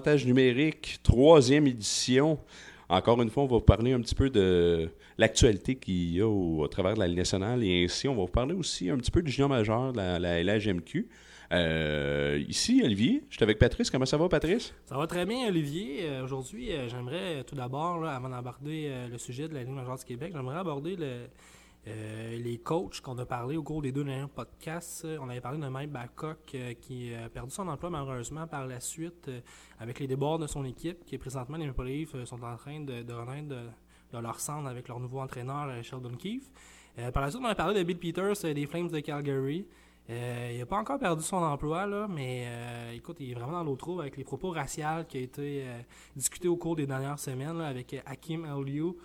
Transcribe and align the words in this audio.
Avantage 0.00 0.24
numérique, 0.24 0.98
troisième 1.02 1.66
édition. 1.66 2.38
Encore 2.88 3.20
une 3.20 3.28
fois, 3.28 3.42
on 3.42 3.46
va 3.46 3.56
vous 3.56 3.60
parler 3.60 3.92
un 3.92 4.00
petit 4.00 4.14
peu 4.14 4.30
de 4.30 4.88
l'actualité 5.18 5.74
qu'il 5.74 6.16
y 6.16 6.22
a 6.22 6.26
au, 6.26 6.66
travers 6.68 6.94
de 6.94 7.00
la 7.00 7.06
Ligue 7.06 7.18
nationale 7.18 7.62
et 7.62 7.84
ainsi, 7.84 8.08
on 8.08 8.14
va 8.14 8.22
vous 8.22 8.26
parler 8.28 8.54
aussi 8.54 8.88
un 8.88 8.96
petit 8.96 9.10
peu 9.10 9.20
du 9.20 9.30
junior 9.30 9.50
majeur 9.50 9.92
de 9.92 9.98
la, 9.98 10.18
la 10.18 10.42
LHMQ. 10.42 11.06
Euh, 11.52 12.42
ici, 12.48 12.80
Olivier, 12.82 13.24
je 13.28 13.36
suis 13.36 13.44
avec 13.44 13.58
Patrice. 13.58 13.90
Comment 13.90 14.06
ça 14.06 14.16
va, 14.16 14.26
Patrice? 14.30 14.72
Ça 14.86 14.96
va 14.96 15.06
très 15.06 15.26
bien, 15.26 15.48
Olivier. 15.48 16.04
Euh, 16.04 16.24
aujourd'hui, 16.24 16.72
euh, 16.72 16.88
j'aimerais 16.88 17.44
tout 17.44 17.54
d'abord, 17.54 18.02
avant 18.06 18.30
d'aborder 18.30 18.90
le 19.10 19.18
sujet 19.18 19.48
de 19.48 19.52
la 19.52 19.64
Ligue 19.64 19.74
majeure 19.74 19.98
du 19.98 20.04
Québec, 20.06 20.32
j'aimerais 20.34 20.60
aborder 20.60 20.96
les 22.38 22.58
coachs 22.58 23.00
qu'on 23.00 23.18
a 23.18 23.26
parlé 23.26 23.56
au 23.56 23.62
cours 23.62 23.82
des 23.82 23.92
deux 23.92 24.04
derniers 24.04 24.28
podcasts. 24.28 25.06
On 25.20 25.28
avait 25.28 25.40
parlé 25.40 25.58
de 25.58 25.68
Mike 25.68 25.90
Babcock 25.90 26.56
qui 26.80 27.14
a 27.14 27.28
perdu 27.28 27.50
son 27.50 27.68
emploi 27.68 27.90
malheureusement 27.90 28.46
par 28.46 28.66
la 28.66 28.80
suite 28.80 29.30
avec 29.78 30.00
les 30.00 30.06
débords 30.06 30.38
de 30.38 30.46
son 30.46 30.64
équipe, 30.64 31.04
qui 31.04 31.18
présentement 31.18 31.56
les 31.56 31.66
Maple 31.66 31.84
Leafs 31.84 32.24
sont 32.24 32.42
en 32.42 32.56
train 32.56 32.80
de, 32.80 33.12
renaître 33.12 33.48
de, 33.48 34.18
leur 34.18 34.40
centre 34.40 34.68
avec 34.68 34.88
leur 34.88 35.00
nouveau 35.00 35.20
entraîneur 35.20 35.82
Sheldon 35.84 36.16
Keefe. 36.16 36.50
par 37.12 37.22
la 37.22 37.30
suite, 37.30 37.42
on 37.44 37.48
a 37.48 37.54
parlé 37.54 37.78
de 37.78 37.82
Bill 37.84 37.98
Peters 37.98 38.54
des 38.54 38.66
Flames 38.66 38.88
de 38.88 39.00
Calgary. 39.00 39.66
Euh, 40.10 40.50
il 40.52 40.58
n'a 40.58 40.66
pas 40.66 40.78
encore 40.78 40.98
perdu 40.98 41.22
son 41.22 41.36
emploi, 41.36 41.86
là, 41.86 42.08
mais 42.08 42.44
euh, 42.46 42.92
écoute, 42.92 43.18
il 43.20 43.30
est 43.30 43.34
vraiment 43.34 43.52
dans 43.52 43.64
l'eau 43.64 43.76
trouble 43.76 44.00
avec 44.00 44.16
les 44.16 44.24
propos 44.24 44.50
raciaux 44.50 45.04
qui 45.08 45.18
ont 45.18 45.22
été 45.22 45.62
euh, 45.64 45.80
discutés 46.16 46.48
au 46.48 46.56
cours 46.56 46.74
des 46.74 46.86
dernières 46.86 47.18
semaines 47.18 47.60
avec 47.60 47.94
Hakim 48.06 48.44
Aliou, 48.44 48.96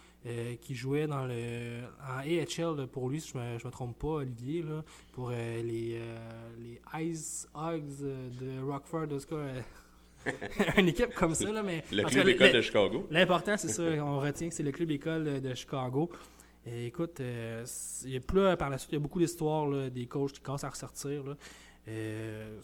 qui 0.62 0.74
jouait 0.74 1.08
dans 1.08 1.26
le 1.26 1.82
en 2.02 2.20
AHL 2.20 2.88
pour 2.88 3.10
lui, 3.10 3.22
si 3.22 3.32
je 3.34 3.38
me, 3.38 3.54
me 3.54 3.72
trompe 3.72 4.00
pas, 4.00 4.08
Olivier, 4.08 4.64
là, 4.64 4.84
pour 5.14 5.30
les, 5.30 6.02
les 6.60 6.82
Ice 7.04 7.48
Hogs 7.54 8.02
de 8.02 8.60
Rockford, 8.62 9.04
en 9.04 9.08
tout 9.08 9.36
cas. 9.36 9.46
une 10.78 10.88
équipe 10.88 11.14
comme 11.14 11.36
ça, 11.36 11.52
là, 11.52 11.62
mais. 11.62 11.84
Le 11.92 12.04
club 12.04 12.28
école 12.28 12.54
de 12.54 12.62
Chicago. 12.62 13.08
L'important, 13.12 13.58
c'est 13.58 13.68
ça, 13.68 13.84
on 13.84 14.20
retient 14.20 14.50
que 14.50 14.56
c'est 14.56 14.64
le 14.64 14.72
club 14.72 14.90
école 14.90 15.42
de 15.42 15.54
Chicago 15.54 16.10
écoute, 16.66 17.20
euh, 17.20 17.66
il 18.04 18.12
y 18.12 18.18
a 18.18 18.20
plus, 18.20 18.56
par 18.58 18.70
la 18.70 18.78
suite, 18.78 18.92
il 18.92 18.96
y 18.96 18.98
a 18.98 19.02
beaucoup 19.02 19.20
d'histoires 19.20 19.90
des 19.92 20.06
coachs 20.08 20.34
qui 20.34 20.42
commencent 20.42 20.64
à 20.64 20.70
ressortir. 20.70 21.36
Euh, 21.88 22.60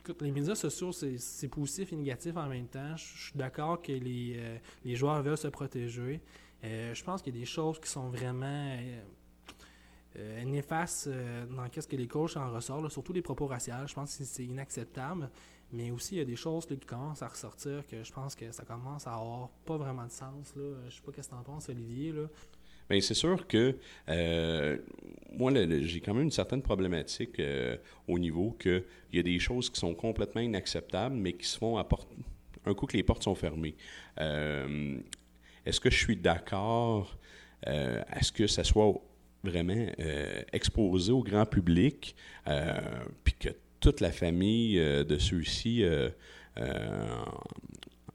écoute, 0.00 0.22
les 0.22 0.30
médias 0.30 0.54
sociaux, 0.54 0.92
c'est 0.92 1.48
positif 1.48 1.92
et 1.92 1.96
négatif 1.96 2.36
en 2.36 2.46
même 2.46 2.66
temps. 2.66 2.96
Je 2.96 3.24
suis 3.24 3.32
d'accord 3.34 3.82
que 3.82 3.92
les, 3.92 4.36
euh, 4.38 4.56
les, 4.84 4.96
joueurs 4.96 5.22
veulent 5.22 5.36
se 5.36 5.48
protéger. 5.48 6.20
Je 6.62 7.04
pense 7.04 7.22
qu'il 7.22 7.34
y 7.34 7.38
a 7.38 7.40
des 7.40 7.46
choses 7.46 7.78
qui 7.78 7.88
sont 7.88 8.08
vraiment 8.08 8.76
néfastes 10.44 11.08
dans 11.08 11.68
ce 11.72 11.86
que 11.86 11.96
les 11.96 12.08
coachs 12.08 12.36
en 12.36 12.52
ressortent, 12.52 12.90
surtout 12.90 13.12
les 13.12 13.22
propos 13.22 13.46
raciaux. 13.46 13.74
Je 13.86 13.94
pense 13.94 14.16
que 14.16 14.24
c'est 14.24 14.44
inacceptable. 14.44 15.30
Mais 15.72 15.90
aussi, 15.90 16.14
il 16.14 16.18
y 16.18 16.20
a 16.20 16.24
des 16.24 16.36
choses 16.36 16.64
qui 16.64 16.76
commencent 16.78 17.22
à 17.22 17.28
ressortir 17.28 17.84
que 17.86 18.02
je 18.02 18.12
pense 18.12 18.36
que 18.36 18.50
ça 18.52 18.64
commence 18.64 19.06
à 19.06 19.14
avoir 19.14 19.48
pas 19.64 19.76
vraiment 19.76 20.04
de 20.04 20.12
sens. 20.12 20.54
Là. 20.54 20.76
Je 20.88 20.94
sais 20.94 21.02
pas 21.02 21.10
ce 21.10 21.28
que 21.28 21.28
tu 21.28 21.34
en 21.34 21.42
penses, 21.42 21.68
Olivier. 21.68 22.12
Là. 22.12 22.28
Bien, 22.88 23.00
c'est 23.00 23.14
sûr 23.14 23.46
que 23.48 23.76
euh, 24.08 24.78
moi, 25.32 25.52
j'ai 25.80 26.00
quand 26.00 26.14
même 26.14 26.24
une 26.24 26.30
certaine 26.30 26.62
problématique 26.62 27.40
euh, 27.40 27.76
au 28.06 28.18
niveau 28.18 28.52
qu'il 28.52 28.84
y 29.12 29.18
a 29.18 29.22
des 29.22 29.38
choses 29.40 29.70
qui 29.70 29.80
sont 29.80 29.94
complètement 29.94 30.40
inacceptables, 30.40 31.16
mais 31.16 31.32
qui 31.32 31.46
se 31.46 31.58
font 31.58 31.78
à 31.78 31.88
un 32.64 32.74
coup 32.74 32.86
que 32.86 32.96
les 32.96 33.02
portes 33.02 33.24
sont 33.24 33.34
fermées. 33.34 33.74
Euh, 34.20 34.98
est-ce 35.66 35.80
que 35.80 35.90
je 35.90 35.98
suis 35.98 36.16
d'accord 36.16 37.18
à 37.64 38.22
ce 38.22 38.30
que 38.32 38.46
ça 38.46 38.62
soit 38.64 38.94
vraiment 39.42 39.86
exposé 40.52 41.12
au 41.12 41.22
grand 41.22 41.46
public, 41.46 42.14
puis 43.24 43.34
que 43.38 43.48
toute 43.80 44.00
la 44.00 44.12
famille 44.12 44.76
de 44.76 45.18
ceux-ci 45.18 45.84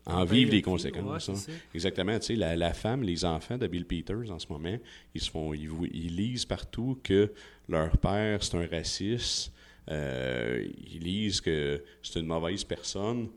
en 0.05 0.25
vivre 0.25 0.51
les 0.51 0.61
conséquences. 0.61 1.29
Hein? 1.29 1.53
Exactement. 1.73 2.17
Tu 2.19 2.27
sais, 2.27 2.35
la, 2.35 2.73
femme, 2.73 3.03
les 3.03 3.25
enfants 3.25 3.57
de 3.57 3.67
Bill 3.67 3.85
Peters 3.85 4.31
en 4.31 4.39
ce 4.39 4.47
moment, 4.49 4.77
ils 5.13 5.21
se 5.21 5.29
font, 5.29 5.53
ils, 5.53 6.15
lisent 6.15 6.45
partout 6.45 6.99
que 7.03 7.31
leur 7.67 7.97
père 7.97 8.43
c'est 8.43 8.55
un 8.55 8.67
raciste. 8.67 9.51
Euh, 9.89 10.67
ils 10.91 11.03
lisent 11.03 11.41
que 11.41 11.83
c'est 12.01 12.19
une 12.19 12.27
mauvaise 12.27 12.63
personne. 12.63 13.29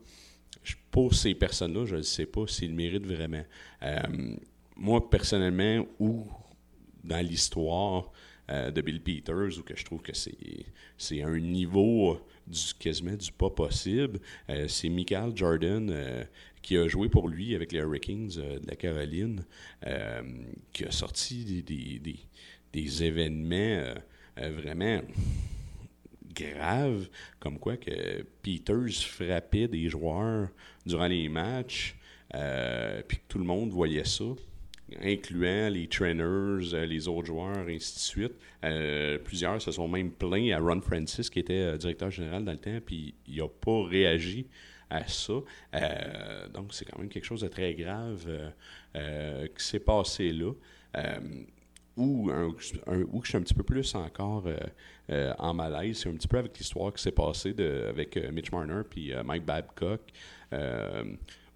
Pour 0.91 1.13
ces 1.13 1.35
personnes-là, 1.35 1.85
je 1.85 1.97
ne 1.97 2.01
sais 2.01 2.25
pas 2.25 2.47
s'ils 2.47 2.69
le 2.69 2.75
méritent 2.75 3.05
vraiment. 3.05 3.43
Euh, 3.83 4.35
moi, 4.75 5.09
personnellement, 5.09 5.85
ou 5.99 6.25
dans 7.03 7.25
l'histoire 7.25 8.11
euh, 8.49 8.71
de 8.71 8.81
Bill 8.81 9.01
Peters, 9.01 9.59
où 9.59 9.61
que 9.63 9.75
je 9.75 9.85
trouve 9.85 10.01
que 10.01 10.13
c'est 10.13 11.21
un 11.21 11.39
niveau 11.39 12.19
du, 12.47 12.59
quasiment 12.79 13.15
du 13.15 13.31
pas 13.31 13.49
possible, 13.49 14.19
c'est 14.67 14.89
Michael 14.89 15.35
Jordan 15.35 16.27
qui 16.65 16.77
a 16.77 16.87
joué 16.87 17.09
pour 17.09 17.29
lui 17.29 17.53
avec 17.53 17.71
les 17.71 17.79
Hurricanes 17.79 18.31
euh, 18.37 18.57
de 18.57 18.67
la 18.67 18.75
Caroline, 18.75 19.45
euh, 19.85 20.23
qui 20.73 20.83
a 20.83 20.89
sorti 20.89 21.63
des, 21.63 23.03
événements 23.03 23.55
euh, 24.35 24.49
vraiment 24.49 25.01
graves, 26.35 27.07
comme 27.39 27.59
quoi 27.59 27.77
que 27.77 28.23
Peters 28.41 28.93
frappait 29.01 29.67
des 29.67 29.89
joueurs 29.89 30.49
durant 30.85 31.07
les 31.07 31.29
matchs, 31.29 31.95
puis 32.31 33.17
que 33.17 33.23
tout 33.27 33.39
le 33.39 33.45
monde 33.45 33.71
voyait 33.71 34.05
ça 34.05 34.25
incluant 35.01 35.69
les 35.69 35.87
trainers, 35.87 36.85
les 36.85 37.07
autres 37.07 37.25
joueurs, 37.25 37.67
ainsi 37.67 37.95
de 37.95 37.99
suite. 37.99 38.33
plusieurs 39.23 39.59
se 39.61 39.71
sont 39.71 39.87
même 39.87 40.11
plaints 40.11 40.51
à 40.51 40.59
Ron 40.59 40.81
Francis, 40.81 41.29
qui 41.29 41.39
était 41.39 41.77
directeur 41.77 42.11
général 42.11 42.45
dans 42.45 42.51
le 42.51 42.59
temps, 42.59 42.79
puis 42.85 43.15
il 43.27 43.37
n'a 43.37 43.47
pas 43.47 43.83
réagi 43.83 44.47
à 44.89 45.07
ça. 45.07 45.33
Euh, 45.73 46.47
donc, 46.49 46.73
c'est 46.73 46.85
quand 46.85 46.99
même 46.99 47.09
quelque 47.09 47.25
chose 47.25 47.41
de 47.41 47.47
très 47.47 47.73
grave 47.73 48.25
euh, 48.27 48.49
euh, 48.95 49.47
qui 49.47 49.63
s'est 49.63 49.79
passé 49.79 50.31
là. 50.31 50.51
Ou, 51.97 52.29
un, 52.29 52.47
où 52.47 53.23
je 53.23 53.29
suis 53.29 53.37
un 53.37 53.41
petit 53.41 53.53
peu 53.53 53.63
plus 53.63 53.95
encore 53.95 54.45
en 55.09 55.53
malaise, 55.53 55.99
c'est 55.99 56.09
un 56.09 56.13
petit 56.13 56.27
peu 56.27 56.37
avec 56.37 56.57
l'histoire 56.57 56.93
qui 56.93 57.01
s'est 57.01 57.11
passée 57.11 57.53
de, 57.53 57.85
avec 57.89 58.17
Mitch 58.31 58.51
Marner 58.51 58.81
puis 58.89 59.13
Mike 59.23 59.45
Babcock, 59.45 60.01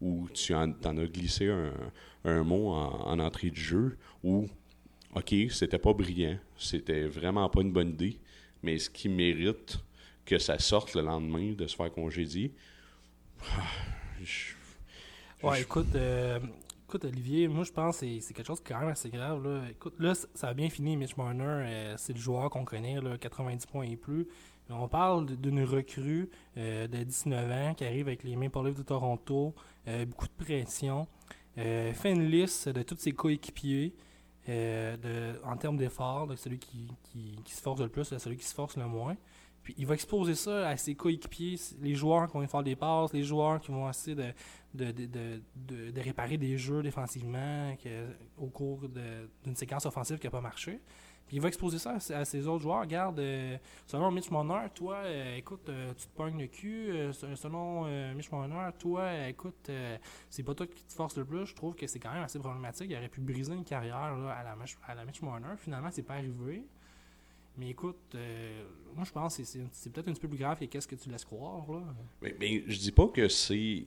où 0.02 0.30
tu 0.34 0.54
en, 0.54 0.72
as 0.72 1.06
glissé 1.08 1.50
un, 2.24 2.44
mot 2.44 2.70
en, 2.70 3.20
entrée 3.20 3.50
de 3.50 3.56
jeu, 3.56 3.98
où, 4.24 4.48
OK, 5.16 5.34
c'était 5.50 5.80
pas 5.80 5.94
brillant, 5.94 6.38
c'était 6.58 7.06
vraiment 7.06 7.50
pas 7.50 7.62
une 7.62 7.72
bonne 7.72 7.90
idée, 7.90 8.20
mais 8.64 8.78
ce 8.78 8.90
qui 8.90 9.10
mérite 9.10 9.80
que 10.26 10.38
ça 10.38 10.60
sorte 10.60 10.94
le 10.96 11.02
lendemain 11.02 11.54
de 11.54 11.68
se 11.68 11.76
faire 11.76 11.92
congédier, 11.92 12.54
ouais, 15.44 15.62
écoute, 15.62 15.96
euh, 15.96 16.40
écoute, 16.90 17.06
Olivier, 17.06 17.48
moi 17.48 17.64
je 17.64 17.72
pense 17.72 18.00
que 18.00 18.20
c'est 18.20 18.34
quelque 18.34 18.48
chose 18.48 18.64
de 18.64 18.68
quand 18.68 18.80
même 18.80 18.90
assez 18.90 19.12
grave. 19.12 19.44
Là. 19.44 19.62
Écoute, 19.70 19.94
là, 20.00 20.16
ça 20.16 20.48
a 20.48 20.54
bien 20.56 20.72
fini, 20.72 20.98
Mitch 20.98 21.16
Marner, 21.18 21.44
euh, 21.44 21.94
c'est 21.98 22.14
le 22.14 22.20
joueur 22.20 22.50
qu'on 22.50 22.66
connaît, 22.66 23.00
là, 23.00 23.16
90 23.16 23.68
points 23.68 23.84
et 23.84 23.96
plus. 23.96 24.28
On 24.72 24.88
parle 24.88 25.28
d'une 25.38 25.64
recrue 25.64 26.32
euh, 26.58 26.88
de 26.88 27.04
19 27.04 27.52
ans 27.52 27.74
qui 27.76 27.86
arrive 27.86 28.08
avec 28.08 28.24
les 28.24 28.36
Maple 28.36 28.66
Leafs 28.66 28.78
de 28.78 28.82
Toronto, 28.82 29.54
beaucoup 30.08 30.26
de 30.26 30.44
pression, 30.44 31.08
fait 31.56 32.12
une 32.12 32.26
liste 32.26 32.70
de 32.70 32.82
tous 32.82 32.98
ses 32.98 33.12
coéquipiers. 33.12 33.94
en 34.48 35.58
termes 35.58 35.78
d'effort, 35.78 36.28
celui 36.38 36.58
qui, 36.58 36.88
qui, 37.04 37.40
qui, 37.44 37.54
se 37.54 37.62
force 37.62 37.82
le 37.82 37.90
plus, 37.90 38.06
celui 38.18 38.38
qui 38.38 38.46
se 38.46 38.56
force 38.56 38.78
le 38.78 38.88
moins 38.88 39.16
il 39.78 39.86
va 39.86 39.94
exposer 39.94 40.36
ça 40.36 40.68
à 40.68 40.78
ses 40.78 40.96
coéquipiers, 40.96 41.56
les 41.82 41.94
joueurs 41.94 42.28
qui 42.28 42.34
vont 42.34 42.48
faire 42.48 42.64
des 42.64 42.76
passes, 42.76 43.14
les 43.14 43.24
joueurs 43.24 43.60
qui 43.60 43.72
vont 43.72 43.90
essayer 43.90 44.16
de, 44.74 46.02
réparer 46.02 46.38
des 46.38 46.58
jeux 46.58 46.82
défensivement 46.82 47.76
au 48.38 48.48
cours 48.48 48.88
d'une 48.90 49.56
séquence 49.56 49.86
offensive 49.86 50.18
qui 50.18 50.28
n'a 50.28 50.32
pas 50.32 50.42
marché. 50.42 50.80
Puis 51.30 51.38
il 51.38 51.42
va 51.42 51.48
exposer 51.50 51.78
ça 51.78 51.98
à, 52.16 52.26
ses 52.26 52.48
autres 52.48 52.64
joueurs. 52.64 52.82
Regarde, 52.82 53.20
euh, 53.20 53.56
selon 53.86 54.10
Mitch 54.10 54.32
Marner, 54.32 54.68
toi, 54.74 54.96
euh, 54.96 55.36
écoute, 55.36 55.70
euh, 55.70 55.94
tu 55.96 56.08
te 56.08 56.16
pognes 56.16 56.40
le 56.40 56.48
cul. 56.48 56.92
selon 57.14 57.84
Mitch 58.16 58.32
Marner, 58.32 58.72
toi, 58.80 59.28
écoute, 59.28 59.70
c'est 60.28 60.42
pas 60.42 60.56
toi 60.56 60.66
qui 60.66 60.84
te 60.84 60.94
force 60.94 61.16
le 61.18 61.26
plus. 61.26 61.46
Je 61.46 61.54
trouve 61.54 61.76
que 61.76 61.86
c'est 61.86 62.00
quand 62.00 62.12
même 62.12 62.24
assez 62.24 62.40
problématique. 62.40 62.88
Il 62.90 62.98
aurait 62.98 63.10
pu 63.10 63.22
briser 63.22 63.54
une 63.54 63.64
carrière 63.64 63.96
à, 63.96 64.44
la, 64.44 64.58
à 64.88 64.96
la 64.96 65.06
Mitch 65.06 65.22
Marner. 65.22 65.54
Finalement, 65.58 65.90
c'est 65.92 66.02
pas 66.02 66.16
arrivé. 66.16 66.66
Mais 67.60 67.72
écoute, 67.72 68.16
euh, 68.16 68.64
moi 68.96 69.04
je 69.04 69.12
pense 69.12 69.38
que 69.38 69.44
c'est 69.44 69.92
peut-être 69.92 70.08
un 70.08 70.14
petit 70.14 70.22
peu 70.22 70.30
plus 70.30 70.38
grave 70.38 70.60
que 70.60 70.66
qu'est-ce 70.66 70.88
que 70.88 70.96
tu 70.96 71.10
laisses 71.10 71.26
croire. 71.26 71.70
Là. 71.70 71.84
Mais, 72.22 72.64
je 72.66 72.80
dis 72.80 72.92
pas 72.92 73.08
que 73.08 73.28
c'est 73.28 73.86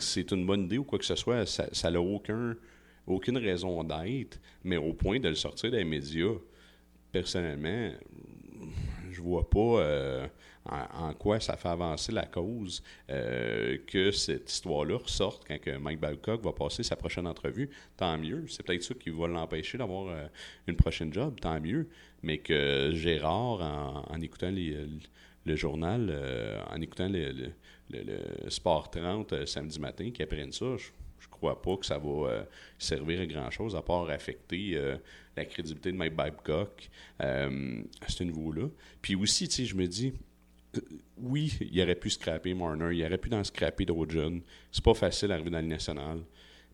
c'est 0.00 0.32
une 0.32 0.44
bonne 0.44 0.64
idée 0.64 0.78
ou 0.78 0.84
quoi 0.84 0.98
que 0.98 1.04
ce 1.04 1.14
soit. 1.14 1.46
Ça 1.46 1.90
n'a 1.90 2.00
aucun, 2.00 2.56
aucune 3.06 3.38
raison 3.38 3.84
d'être, 3.84 4.40
mais 4.64 4.76
au 4.76 4.92
point 4.92 5.20
de 5.20 5.28
le 5.28 5.36
sortir 5.36 5.70
des 5.70 5.84
médias, 5.84 6.34
personnellement, 7.12 7.92
je 9.12 9.22
vois 9.22 9.48
pas 9.48 9.78
euh, 9.80 10.26
en, 10.66 11.12
quoi 11.12 11.40
ça 11.40 11.56
fait 11.56 11.68
avancer 11.68 12.12
la 12.12 12.24
cause 12.24 12.82
euh, 13.10 13.76
que 13.86 14.10
cette 14.10 14.50
histoire-là 14.50 14.96
ressorte 14.96 15.46
quand 15.46 15.60
que 15.60 15.76
Mike 15.76 16.00
Babcock 16.00 16.42
va 16.42 16.52
passer 16.52 16.82
sa 16.82 16.96
prochaine 16.96 17.26
entrevue. 17.26 17.70
Tant 17.96 18.16
mieux. 18.16 18.46
C'est 18.48 18.64
peut-être 18.64 18.82
ça 18.82 18.94
qui 18.94 19.10
va 19.10 19.26
l'empêcher 19.26 19.78
d'avoir 19.78 20.14
une 20.66 20.76
prochaine 20.76 21.12
job. 21.12 21.38
Tant 21.40 21.60
mieux 21.60 21.88
mais 22.22 22.38
que 22.38 22.90
Gérard, 22.94 23.60
en, 24.10 24.20
écoutant 24.22 24.50
les, 24.50 24.86
le 25.44 25.56
journal 25.56 26.10
en 26.70 26.80
écoutant 26.80 27.10
le, 27.10 27.52
Sport 28.48 28.90
30 28.90 29.44
samedi 29.44 29.78
matin 29.78 30.10
qui 30.10 30.22
apprennent 30.22 30.52
ça. 30.52 30.76
Je, 30.78 30.86
je 31.18 31.28
crois 31.28 31.60
pas 31.60 31.76
que 31.76 31.84
ça 31.84 31.98
va 31.98 32.46
servir 32.78 33.20
à 33.20 33.26
grand-chose 33.26 33.76
à 33.76 33.82
part 33.82 34.08
affecter 34.08 34.80
la 35.36 35.44
crédibilité 35.44 35.92
de 35.92 35.96
Mike 35.98 36.16
Babcock 36.16 36.88
à 37.18 37.48
ce 38.08 38.24
niveau-là. 38.24 38.68
Puis 39.02 39.14
aussi, 39.16 39.46
tu 39.48 39.56
sais, 39.56 39.64
je 39.66 39.74
me 39.74 39.86
dis, 39.86 40.14
oui, 41.18 41.56
il 41.60 41.80
aurait 41.82 41.94
pu 41.94 42.10
scraper 42.10 42.54
Marner, 42.54 42.96
il 42.96 43.04
aurait 43.04 43.18
pu 43.18 43.28
dans 43.28 43.42
scraper 43.44 43.84
d'autres 43.84 44.12
jeunes. 44.12 44.42
C'est 44.70 44.84
pas 44.84 44.94
facile 44.94 45.28
d'arriver 45.28 45.50
dans 45.50 45.58
la 45.58 45.62
nationale. 45.62 46.20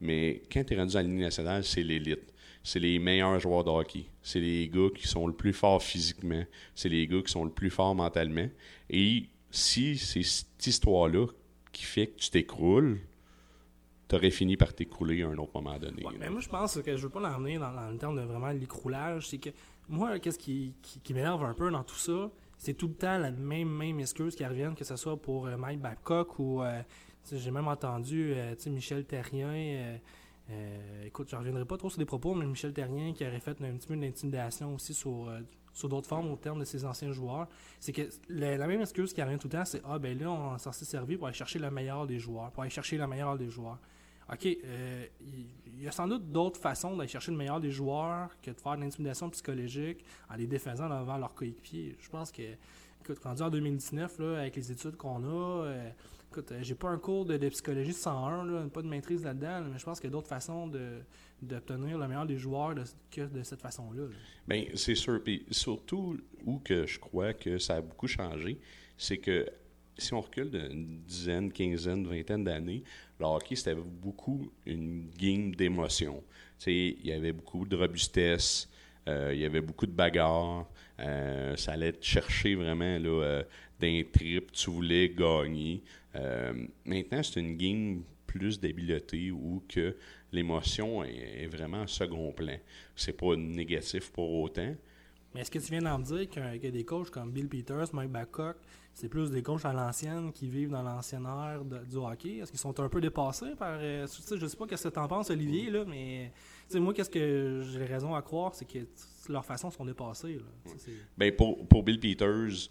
Mais 0.00 0.42
quand 0.50 0.64
tu 0.64 0.74
es 0.74 0.76
rendu 0.76 0.94
dans 0.94 1.00
la 1.00 1.06
Ligue 1.06 1.20
nationale, 1.20 1.64
c'est 1.64 1.82
l'élite. 1.82 2.32
C'est 2.62 2.78
les 2.78 2.98
meilleurs 2.98 3.38
joueurs 3.40 3.64
de 3.64 3.70
hockey. 3.70 4.06
C'est 4.22 4.40
les 4.40 4.68
gars 4.68 4.88
qui 4.94 5.06
sont 5.06 5.26
le 5.26 5.32
plus 5.32 5.52
forts 5.52 5.82
physiquement. 5.82 6.44
C'est 6.74 6.88
les 6.88 7.06
gars 7.06 7.22
qui 7.22 7.32
sont 7.32 7.44
le 7.44 7.50
plus 7.50 7.70
forts 7.70 7.94
mentalement. 7.94 8.48
Et 8.88 9.24
si 9.50 9.96
c'est 9.96 10.22
cette 10.22 10.66
histoire-là 10.66 11.26
qui 11.72 11.84
fait 11.84 12.08
que 12.08 12.18
tu 12.18 12.30
t'écroules, 12.30 12.98
tu 14.08 14.16
aurais 14.16 14.30
fini 14.30 14.56
par 14.56 14.74
t'écrouler 14.74 15.22
à 15.22 15.28
un 15.28 15.38
autre 15.38 15.52
moment 15.54 15.78
donné. 15.78 16.04
mais 16.18 16.28
moi, 16.28 16.40
je 16.40 16.48
pense 16.48 16.80
que 16.82 16.96
je 16.96 17.02
veux 17.02 17.08
pas 17.08 17.20
l'emmener 17.20 17.58
dans, 17.58 17.70
le 17.90 17.96
terme 17.96 18.16
de 18.16 18.22
vraiment 18.22 18.50
l'écroulage. 18.50 19.28
C'est 19.28 19.38
que 19.38 19.50
moi, 19.88 20.18
qu'est-ce 20.18 20.38
qui, 20.38 20.74
qui 20.82 21.14
m'énerve 21.14 21.44
un 21.44 21.54
peu 21.54 21.70
dans 21.70 21.84
tout 21.84 21.96
ça, 21.96 22.30
c'est 22.60 22.74
tout 22.74 22.88
le 22.88 22.94
temps 22.94 23.16
la 23.16 23.30
même, 23.30 23.70
même 23.70 23.98
excuse 24.00 24.36
qui 24.36 24.44
revient, 24.44 24.72
que 24.76 24.84
ce 24.84 24.94
soit 24.94 25.16
pour 25.16 25.46
euh, 25.46 25.56
Mike 25.56 25.80
Babcock 25.80 26.38
ou 26.38 26.62
euh, 26.62 26.82
j'ai 27.32 27.50
même 27.50 27.66
entendu 27.68 28.34
euh, 28.36 28.54
Michel 28.66 29.06
Terrien. 29.06 29.98
écoute, 31.06 31.28
je 31.30 31.36
reviendrai 31.36 31.64
pas 31.64 31.78
trop 31.78 31.88
sur 31.88 31.98
des 31.98 32.04
propos, 32.04 32.34
mais 32.34 32.44
Michel 32.44 32.74
Terrien 32.74 33.14
qui 33.14 33.26
aurait 33.26 33.40
fait 33.40 33.58
un 33.62 33.72
petit 33.76 33.88
peu 33.88 33.96
d'intimidation 33.96 34.74
aussi 34.74 34.92
sur, 34.92 35.32
sur 35.72 35.88
d'autres 35.88 36.08
formes 36.08 36.30
au 36.30 36.36
terme 36.36 36.60
de 36.60 36.66
ses 36.66 36.84
anciens 36.84 37.12
joueurs. 37.12 37.48
C'est 37.78 37.92
que 37.92 38.02
la, 38.28 38.66
même 38.66 38.82
excuse 38.82 39.14
qui 39.14 39.22
revient 39.22 39.38
tout 39.38 39.48
le 39.48 39.52
temps, 39.52 39.64
c'est 39.64 39.80
Ah, 39.86 39.98
ben 39.98 40.18
là, 40.18 40.30
on 40.30 40.58
s'en 40.58 40.72
s'est 40.72 40.84
servi 40.84 41.16
pour 41.16 41.28
aller 41.28 41.36
chercher 41.36 41.58
le 41.58 41.70
meilleur 41.70 42.06
des 42.06 42.18
joueurs, 42.18 42.50
pour 42.50 42.62
aller 42.62 42.70
chercher 42.70 42.98
le 42.98 43.06
meilleur 43.06 43.38
des 43.38 43.48
joueurs. 43.48 43.78
OK, 44.32 44.46
euh, 44.46 45.06
il 45.20 45.82
y 45.82 45.88
a 45.88 45.92
sans 45.92 46.06
doute 46.06 46.30
d'autres 46.30 46.60
façons 46.60 46.96
d'aller 46.96 47.08
chercher 47.08 47.32
le 47.32 47.36
meilleur 47.36 47.60
des 47.60 47.70
joueurs 47.70 48.30
que 48.40 48.50
de 48.50 48.60
faire 48.60 48.76
de 48.76 48.82
l'intimidation 48.82 49.28
psychologique 49.30 50.04
en 50.28 50.36
les 50.36 50.46
défaisant 50.46 50.88
devant 50.88 51.16
leurs 51.16 51.34
coéquipiers. 51.34 51.96
Je 52.00 52.08
pense 52.08 52.30
que, 52.30 52.42
écoute, 53.00 53.18
quand 53.20 53.40
en 53.40 53.50
2019, 53.50 54.18
là, 54.18 54.40
avec 54.40 54.56
les 54.56 54.70
études 54.70 54.96
qu'on 54.96 55.24
a, 55.24 55.64
euh, 55.66 55.90
écoute, 56.30 56.52
euh, 56.52 56.60
j'ai 56.62 56.76
pas 56.76 56.90
un 56.90 56.98
cours 56.98 57.24
de, 57.24 57.36
psychologie 57.48 57.92
101, 57.92 58.44
là, 58.44 58.68
pas 58.68 58.82
de 58.82 58.88
maîtrise 58.88 59.24
là-dedans, 59.24 59.62
mais 59.72 59.78
je 59.78 59.84
pense 59.84 59.98
qu'il 59.98 60.08
y 60.08 60.12
a 60.12 60.14
d'autres 60.14 60.28
façons 60.28 60.70
d'obtenir 61.42 61.98
le 61.98 62.06
meilleur 62.06 62.26
des 62.26 62.36
joueurs 62.36 62.74
que 63.10 63.22
de 63.22 63.42
cette 63.42 63.60
façon-là. 63.60 64.04
Bien, 64.46 64.66
c'est 64.74 64.94
sûr. 64.94 65.20
Puis 65.24 65.44
surtout, 65.50 66.18
où 66.44 66.58
que 66.58 66.86
je 66.86 67.00
crois 67.00 67.32
que 67.32 67.58
ça 67.58 67.76
a 67.76 67.80
beaucoup 67.80 68.06
changé, 68.06 68.60
c'est 68.96 69.18
que 69.18 69.46
si 69.98 70.14
on 70.14 70.20
recule 70.20 70.50
d'une 70.50 71.02
dizaine, 71.02 71.52
quinzaine, 71.52 72.06
vingtaine 72.06 72.44
d'années, 72.44 72.82
le 73.20 73.26
hockey, 73.26 73.54
c'était 73.54 73.74
beaucoup 73.74 74.50
une 74.66 75.10
game 75.18 75.54
d'émotion. 75.54 76.22
Il 76.66 77.06
y 77.06 77.12
avait 77.12 77.32
beaucoup 77.32 77.66
de 77.66 77.76
robustesse, 77.76 78.68
euh, 79.08 79.30
il 79.32 79.40
y 79.40 79.44
avait 79.44 79.60
beaucoup 79.60 79.86
de 79.86 79.92
bagarres. 79.92 80.66
Euh, 80.98 81.56
ça 81.56 81.72
allait 81.72 81.92
te 81.92 82.04
chercher 82.04 82.54
vraiment 82.54 82.98
là, 82.98 83.08
euh, 83.08 83.42
d'un 83.78 84.02
trip, 84.12 84.52
tu 84.52 84.70
voulais 84.70 85.08
gagner. 85.10 85.82
maintenant, 86.84 87.22
c'est 87.22 87.40
une 87.40 87.56
game 87.56 88.02
plus 88.26 88.60
d'habileté 88.60 89.30
où 89.30 89.62
que 89.68 89.96
l'émotion 90.32 91.02
est, 91.02 91.46
vraiment 91.46 91.86
second 91.86 92.32
plan. 92.32 92.56
C'est 92.94 93.16
pas 93.16 93.36
négatif 93.36 94.10
pour 94.12 94.32
autant. 94.42 94.74
Mais 95.34 95.40
est-ce 95.40 95.50
que 95.50 95.58
tu 95.58 95.70
viens 95.70 95.80
d'en 95.80 95.98
dire 95.98 96.28
qu'il 96.28 96.42
y 96.42 96.66
a 96.66 96.70
des 96.70 96.84
coachs 96.84 97.10
comme 97.10 97.30
Bill 97.32 97.48
Peters, 97.48 97.92
Mike 97.92 98.10
Babcock, 98.10 98.56
c'est 98.94 99.08
plus 99.08 99.30
des 99.30 99.42
coachs 99.42 99.64
à 99.64 99.72
l'ancienne 99.72 100.32
qui 100.32 100.48
vivent 100.48 100.70
dans 100.70 100.82
l'ancienne 100.82 101.26
ère 101.26 101.64
du 101.64 101.96
hockey. 101.96 102.38
Est-ce 102.38 102.50
qu'ils 102.50 102.60
sont 102.60 102.78
un 102.80 102.88
peu 102.88 103.00
dépassés 103.00 103.54
par. 103.58 103.78
Euh, 103.80 104.06
je 104.06 104.46
sais 104.46 104.56
pas 104.56 104.76
ce 104.76 104.88
que 104.88 104.92
tu 104.92 104.98
en 104.98 105.08
penses, 105.08 105.30
Olivier, 105.30 105.70
là, 105.70 105.84
mais 105.86 106.32
moi, 106.74 106.94
qu'est-ce 106.94 107.10
que 107.10 107.62
j'ai 107.72 107.84
raison 107.84 108.14
à 108.14 108.22
croire, 108.22 108.54
c'est 108.54 108.66
que 108.66 108.78
leurs 109.28 109.44
façons 109.44 109.70
sont 109.70 109.84
dépassées. 109.84 110.40
Ben, 111.16 111.34
pour, 111.34 111.66
pour 111.66 111.82
Bill 111.82 111.98
Peters, 111.98 112.68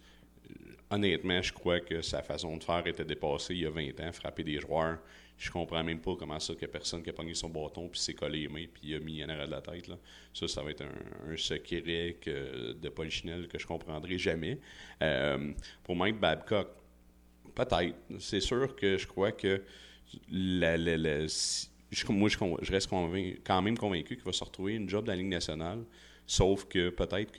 honnêtement, 0.89 1.41
je 1.41 1.53
crois 1.53 1.79
que 1.79 2.01
sa 2.01 2.21
façon 2.21 2.57
de 2.57 2.63
faire 2.63 2.85
était 2.87 3.05
dépassée 3.05 3.53
il 3.53 3.61
y 3.61 3.65
a 3.65 3.69
20 3.69 3.99
ans, 4.01 4.11
frapper 4.11 4.43
des 4.43 4.59
joueurs. 4.59 4.99
Je 5.37 5.49
comprends 5.49 5.83
même 5.83 6.01
pas 6.01 6.15
comment 6.17 6.39
ça 6.39 6.53
a 6.53 6.67
personne 6.67 7.01
qui 7.01 7.09
a 7.09 7.13
pogné 7.13 7.33
son 7.33 7.49
bâton 7.49 7.87
puis 7.87 7.99
s'est 7.99 8.13
collé 8.13 8.41
les 8.41 8.47
mains 8.49 8.65
puis 8.73 8.93
a 8.93 8.99
mis 8.99 9.23
en 9.23 9.29
arrêt 9.29 9.45
de 9.45 9.51
la 9.51 9.61
tête. 9.61 9.87
Là. 9.87 9.97
Ça, 10.33 10.49
ça 10.49 10.61
va 10.61 10.71
être 10.71 10.83
un, 10.83 11.37
secret 11.37 11.81
de 11.81 12.89
Polichinelle 12.89 13.47
que 13.47 13.57
je 13.57 13.65
comprendrai 13.65 14.17
jamais. 14.17 14.59
Euh, 15.01 15.53
pour 15.83 15.95
Mike 15.95 16.19
Babcock, 16.19 16.67
peut-être. 17.55 17.95
C'est 18.19 18.41
sûr 18.41 18.75
que 18.75 18.97
je 18.97 19.07
crois 19.07 19.31
que 19.31 19.63
la, 20.29 20.77
moi, 22.09 22.29
je, 22.29 22.71
reste 22.71 22.89
quand 22.89 23.61
même 23.61 23.77
convaincu 23.77 24.15
qu'il 24.15 24.25
va 24.25 24.33
se 24.33 24.43
retrouver 24.43 24.75
une 24.75 24.89
job 24.89 25.05
dans 25.05 25.13
la 25.13 25.17
Ligue 25.17 25.27
nationale, 25.27 25.83
sauf 26.27 26.65
que 26.65 26.89
peut-être 26.89 27.31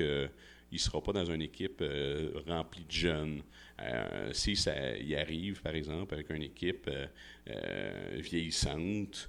qu'il 0.70 0.76
ne 0.76 0.82
sera 0.90 1.02
pas 1.02 1.12
dans 1.12 1.25
une 1.25 1.43
équipe 1.43 1.81
euh, 1.82 2.31
remplie 2.46 2.84
de 2.84 2.93
jeunes. 2.93 3.43
Euh, 3.81 4.31
si 4.32 4.55
ça 4.55 4.96
y 4.96 5.17
arrive, 5.17 5.61
par 5.62 5.75
exemple, 5.75 6.14
avec 6.14 6.31
une 6.31 6.43
équipe 6.43 6.88
euh, 6.88 8.20
vieillissante, 8.20 9.28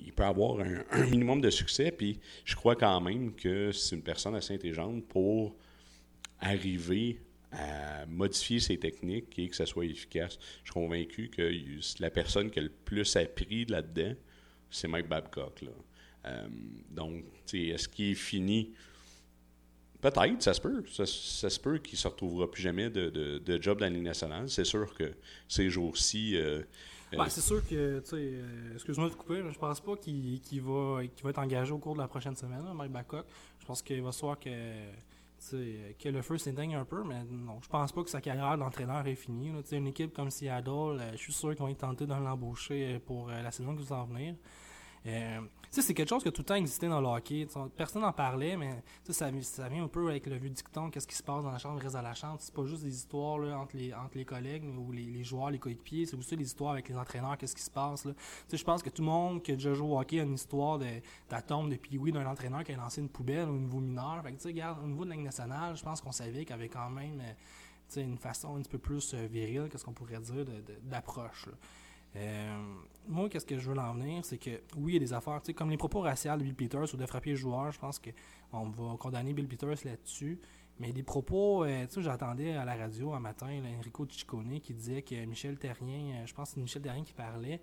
il 0.00 0.12
peut 0.12 0.24
avoir 0.24 0.60
un, 0.60 1.06
minimum 1.06 1.40
de 1.40 1.50
succès. 1.50 1.92
Puis 1.92 2.18
je 2.44 2.56
crois 2.56 2.74
quand 2.74 3.00
même 3.00 3.34
que 3.34 3.70
c'est 3.70 3.94
une 3.94 4.02
personne 4.02 4.34
assez 4.34 4.54
intelligente 4.54 5.06
pour 5.06 5.54
arriver 6.40 7.20
à 7.52 8.06
modifier 8.06 8.58
ses 8.58 8.78
techniques 8.78 9.38
et 9.38 9.48
que 9.48 9.54
ça 9.54 9.66
soit 9.66 9.84
efficace. 9.84 10.38
Je 10.64 10.72
suis 10.72 10.72
convaincu 10.72 11.28
que 11.28 11.52
la 12.00 12.10
personne 12.10 12.50
qui 12.50 12.58
a 12.58 12.62
le 12.62 12.70
plus 12.70 13.14
appris 13.16 13.66
là-dedans, 13.66 14.14
c'est 14.70 14.88
Mike 14.88 15.06
Babcock. 15.06 15.62
Là. 15.62 16.46
donc, 16.90 17.24
est-ce 17.52 17.88
qu'il 17.88 18.12
est 18.12 18.14
fini? 18.14 18.72
Peut-être, 20.02 20.42
ça 20.42 20.52
se 20.52 20.60
peut. 20.60 20.84
Ça, 20.88 21.06
se 21.06 21.60
peut 21.60 21.78
qu'il 21.78 21.94
ne 21.94 21.98
se 21.98 22.08
retrouvera 22.08 22.50
plus 22.50 22.60
jamais 22.60 22.90
de, 22.90 23.08
de, 23.08 23.62
job 23.62 23.78
dans 23.78 23.86
la 23.86 23.90
Ligue 23.90 24.02
nationale. 24.02 24.50
C'est 24.50 24.64
sûr 24.64 24.92
que 24.94 25.14
ces 25.48 25.70
jours-ci. 25.70 26.36
Euh, 26.36 26.62
euh, 27.12 27.16
ben, 27.16 27.28
c'est 27.28 27.40
sûr 27.40 27.64
que, 27.64 28.00
tu 28.00 28.06
sais, 28.06 28.16
euh, 28.16 28.74
excuse-moi 28.74 29.08
de 29.08 29.14
couper, 29.14 29.42
je 29.48 29.58
pense 29.58 29.80
pas 29.80 29.96
qu'il 29.96 30.40
va, 30.60 31.02
va 31.22 31.30
être 31.30 31.38
engagé 31.38 31.72
au 31.72 31.78
cours 31.78 31.94
de 31.94 32.00
la 32.00 32.08
prochaine 32.08 32.34
semaine, 32.34 32.64
Mike 32.74 32.90
Babcock. 32.90 33.26
Je 33.60 33.64
pense 33.64 33.80
qu'il 33.80 34.02
va 34.02 34.10
se 34.10 34.20
voir 34.22 34.40
que, 34.40 34.50
que 34.50 36.08
le 36.08 36.22
feu 36.22 36.36
s'éteigne 36.36 36.74
un 36.74 36.84
peu, 36.84 37.04
mais 37.04 37.22
non, 37.30 37.60
je 37.62 37.68
pense 37.68 37.92
pas 37.92 38.02
que 38.02 38.10
sa 38.10 38.20
carrière 38.20 38.58
d'entraîneur 38.58 39.06
est 39.06 39.14
finie. 39.14 39.52
Une 39.70 39.86
équipe 39.86 40.12
comme 40.14 40.30
Seattle, 40.30 40.98
je 41.12 41.16
suis 41.16 41.32
sûr 41.32 41.50
qu'ils 41.50 41.60
vont 41.60 41.68
être 41.68 41.78
tentés 41.78 42.06
de 42.06 42.12
l'embaucher 42.12 42.98
pour 43.06 43.28
la 43.28 43.52
saison 43.52 43.76
qui 43.76 43.84
va 43.84 43.98
en 43.98 44.06
venir 44.06 44.34
c'est 45.70 45.94
quelque 45.94 46.08
chose 46.08 46.22
qui 46.22 46.28
a 46.28 46.32
tout 46.32 46.42
le 46.42 46.46
temps 46.46 46.54
existé 46.54 46.86
dans 46.88 47.00
le 47.00 47.06
hockey. 47.06 47.46
personne 47.76 48.02
n'en 48.02 48.12
parlait, 48.12 48.56
mais 48.56 48.82
ça, 49.08 49.30
vient 49.30 49.84
un 49.84 49.88
peu 49.88 50.08
avec 50.08 50.26
le 50.26 50.36
vieux 50.36 50.50
dicton 50.50 50.90
qu'est-ce 50.90 51.06
qui 51.06 51.14
se 51.14 51.22
passe 51.22 51.42
dans 51.42 51.50
la 51.50 51.58
chambre 51.58 51.80
reste 51.80 51.94
à 51.94 52.02
la 52.02 52.14
chambre. 52.14 52.36
C'est 52.40 52.54
pas 52.54 52.64
juste 52.64 52.82
des 52.82 52.94
histoires 52.94 53.38
entre, 53.58 53.76
les, 53.76 54.24
collègues 54.24 54.64
ou 54.64 54.92
les, 54.92 55.24
joueurs, 55.24 55.50
les 55.50 55.58
coéquipiers, 55.58 56.06
c'est 56.06 56.16
aussi 56.16 56.36
des 56.36 56.44
histoires 56.44 56.72
avec 56.72 56.88
les 56.88 56.96
entraîneurs, 56.96 57.36
qu'est-ce 57.38 57.56
qui 57.56 57.62
se 57.62 57.70
passe. 57.70 58.06
Je 58.52 58.64
pense 58.64 58.82
que 58.82 58.90
tout 58.90 59.02
le 59.02 59.08
monde 59.08 59.42
qui 59.42 59.52
a 59.52 59.54
déjà 59.54 59.74
joué 59.74 59.88
au 59.88 59.98
hockey 59.98 60.20
a 60.20 60.24
une 60.24 60.34
histoire 60.34 60.78
d'atome 61.30 61.70
de, 61.70 61.76
de 61.76 61.98
oui 61.98 62.12
d'un 62.12 62.26
entraîneur 62.26 62.62
qui 62.64 62.72
a 62.72 62.76
lancé 62.76 63.00
une 63.00 63.08
poubelle 63.08 63.48
au 63.48 63.58
niveau 63.58 63.80
mineur. 63.80 64.22
Fait 64.22 64.48
regarde, 64.48 64.78
au 64.84 64.86
niveau 64.86 65.04
de 65.04 65.10
la 65.10 65.16
nationale, 65.16 65.76
je 65.76 65.82
pense 65.82 66.00
qu'on 66.00 66.12
savait 66.12 66.44
qu'il 66.44 66.50
y 66.50 66.52
avait 66.52 66.68
quand 66.68 66.90
même 66.90 67.20
euh, 67.20 68.00
une 68.00 68.18
façon 68.18 68.56
un 68.56 68.60
petit 68.60 68.70
peu 68.70 68.78
plus 68.78 69.14
euh, 69.14 69.26
virile, 69.26 69.68
qu'est-ce 69.70 69.84
qu'on 69.84 69.92
pourrait 69.92 70.20
dire, 70.20 70.44
d'approche. 70.82 71.48
Euh, 72.16 72.74
moi, 73.08 73.28
qu'est-ce 73.28 73.46
que 73.46 73.58
je 73.58 73.68
veux 73.68 73.74
l'emmener, 73.74 74.20
c'est 74.22 74.38
que 74.38 74.50
oui, 74.76 74.92
il 74.92 74.94
y 74.94 74.96
a 74.96 75.00
des 75.00 75.12
affaires, 75.12 75.40
comme 75.54 75.70
les 75.70 75.76
propos 75.76 76.00
raciales 76.00 76.38
de 76.38 76.44
Bill 76.44 76.54
Peters 76.54 76.94
ou 76.94 76.96
de 76.96 77.06
frapper 77.06 77.30
le 77.30 77.36
joueur, 77.36 77.72
je 77.72 77.78
pense 77.78 77.98
qu'on 77.98 78.68
va 78.70 78.96
condamner 78.96 79.32
Bill 79.32 79.48
Peters 79.48 79.84
là-dessus. 79.84 80.38
Mais 80.78 80.92
des 80.92 81.02
propos, 81.02 81.64
euh, 81.64 81.86
tu 81.86 81.94
sais, 81.94 82.02
j'entendais 82.02 82.52
à 82.52 82.64
la 82.64 82.74
radio 82.74 83.12
un 83.12 83.20
matin 83.20 83.48
Enrico 83.78 84.06
Ciccone 84.08 84.60
qui 84.60 84.72
disait 84.72 85.02
que 85.02 85.24
Michel 85.26 85.58
Terrien, 85.58 86.16
euh, 86.16 86.26
je 86.26 86.34
pense 86.34 86.50
que 86.50 86.54
c'est 86.54 86.60
Michel 86.60 86.82
Terrien 86.82 87.04
qui 87.04 87.12
parlait, 87.12 87.60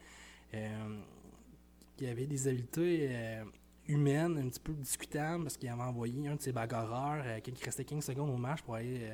qu'il 1.95 2.07
avait 2.07 2.25
des 2.25 2.47
habiletés 2.47 3.43
humaines 3.87 4.37
un 4.37 4.49
petit 4.49 4.59
peu 4.59 4.73
discutables 4.73 5.43
parce 5.43 5.57
qu'il 5.57 5.69
avait 5.69 5.81
envoyé 5.81 6.27
un 6.27 6.35
de 6.35 6.41
ses 6.41 6.51
bagarreurs 6.51 7.41
qui 7.43 7.53
restait 7.63 7.83
15 7.83 8.03
secondes 8.03 8.31
au 8.31 8.37
match 8.37 8.61
pour 8.63 8.75
aller 8.75 9.11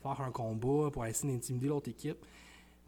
faire 0.00 0.20
un 0.20 0.30
combat, 0.30 0.90
pour 0.92 1.04
essayer 1.06 1.32
d'intimider 1.32 1.66
l'autre 1.66 1.88
équipe 1.88 2.24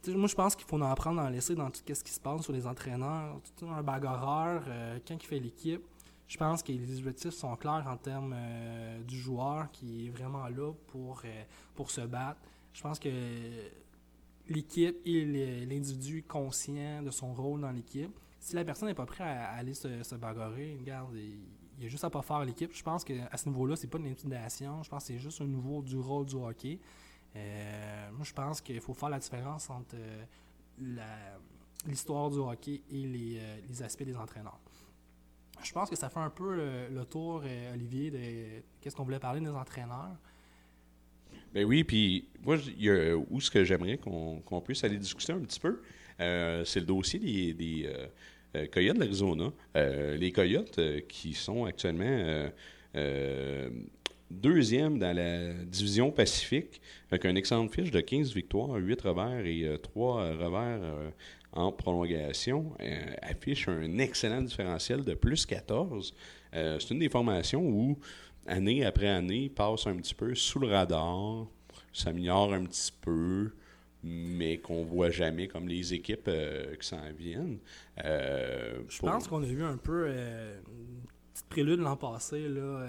moi, 0.06 0.28
je 0.28 0.34
pense 0.34 0.54
qu'il 0.54 0.66
faut 0.66 0.76
en 0.76 0.82
apprendre 0.82 1.20
à 1.20 1.24
en 1.24 1.28
laisser 1.28 1.54
dans 1.54 1.70
tout 1.70 1.80
ce 1.86 2.04
qui 2.04 2.12
se 2.12 2.20
passe 2.20 2.42
sur 2.42 2.52
les 2.52 2.66
entraîneurs. 2.66 3.40
Un 3.62 3.82
bagarreur, 3.82 4.62
euh, 4.68 4.98
quand 5.06 5.14
il 5.14 5.26
fait 5.26 5.40
l'équipe, 5.40 5.82
je 6.26 6.36
pense 6.36 6.62
que 6.62 6.72
les 6.72 6.98
objectifs 6.98 7.32
sont 7.32 7.56
clairs 7.56 7.86
en 7.88 7.96
termes 7.96 8.34
euh, 8.36 9.02
du 9.02 9.18
joueur 9.18 9.70
qui 9.72 10.06
est 10.06 10.10
vraiment 10.10 10.46
là 10.48 10.72
pour, 10.88 11.22
euh, 11.24 11.42
pour 11.74 11.90
se 11.90 12.02
battre. 12.02 12.40
Je 12.72 12.82
pense 12.82 12.98
que 12.98 13.08
l'équipe 14.48 14.96
et 15.04 15.24
l'individu 15.66 16.22
conscient 16.22 17.02
de 17.02 17.10
son 17.10 17.32
rôle 17.32 17.60
dans 17.60 17.72
l'équipe. 17.72 18.14
Si 18.40 18.54
la 18.54 18.64
personne 18.64 18.88
n'est 18.88 18.94
pas 18.94 19.06
prête 19.06 19.26
à, 19.26 19.52
aller 19.52 19.74
se, 19.74 20.14
bagarrer, 20.14 20.76
regarde, 20.80 21.14
il, 21.14 21.40
il 21.78 21.86
a 21.86 21.88
juste 21.88 22.04
à 22.04 22.10
pas 22.10 22.22
faire 22.22 22.44
l'équipe. 22.44 22.70
Je 22.74 22.82
pense 22.82 23.04
qu'à 23.04 23.36
ce 23.36 23.48
niveau-là, 23.48 23.76
c'est 23.76 23.86
pas 23.86 23.98
une 23.98 24.08
intimidation. 24.08 24.82
Je 24.82 24.90
pense 24.90 25.04
que 25.04 25.06
c'est 25.08 25.18
juste 25.18 25.40
un 25.40 25.46
nouveau 25.46 25.82
du 25.82 25.98
rôle 25.98 26.26
du 26.26 26.34
hockey. 26.34 26.78
Moi, 28.12 28.24
je 28.24 28.32
pense 28.32 28.60
qu'il 28.60 28.80
faut 28.80 28.94
faire 28.94 29.10
la 29.10 29.18
différence 29.18 29.70
entre 29.70 29.96
l'histoire 31.86 32.30
du 32.30 32.38
hockey 32.38 32.82
et 32.90 33.06
les, 33.06 33.82
aspects 33.82 34.04
des 34.04 34.16
entraîneurs. 34.16 34.60
Je 35.62 35.72
pense 35.72 35.90
que 35.90 35.96
ça 35.96 36.08
fait 36.08 36.20
un 36.20 36.30
peu 36.30 36.56
le, 36.90 37.04
tour, 37.04 37.42
Olivier, 37.72 38.10
de 38.10 38.62
qu'est-ce 38.80 38.94
qu'on 38.94 39.04
voulait 39.04 39.18
parler 39.18 39.40
des 39.40 39.48
entraîneurs. 39.48 40.16
Ben 41.52 41.64
oui, 41.64 41.82
puis 41.82 42.28
moi, 42.44 42.56
y 42.76 42.90
a 42.90 43.16
où 43.16 43.40
ce 43.40 43.50
que 43.50 43.64
j'aimerais 43.64 43.98
qu'on 43.98 44.60
puisse 44.64 44.84
aller 44.84 44.98
discuter 44.98 45.32
un 45.32 45.40
petit 45.40 45.60
peu, 45.60 45.82
c'est 46.18 46.80
le 46.80 46.86
dossier 46.86 47.54
des 47.54 47.88
euh, 48.56 48.66
Coyotes 48.66 48.96
de 48.96 49.00
l'Arizona. 49.00 49.52
Euh, 49.76 50.16
les 50.16 50.32
Coyotes 50.32 50.78
euh, 50.78 51.00
qui 51.08 51.34
sont 51.34 51.64
actuellement 51.64 52.48
deuxième 54.30 54.98
dans 54.98 55.14
la 55.14 55.52
division 55.64 56.10
Pacifique, 56.10 56.80
avec 57.10 57.24
un 57.24 57.34
excellent 57.34 57.68
fiche 57.68 57.90
de 57.90 58.00
15 58.00 58.34
victoires, 58.34 58.74
8 58.74 59.00
revers 59.02 59.46
et 59.46 59.78
3 59.82 60.32
revers 60.36 61.12
en 61.52 61.72
prolongation, 61.72 62.72
affiche 63.22 63.68
un 63.68 63.98
excellent 63.98 64.42
différentiel 64.42 65.04
de 65.04 65.14
plus 65.14 65.46
14. 65.46 66.14
c'est 66.52 66.90
une 66.90 66.98
des 66.98 67.08
formations 67.08 67.62
où, 67.62 67.98
année 68.46 68.84
après 68.84 69.08
année, 69.08 69.48
passe 69.48 69.86
un 69.86 69.96
petit 69.96 70.14
peu 70.14 70.34
sous 70.34 70.58
le 70.58 70.68
radar, 70.68 71.46
s'améliore 71.92 72.52
un 72.52 72.64
petit 72.64 72.92
peu 73.00 73.50
mais 74.02 74.58
qu'on 74.58 74.84
voit 74.84 75.10
jamais 75.10 75.48
comme 75.48 75.68
les 75.68 75.94
équipes 75.94 76.28
euh, 76.28 76.74
qui 76.76 76.86
s'en 76.86 77.10
viennent. 77.16 77.58
Euh, 78.04 78.80
je 78.88 79.00
pense 79.00 79.26
qu'on 79.26 79.42
a 79.42 79.46
vu 79.46 79.64
un 79.64 79.76
peu 79.76 80.06
euh, 80.08 80.58
une 80.68 81.02
petite 81.32 81.48
prélude 81.48 81.80
l'an 81.80 81.96
passé, 81.96 82.48
là, 82.48 82.86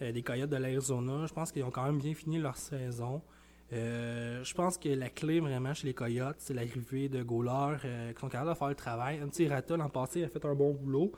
des 0.00 0.22
Coyotes 0.22 0.50
de 0.50 0.56
l'Arizona. 0.56 1.26
Je 1.26 1.32
pense 1.32 1.52
qu'ils 1.52 1.64
ont 1.64 1.70
quand 1.70 1.84
même 1.84 1.98
bien 1.98 2.14
fini 2.14 2.38
leur 2.38 2.56
saison. 2.56 3.22
je 3.70 4.54
pense 4.54 4.78
que 4.78 4.88
la 4.88 5.08
clé 5.08 5.40
vraiment 5.40 5.74
chez 5.74 5.86
les 5.86 5.94
Coyotes, 5.94 6.36
c'est 6.38 6.54
l'arrivée 6.54 7.08
de 7.08 7.22
Gaulard 7.22 7.80
qui 7.80 8.20
sont 8.20 8.28
capables 8.28 8.50
de 8.50 8.54
faire 8.54 8.68
le 8.68 8.74
travail. 8.74 9.20
Un 9.22 9.28
petit 9.28 9.48
Rata 9.48 9.76
l'an 9.76 9.88
passé 9.88 10.24
a 10.24 10.28
fait 10.28 10.44
un 10.44 10.54
bon 10.54 10.74
boulot. 10.74 11.12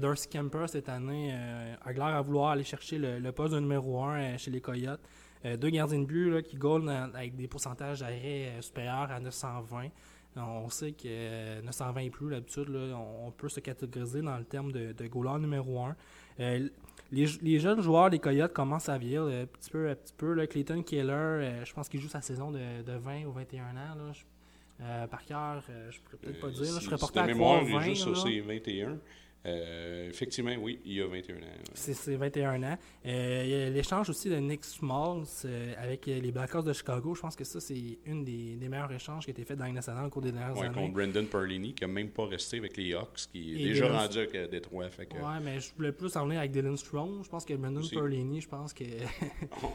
Darcy 0.00 0.28
Kemper 0.28 0.66
cette 0.68 0.88
année 0.88 1.32
a 1.32 1.92
l'air 1.92 2.04
à 2.04 2.20
vouloir 2.22 2.50
aller 2.50 2.64
chercher 2.64 2.98
le, 2.98 3.32
poste 3.32 3.54
de 3.54 3.60
numéro 3.60 4.02
1 4.02 4.38
chez 4.38 4.50
les 4.50 4.60
Coyotes. 4.60 5.00
Euh, 5.44 5.56
deux 5.56 5.68
gardiens 5.70 6.00
de 6.00 6.06
but 6.06 6.42
qui 6.42 6.56
goalent 6.56 6.88
avec 6.88 7.36
des 7.36 7.48
pourcentages 7.48 8.00
d'arrêt 8.00 8.48
euh, 8.48 8.62
supérieurs 8.62 9.10
à 9.10 9.20
920. 9.20 9.88
On 10.36 10.68
sait 10.68 10.92
que 10.92 11.60
920 11.60 12.00
et 12.00 12.10
plus, 12.10 12.28
l'habitude, 12.28 12.68
on, 12.68 13.30
peut 13.30 13.48
se 13.48 13.60
catégoriser 13.60 14.20
dans 14.20 14.36
le 14.36 14.44
terme 14.44 14.72
de, 14.72 14.92
de 14.92 15.38
numéro 15.38 15.84
1. 15.84 15.94
Euh, 16.40 16.68
les, 17.12 17.58
jeunes 17.60 17.80
joueurs 17.80 18.10
des 18.10 18.18
Coyotes 18.18 18.52
commencent 18.52 18.88
à 18.88 18.98
vieillir 18.98 19.22
un 19.22 19.46
petit 19.46 19.70
peu 19.70 19.88
à 19.88 19.94
petit 19.94 20.14
peu. 20.16 20.46
Clayton 20.46 20.82
Keller, 20.82 21.62
je 21.64 21.72
pense 21.72 21.88
qu'il 21.88 22.00
joue 22.00 22.08
sa 22.08 22.20
saison 22.20 22.50
de, 22.50 22.58
20 22.86 23.26
ou 23.26 23.32
21 23.32 23.64
ans. 23.76 25.06
par 25.08 25.24
cœur, 25.24 25.62
je 25.90 26.00
pourrais 26.00 26.16
peut-être 26.16 26.40
pas 26.40 26.50
dire. 26.50 26.64
je 26.64 26.84
serais 26.84 26.98
porté 26.98 27.20
à 27.20 27.26
mémoire, 27.26 27.64
20. 27.64 27.94
sur 27.94 28.14
21. 28.14 28.98
Euh, 29.46 30.08
effectivement, 30.08 30.54
oui, 30.58 30.80
il 30.86 30.94
y 30.94 31.02
a 31.02 31.06
21 31.06 31.36
ans. 31.36 31.40
C'est 31.74 32.16
21 32.16 32.62
ans. 32.62 32.78
Euh, 33.04 33.42
il 33.44 33.50
y 33.50 33.54
a 33.54 33.70
l'échange 33.70 34.08
aussi 34.08 34.30
de 34.30 34.36
Nick 34.36 34.64
Smalls 34.64 35.26
euh, 35.44 35.74
avec 35.78 36.06
les 36.06 36.32
Blackhawks 36.32 36.64
de 36.64 36.72
Chicago. 36.72 37.14
Je 37.14 37.20
pense 37.20 37.36
que 37.36 37.44
ça, 37.44 37.60
c'est 37.60 37.98
une 38.06 38.24
des, 38.24 38.56
meilleurs 38.68 38.92
échanges 38.92 39.24
qui 39.24 39.30
a 39.30 39.32
été 39.32 39.44
fait 39.44 39.54
dans 39.54 39.66
les 39.66 39.72
nationales 39.72 40.06
au 40.06 40.10
cours 40.10 40.22
des 40.22 40.32
dernières 40.32 40.56
ouais, 40.56 40.66
années. 40.66 40.74
contre 40.74 40.94
Brendan 40.94 41.26
Perlini, 41.26 41.74
qui 41.74 41.84
n'a 41.84 41.88
même 41.88 42.08
pas 42.08 42.26
resté 42.26 42.56
avec 42.56 42.76
les 42.78 42.94
Hawks, 42.94 43.28
qui 43.32 43.54
est 43.54 43.68
déjà 43.68 43.92
rendu 43.92 44.18
avec 44.18 44.50
Détroit. 44.50 44.88
Fait 44.88 45.06
que... 45.06 45.14
Ouais, 45.14 45.40
mais 45.42 45.60
je 45.60 45.74
voulais 45.76 45.92
plus 45.92 46.16
en 46.16 46.24
venir 46.24 46.38
avec 46.38 46.50
Dylan 46.50 46.76
Strong. 46.76 47.22
Je 47.22 47.28
pense 47.28 47.44
que 47.44 47.52
Brendan 47.52 47.86
Perlini, 47.90 48.40
je 48.40 48.48
pense 48.48 48.72
que. 48.72 48.84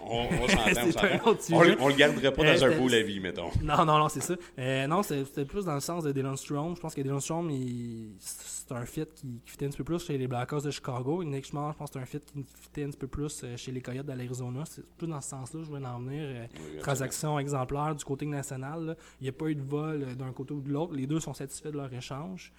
on, 0.07 0.27
on 0.41 0.47
s'entend, 0.47 1.37
on, 1.51 1.55
on, 1.79 1.87
le 1.89 1.95
garderait 1.95 2.33
pas 2.33 2.43
dans 2.43 2.65
un 2.65 2.77
beau 2.77 2.87
la 2.87 3.03
vie, 3.03 3.19
mettons. 3.19 3.51
Non, 3.61 3.85
non, 3.85 3.99
non, 3.99 4.09
c'est 4.09 4.21
ça. 4.21 4.35
non, 4.87 5.03
c'était 5.03 5.45
plus 5.45 5.65
dans 5.65 5.75
le 5.75 5.79
sens 5.79 6.03
de 6.03 6.11
Dylan 6.11 6.35
Strong. 6.35 6.75
Je 6.75 6.81
pense 6.81 6.95
que 6.95 7.01
Dylan 7.01 7.19
Strong, 7.19 7.51
c'est 8.19 8.71
un 8.71 8.85
fit 8.85 9.05
qui, 9.15 9.41
qui 9.45 9.58
un 9.65 9.69
petit 9.69 9.77
peu 9.77 9.83
plus 9.83 10.05
chez 10.05 10.17
les 10.17 10.27
Blackhawks 10.27 10.63
de 10.63 10.71
Chicago. 10.71 11.23
Nick 11.23 11.45
Schmall, 11.45 11.73
je 11.73 11.77
pense 11.77 11.89
que 11.89 11.93
c'est 11.93 11.99
un 11.99 12.05
fit 12.05 12.19
qui 12.19 12.45
fitait 12.61 12.83
un 12.83 12.89
petit 12.89 12.97
peu 12.97 13.07
plus 13.07 13.41
euh, 13.43 13.57
chez 13.57 13.71
les 13.71 13.81
Coyotes 13.81 14.05
de 14.05 14.13
l'Arizona. 14.13 14.63
C'est 14.65 14.85
plus 14.97 15.07
dans 15.07 15.21
ce 15.21 15.29
sens-là, 15.29 15.61
je 15.63 15.67
voulais 15.67 15.85
en 15.85 15.99
venir. 15.99 16.21
Euh, 16.23 16.79
transaction 16.79 17.37
exemplaire 17.39 17.95
du 17.95 18.03
côté 18.03 18.25
national. 18.25 18.95
Il 19.19 19.23
n'y 19.23 19.29
a 19.29 19.33
pas 19.33 19.47
eu 19.47 19.55
de 19.55 19.61
vol 19.61 20.03
euh, 20.03 20.15
d'un 20.15 20.31
côté 20.31 20.53
ou 20.53 20.61
de 20.61 20.69
l'autre. 20.69 20.93
Les 20.93 21.07
deux 21.07 21.19
sont 21.19 21.33
satisfaits 21.33 21.69
de 21.69 21.77
leur 21.77 21.93
échange. 21.93 22.51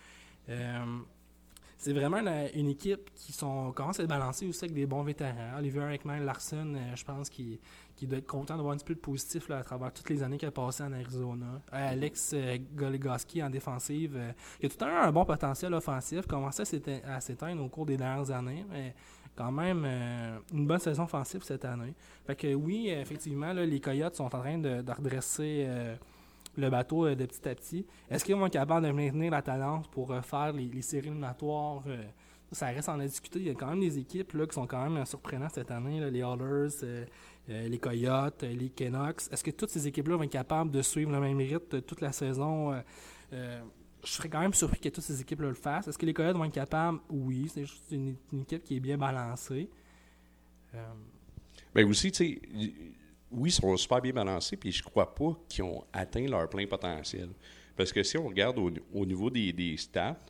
c'est 1.79 1.93
vraiment 1.93 2.19
une, 2.55 2.69
équipe 2.69 3.11
qui 3.15 3.33
sont, 3.33 3.73
commence 3.73 4.01
à 4.01 4.03
être 4.03 4.09
balancée 4.09 4.47
aussi 4.47 4.65
avec 4.65 4.75
des 4.75 4.87
bons 4.87 5.03
vétérans. 5.03 5.59
Oliver 5.59 5.95
Ekman 5.95 6.25
Larson, 6.25 6.77
je 6.95 7.05
pense 7.05 7.31
qu'il 7.31 7.59
qui 8.01 8.07
doit 8.07 8.19
être 8.19 8.27
content 8.27 8.57
d'avoir 8.57 8.73
un 8.73 8.79
petit 8.79 8.87
peu 8.87 8.95
de 8.95 9.01
positif 9.01 9.51
à 9.51 9.63
travers 9.63 9.93
toutes 9.93 10.09
les 10.09 10.23
années 10.23 10.39
qu'il 10.39 10.49
a 10.49 10.51
passées 10.51 10.83
en 10.83 10.93
Arizona. 10.93 11.61
Euh, 11.75 11.93
Alex 11.93 12.31
euh, 12.33 12.57
Goligoski 12.75 13.43
en 13.43 13.51
défensive. 13.51 14.17
Euh, 14.17 14.33
il 14.59 14.67
a 14.67 14.69
tout 14.71 14.83
un, 14.83 15.03
un 15.03 15.13
bon 15.13 15.27
potentiel 15.27 15.75
offensif. 15.75 16.27
Commençait 16.27 16.63
à 17.07 17.21
s'éteindre 17.21 17.63
au 17.63 17.69
cours 17.69 17.85
des 17.85 17.99
dernières 17.99 18.31
années, 18.31 18.65
mais 18.71 18.95
quand 19.37 19.53
même 19.53 19.85
une 20.51 20.67
bonne 20.67 20.79
saison 20.79 21.03
offensive 21.03 21.43
cette 21.43 21.67
année. 21.67 21.95
Fait 22.27 22.37
que 22.37 22.55
oui, 22.55 22.89
effectivement, 22.89 23.53
les 23.53 23.81
Coyotes 23.81 24.17
sont 24.17 24.25
en 24.25 24.41
train 24.41 24.57
de, 24.57 24.83
redresser 24.91 25.69
le 26.57 26.71
bateau 26.71 27.15
de 27.15 27.27
petit 27.27 27.49
à 27.49 27.55
petit. 27.55 27.87
Est-ce 28.11 28.25
qu'ils 28.25 28.35
vont 28.35 28.47
être 28.47 28.55
capables 28.55 28.87
de 28.87 28.93
maintenir 28.93 29.31
la 29.31 29.43
tendance 29.43 29.87
pour 29.89 30.15
faire 30.25 30.53
les, 30.53 30.83
séries 30.83 31.09
éliminatoires 31.09 31.85
ça 32.53 32.67
reste 32.67 32.89
en 32.89 32.99
discuter. 32.99 33.39
Il 33.39 33.47
y 33.47 33.51
a 33.51 33.55
quand 33.55 33.69
même 33.69 33.81
des 33.81 33.99
équipes 33.99 34.33
là, 34.33 34.47
qui 34.47 34.55
sont 34.55 34.67
quand 34.67 34.89
même 34.89 35.05
surprenantes 35.07 35.53
cette 35.55 35.71
année. 35.71 36.01
les 36.11 36.21
Oilers, 36.21 36.69
euh, 36.83 37.69
les 37.69 37.79
Coyotes, 37.79 38.43
euh, 38.43 38.53
les 38.53 38.71
Canucks. 38.71 39.23
Est-ce 39.31 39.45
que 39.45 39.51
toutes 39.51 39.71
ces 39.71 39.87
équipes-là 39.87 40.17
vont 40.17 40.23
être 40.25 40.31
capables 40.31 40.71
de 40.71 40.83
suivre 40.83 41.13
le 41.13 41.21
même 41.21 41.39
rythme 41.39 41.81
toute 41.83 42.01
la 42.01 42.13
saison? 42.13 42.73
Euh, 43.33 43.61
je 44.05 44.11
serais 44.11 44.29
quand 44.29 44.41
même 44.41 44.55
surpris 44.55 44.81
que 44.81 44.89
toutes 44.89 45.05
ces 45.05 45.21
équipes-là 45.21 45.49
le 45.49 45.55
fassent. 45.55 45.89
Est-ce 45.89 45.99
que 45.99 46.07
les 46.07 46.15
Coyotes 46.15 46.37
vont 46.37 46.45
être 46.45 46.53
capables? 46.53 46.99
Oui, 47.09 47.51
c'est 47.53 47.65
juste 47.65 47.91
une, 47.91 48.17
équipe 48.41 48.65
qui 48.65 48.77
est 48.77 48.81
bien 48.81 48.99
balancée. 48.99 49.69
Bien 51.75 51.87
aussi, 51.87 52.11
tu 52.11 52.25
sais, 52.25 52.41
oui, 53.31 53.51
ils 53.51 53.53
sont 53.53 53.77
super 53.77 54.01
bien 54.01 54.13
balancés, 54.13 54.57
puis 54.57 54.73
je 54.73 54.83
crois 54.83 55.15
pas 55.15 55.37
qu'ils 55.49 55.65
ont 55.65 55.85
atteint 55.93 56.27
leur 56.27 56.49
plein 56.49 56.67
potentiel. 56.67 57.31
Parce 57.77 57.93
que 57.93 58.03
si 58.03 58.19
on 58.19 58.27
regarde 58.27 58.59
au, 58.59 59.07
niveau 59.07 59.31
des, 59.31 59.77
stats, 59.77 60.21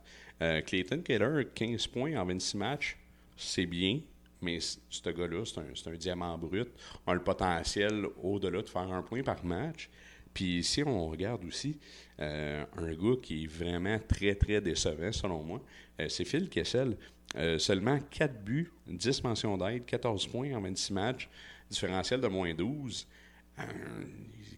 Clayton 0.65 1.01
Keller, 1.03 1.45
15 1.53 1.87
points 1.87 2.15
en 2.15 2.25
26 2.25 2.57
matchs, 2.57 2.97
c'est 3.37 3.65
bien. 3.65 3.99
Mais 4.41 4.59
ce 4.59 5.09
gars-là, 5.09 5.43
c'est 5.45 5.89
un, 5.89 5.93
diamant 5.93 6.37
brut. 6.37 6.67
On 7.05 7.11
a 7.11 7.13
le 7.13 7.23
potentiel 7.23 8.07
au-delà 8.23 8.61
de 8.61 8.69
faire 8.69 8.91
un 8.91 9.03
point 9.03 9.21
par 9.21 9.45
match. 9.45 9.89
Puis 10.33 10.63
si 10.63 10.81
on 10.83 11.07
regarde 11.07 11.43
aussi 11.45 11.77
euh, 12.19 12.63
un 12.77 12.93
gars 12.93 13.15
qui 13.21 13.43
est 13.43 13.47
vraiment 13.47 13.99
très, 13.99 14.33
très 14.35 14.61
décevant, 14.61 15.11
selon 15.11 15.43
moi, 15.43 15.61
euh, 15.99 16.07
c'est 16.09 16.25
Phil 16.25 16.49
Kessel. 16.49 16.97
Euh, 17.37 17.59
seulement 17.59 17.99
4 18.09 18.43
buts, 18.43 18.71
10 18.87 19.23
mentions 19.23 19.57
d'aide, 19.57 19.85
14 19.85 20.27
points 20.27 20.53
en 20.53 20.61
26 20.61 20.93
matchs, 20.93 21.29
différentiel 21.69 22.19
de 22.19 22.27
moins 22.27 22.53
12. 22.53 23.07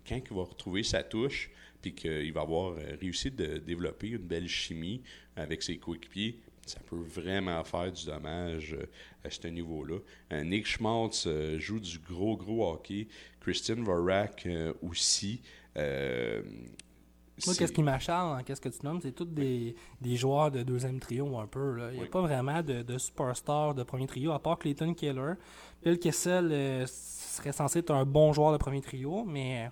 quand 0.07 0.21
il 0.29 0.35
va 0.35 0.43
retrouver 0.43 0.81
sa 0.81 1.03
touche, 1.03 1.51
puis 1.83 1.93
qu'il 1.93 2.33
va 2.33 2.41
avoir 2.41 2.75
réussi 2.99 3.29
de 3.29 3.57
développer 3.59 4.07
une 4.07 4.17
belle 4.17 4.47
chimie 4.47 5.03
avec 5.35 5.61
ses 5.61 5.77
coéquipiers, 5.77 6.39
ça 6.65 6.79
peut 6.79 6.95
vraiment 6.95 7.63
faire 7.63 7.91
du 7.91 8.05
dommage 8.05 8.73
euh, 8.73 8.85
à 9.23 9.29
ce 9.29 9.47
niveau-là. 9.47 9.97
Euh, 10.31 10.43
Nick 10.43 10.65
Schmaltz 10.65 11.25
euh, 11.27 11.59
joue 11.59 11.79
du 11.79 11.99
gros, 11.99 12.37
gros 12.37 12.71
hockey. 12.71 13.07
Christian 13.41 13.83
Vorak 13.83 14.47
aussi. 14.81 15.41
Moi, 15.75 17.55
qu'est-ce 17.57 17.73
qui 17.73 17.83
m'acharne 17.83 18.43
qu'est-ce 18.43 18.61
que 18.61 18.69
tu 18.69 18.85
nommes, 18.85 19.01
c'est 19.01 19.11
tous 19.11 19.25
des, 19.25 19.75
joueurs 20.15 20.51
de 20.51 20.63
deuxième 20.63 20.99
trio 20.99 21.37
un 21.37 21.47
peu. 21.47 21.89
Il 21.91 21.97
n'y 21.97 22.03
a 22.05 22.07
pas 22.07 22.21
vraiment 22.21 22.61
de, 22.61 22.83
de 22.83 22.97
superstar 22.97 23.75
de 23.75 23.83
premier 23.83 24.07
trio, 24.07 24.31
à 24.31 24.39
part 24.39 24.59
Clayton 24.59 24.93
Keller. 24.93 25.33
Bill 25.83 25.99
Kessel 25.99 26.87
serait 26.87 27.51
censé 27.51 27.79
être 27.79 27.91
un 27.91 28.05
bon 28.05 28.31
joueur 28.31 28.53
de 28.53 28.57
premier 28.57 28.81
trio, 28.81 29.25
mais 29.25 29.69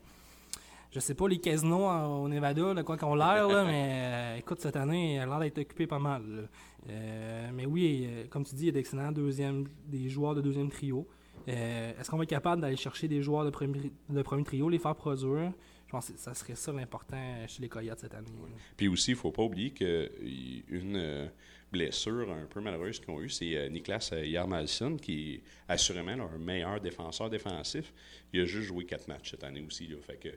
je 0.92 1.00
sais 1.00 1.16
pas, 1.16 1.28
les 1.28 1.40
casinos 1.40 1.88
au 1.88 2.28
Nevada, 2.28 2.74
de 2.74 2.82
quoi 2.82 2.98
qu'on 2.98 3.16
l'air, 3.16 3.48
mais 3.66 4.38
écoute, 4.40 4.60
cette 4.60 4.76
année, 4.76 5.16
elle 5.16 5.22
a 5.24 5.26
l'air 5.26 5.40
d'être 5.40 5.60
occupée 5.60 5.88
pas 5.88 6.00
mal. 6.00 6.50
Euh, 6.90 7.50
mais 7.54 7.66
oui, 7.66 8.08
euh, 8.08 8.24
comme 8.30 8.44
tu 8.44 8.56
dis, 8.56 8.64
il 8.64 8.66
y 8.68 8.70
a 8.70 8.72
d'excellents 8.72 9.12
deuxième, 9.12 9.66
des 9.88 10.10
joueurs 10.10 10.36
de 10.36 10.42
deuxième 10.42 10.70
trio. 10.70 11.08
Euh, 11.48 11.92
est-ce 12.00 12.10
qu'on 12.10 12.18
va 12.18 12.24
être 12.24 12.30
capable 12.30 12.62
d'aller 12.62 12.76
chercher 12.76 13.08
des 13.08 13.22
joueurs 13.22 13.46
de 13.46 13.50
premier, 13.50 13.92
de 14.10 14.22
premier 14.22 14.44
trio, 14.44 14.70
les 14.70 14.80
faire 14.80 14.96
produire? 14.96 15.52
Je 15.88 15.92
pense 15.92 16.10
que 16.10 16.18
ça 16.18 16.34
serait 16.34 16.56
ça 16.56 16.72
l'important 16.72 17.18
chez 17.48 17.62
les 17.62 17.70
Coyotes 17.70 18.00
cette 18.00 18.14
année. 18.14 18.32
Puis 18.78 18.88
aussi, 18.88 19.12
il 19.12 19.16
ne 19.16 19.20
faut 19.20 19.32
pas 19.32 19.44
oublier 19.44 19.72
qu'une 19.72 21.30
blessure 21.72 22.32
un 22.32 22.46
peu 22.46 22.60
malheureuse 22.60 23.00
qu'ils 23.00 23.12
ont 23.12 23.22
eue, 23.22 23.30
c'est 23.30 23.70
Niklas 23.70 24.12
Yarmalson, 24.24 24.98
qui 24.98 25.36
est 25.36 25.42
assurément 25.68 26.16
leur 26.16 26.38
meilleur 26.38 26.82
défenseur 26.82 27.30
défensif. 27.30 27.94
Il 28.34 28.42
a 28.42 28.46
juste 28.46 28.68
joué 28.68 28.86
quatre 28.86 29.08
matchs 29.08 29.32
cette 29.32 29.44
année 29.44 29.64
aussi. 29.66 29.88
Que, 29.88 30.30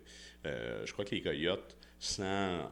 je 0.45 0.93
crois 0.93 1.05
que 1.05 1.15
les 1.15 1.23
Coyotes, 1.23 1.77
sans 1.99 2.71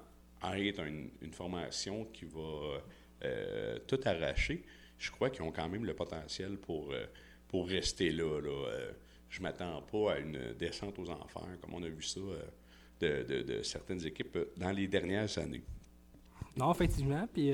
être 0.55 0.81
une 0.81 1.33
formation 1.33 2.05
qui 2.13 2.25
va 2.25 2.81
euh, 3.25 3.79
tout 3.87 4.01
arraché, 4.05 4.65
je 4.99 5.11
crois 5.13 5.31
qu'ils 5.31 5.43
ont 5.43 5.53
quand 5.53 5.69
même 5.69 5.85
le 5.85 5.95
potentiel 5.95 6.57
pour, 6.57 6.93
euh, 6.93 7.07
pour 7.47 7.69
rester 7.69 8.11
là. 8.11 8.41
là. 8.41 8.69
Euh, 8.69 8.93
je 9.29 9.41
m'attends 9.41 9.81
pas 9.83 10.15
à 10.15 10.19
une 10.19 10.55
descente 10.59 10.99
aux 10.99 11.09
enfers, 11.09 11.57
comme 11.61 11.75
on 11.75 11.83
a 11.83 11.89
vu 11.89 12.03
ça 12.03 12.21
de, 13.01 13.23
de, 13.23 13.43
de, 13.43 13.63
certaines 13.63 14.05
équipes 14.05 14.37
dans 14.57 14.73
les 14.73 14.89
dernières 14.89 15.39
années. 15.39 15.63
Non, 16.57 16.73
effectivement. 16.73 17.27
Puis 17.33 17.53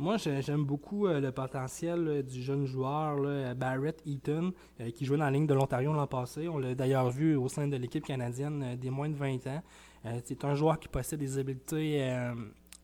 moi, 0.00 0.16
j'aime 0.16 0.64
beaucoup 0.64 1.08
euh, 1.08 1.20
le 1.20 1.32
potentiel 1.32 2.22
du 2.22 2.40
jeune 2.40 2.66
joueur 2.66 3.18
Barrett 3.56 4.00
Eaton, 4.06 4.52
euh, 4.80 4.90
qui 4.92 5.04
jouait 5.04 5.18
dans 5.18 5.24
la 5.24 5.32
ligne 5.32 5.46
de 5.46 5.54
l'Ontario 5.54 5.92
l'an 5.92 6.06
passé. 6.06 6.46
On 6.46 6.58
l'a 6.58 6.76
d'ailleurs 6.76 7.10
vu 7.10 7.34
au 7.34 7.48
sein 7.48 7.66
de 7.66 7.76
l'équipe 7.76 8.04
canadienne 8.04 8.62
euh, 8.62 8.76
des 8.76 8.90
moins 8.90 9.08
de 9.08 9.16
20 9.16 9.46
ans. 9.48 9.62
c'est 10.24 10.44
un 10.44 10.54
joueur 10.54 10.78
qui 10.78 10.86
possède 10.86 11.18
des 11.18 11.38
habiletés 11.38 12.08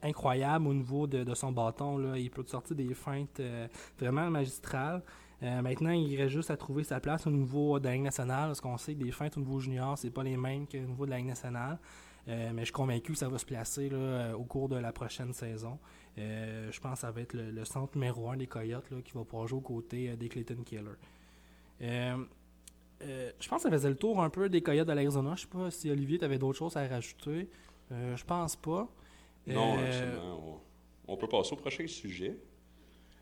incroyables 0.01 0.67
au 0.67 0.73
niveau 0.73 1.07
de, 1.07 1.33
son 1.33 1.53
bâton. 1.53 2.13
Il 2.15 2.29
peut 2.29 2.43
sortir 2.45 2.75
des 2.75 2.93
feintes 2.93 3.41
vraiment 3.97 4.29
magistrales. 4.29 5.01
maintenant, 5.41 5.91
il 5.91 6.17
reste 6.17 6.31
juste 6.31 6.51
à 6.51 6.57
trouver 6.57 6.83
sa 6.83 6.99
place 6.99 7.25
au 7.25 7.31
niveau 7.31 7.79
de 7.79 7.85
la 7.85 7.93
Ligue 7.93 8.03
nationale, 8.03 8.47
parce 8.47 8.59
qu'on 8.59 8.77
sait 8.77 8.93
que 8.93 9.03
des 9.03 9.11
feintes 9.11 9.37
au 9.37 9.39
niveau 9.39 9.59
junior, 9.61 9.97
c'est 9.97 10.09
pas 10.09 10.23
les 10.23 10.35
mêmes 10.35 10.67
qu'au 10.67 10.77
niveau 10.77 11.05
de 11.05 11.11
la 11.11 11.17
Ligue 11.17 11.27
nationale. 11.27 11.79
mais 12.27 12.59
je 12.59 12.65
suis 12.65 12.73
convaincu 12.73 13.13
que 13.13 13.17
ça 13.17 13.29
va 13.29 13.37
se 13.37 13.45
placer 13.45 13.89
au 14.37 14.43
cours 14.43 14.67
de 14.67 14.75
la 14.75 14.91
prochaine 14.91 15.31
saison. 15.31 15.79
Euh, 16.17 16.71
je 16.71 16.79
pense 16.79 16.93
que 16.93 16.99
ça 17.01 17.11
va 17.11 17.21
être 17.21 17.33
le, 17.33 17.65
centre 17.65 17.95
numéro 17.95 18.29
un 18.29 18.37
des 18.37 18.47
Coyotes 18.47 18.87
qui 19.03 19.11
va 19.13 19.23
pouvoir 19.25 19.47
jouer 19.47 19.57
aux 19.57 19.61
côtés 19.61 20.09
euh, 20.09 20.15
des 20.15 20.29
Clayton 20.29 20.63
Killer. 20.63 20.83
Euh, 21.81 22.15
je 23.01 23.47
pense 23.49 23.63
que 23.63 23.69
ça 23.69 23.71
faisait 23.71 23.89
le 23.89 23.97
tour 23.97 24.21
un 24.21 24.29
peu 24.29 24.47
des 24.47 24.61
Coyotes 24.61 24.87
de 24.87 24.93
l'Arizona. 24.93 25.33
Je 25.35 25.41
sais 25.41 25.47
pas 25.47 25.69
si 25.69 25.89
Olivier, 25.91 26.17
tu 26.17 26.25
avais 26.25 26.37
d'autres 26.37 26.57
choses 26.57 26.77
à 26.77 26.87
rajouter. 26.87 27.49
je 27.91 28.23
pense 28.23 28.55
pas. 28.55 28.89
Non, 29.47 29.77
absolument. 29.77 30.61
On 31.07 31.17
peut 31.17 31.27
passer 31.27 31.53
au 31.53 31.57
prochain 31.57 31.85
sujet. 31.85 32.37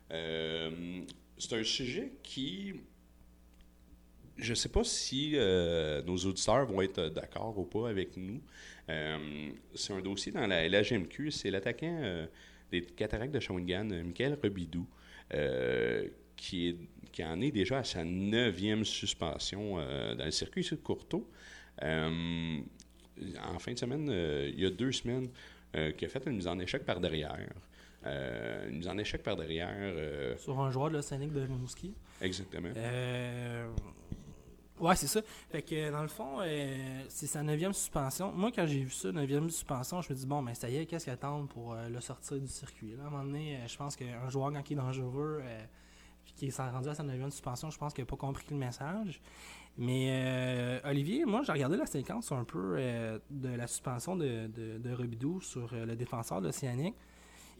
c'est 0.08 1.52
un 1.52 1.64
sujet 1.64 2.12
qui. 2.22 2.74
Je 4.36 4.50
ne 4.50 4.54
sais 4.54 4.68
pas 4.68 4.84
si 4.84 5.32
nos 6.06 6.16
auditeurs 6.16 6.66
vont 6.66 6.80
être 6.80 7.08
d'accord 7.08 7.58
ou 7.58 7.64
pas 7.64 7.90
avec 7.90 8.16
nous. 8.16 8.40
c'est 8.86 9.92
un 9.92 10.00
dossier 10.00 10.30
dans 10.30 10.46
la 10.46 10.68
LHMQ. 10.68 11.32
C'est 11.32 11.50
l'attaquant 11.50 12.28
des 12.80 12.86
cataractes 12.86 13.32
de 13.32 13.40
Shawinigan, 13.40 13.90
euh, 13.90 14.02
Michael 14.02 14.38
Rebidou, 14.42 14.86
euh, 15.32 16.08
qui, 16.36 16.68
est, 16.68 16.76
qui 17.12 17.24
en 17.24 17.40
est 17.40 17.50
déjà 17.50 17.78
à 17.78 17.84
sa 17.84 18.04
neuvième 18.04 18.84
suspension 18.84 19.78
euh, 19.78 20.14
dans 20.14 20.24
le 20.24 20.30
circuit 20.30 20.66
de 20.68 20.76
Courteau. 20.76 21.30
en 21.80 23.58
fin 23.58 23.72
de 23.72 23.78
semaine, 23.78 24.08
il 24.52 24.60
y 24.60 24.66
a 24.66 24.70
deux 24.70 24.92
semaines, 24.92 25.28
qui 25.96 26.04
a 26.04 26.08
fait 26.08 26.22
une 26.26 26.36
mise 26.36 26.46
en 26.46 26.58
échec 26.58 26.84
par 26.84 27.00
derrière. 27.00 27.36
une 28.04 28.78
mise 28.78 28.88
en 28.88 28.98
échec 28.98 29.22
par 29.22 29.36
derrière. 29.36 30.38
Sur 30.38 30.60
un 30.60 30.70
joueur 30.70 30.90
de 30.90 30.96
l'Océanique 30.96 31.32
de 31.32 31.40
Rimouski. 31.40 31.94
Exactement. 32.20 32.70
Ouais, 34.80 34.96
c'est 34.96 35.06
ça. 35.06 35.20
Fait 35.50 35.62
que 35.62 35.90
dans 35.92 36.02
le 36.02 36.08
fond, 36.08 36.38
euh, 36.40 37.04
c'est 37.08 37.28
sa 37.28 37.42
neuvième 37.44 37.72
suspension. 37.72 38.32
Moi, 38.32 38.50
quand 38.52 38.66
j'ai 38.66 38.80
vu 38.80 38.90
ça, 38.90 39.12
neuvième 39.12 39.48
suspension, 39.48 40.02
je 40.02 40.12
me 40.12 40.18
dis 40.18 40.26
bon, 40.26 40.42
ben, 40.42 40.52
ça 40.54 40.68
y 40.68 40.76
est, 40.76 40.86
qu'est-ce 40.86 41.04
qu'il 41.04 41.12
attend 41.12 41.46
pour 41.46 41.74
euh, 41.74 41.88
le 41.88 42.00
sortir 42.00 42.38
du 42.40 42.48
circuit? 42.48 42.96
Là, 42.96 43.04
à 43.04 43.06
un 43.06 43.10
moment 43.10 43.24
donné, 43.24 43.56
euh, 43.56 43.68
je 43.68 43.76
pense 43.76 43.94
qu'un 43.94 44.28
joueur 44.30 44.52
quand 44.52 44.68
il 44.68 44.72
est 44.72 44.76
dangereux, 44.76 45.42
qui 46.34 46.50
s'est 46.50 46.68
rendu 46.68 46.88
à 46.88 46.94
sa 46.94 47.04
neuvième 47.04 47.30
suspension, 47.30 47.70
je 47.70 47.78
pense 47.78 47.94
qu'il 47.94 48.02
n'a 48.02 48.06
pas 48.06 48.16
compris 48.16 48.46
le 48.50 48.56
message. 48.56 49.20
Mais 49.76 50.80
Olivier, 50.84 51.24
moi, 51.24 51.42
j'ai 51.44 51.52
regardé 51.52 51.76
la 51.76 51.86
séquence 51.86 52.32
un 52.32 52.44
peu 52.44 52.76
de 53.30 53.48
la 53.48 53.66
suspension 53.68 54.16
de, 54.16 54.48
de, 54.48 54.78
de 54.78 54.92
Robidou 54.92 55.40
sur 55.40 55.72
le 55.72 55.94
défenseur 55.94 56.40
de 56.40 56.46
l'Océanique. 56.46 56.96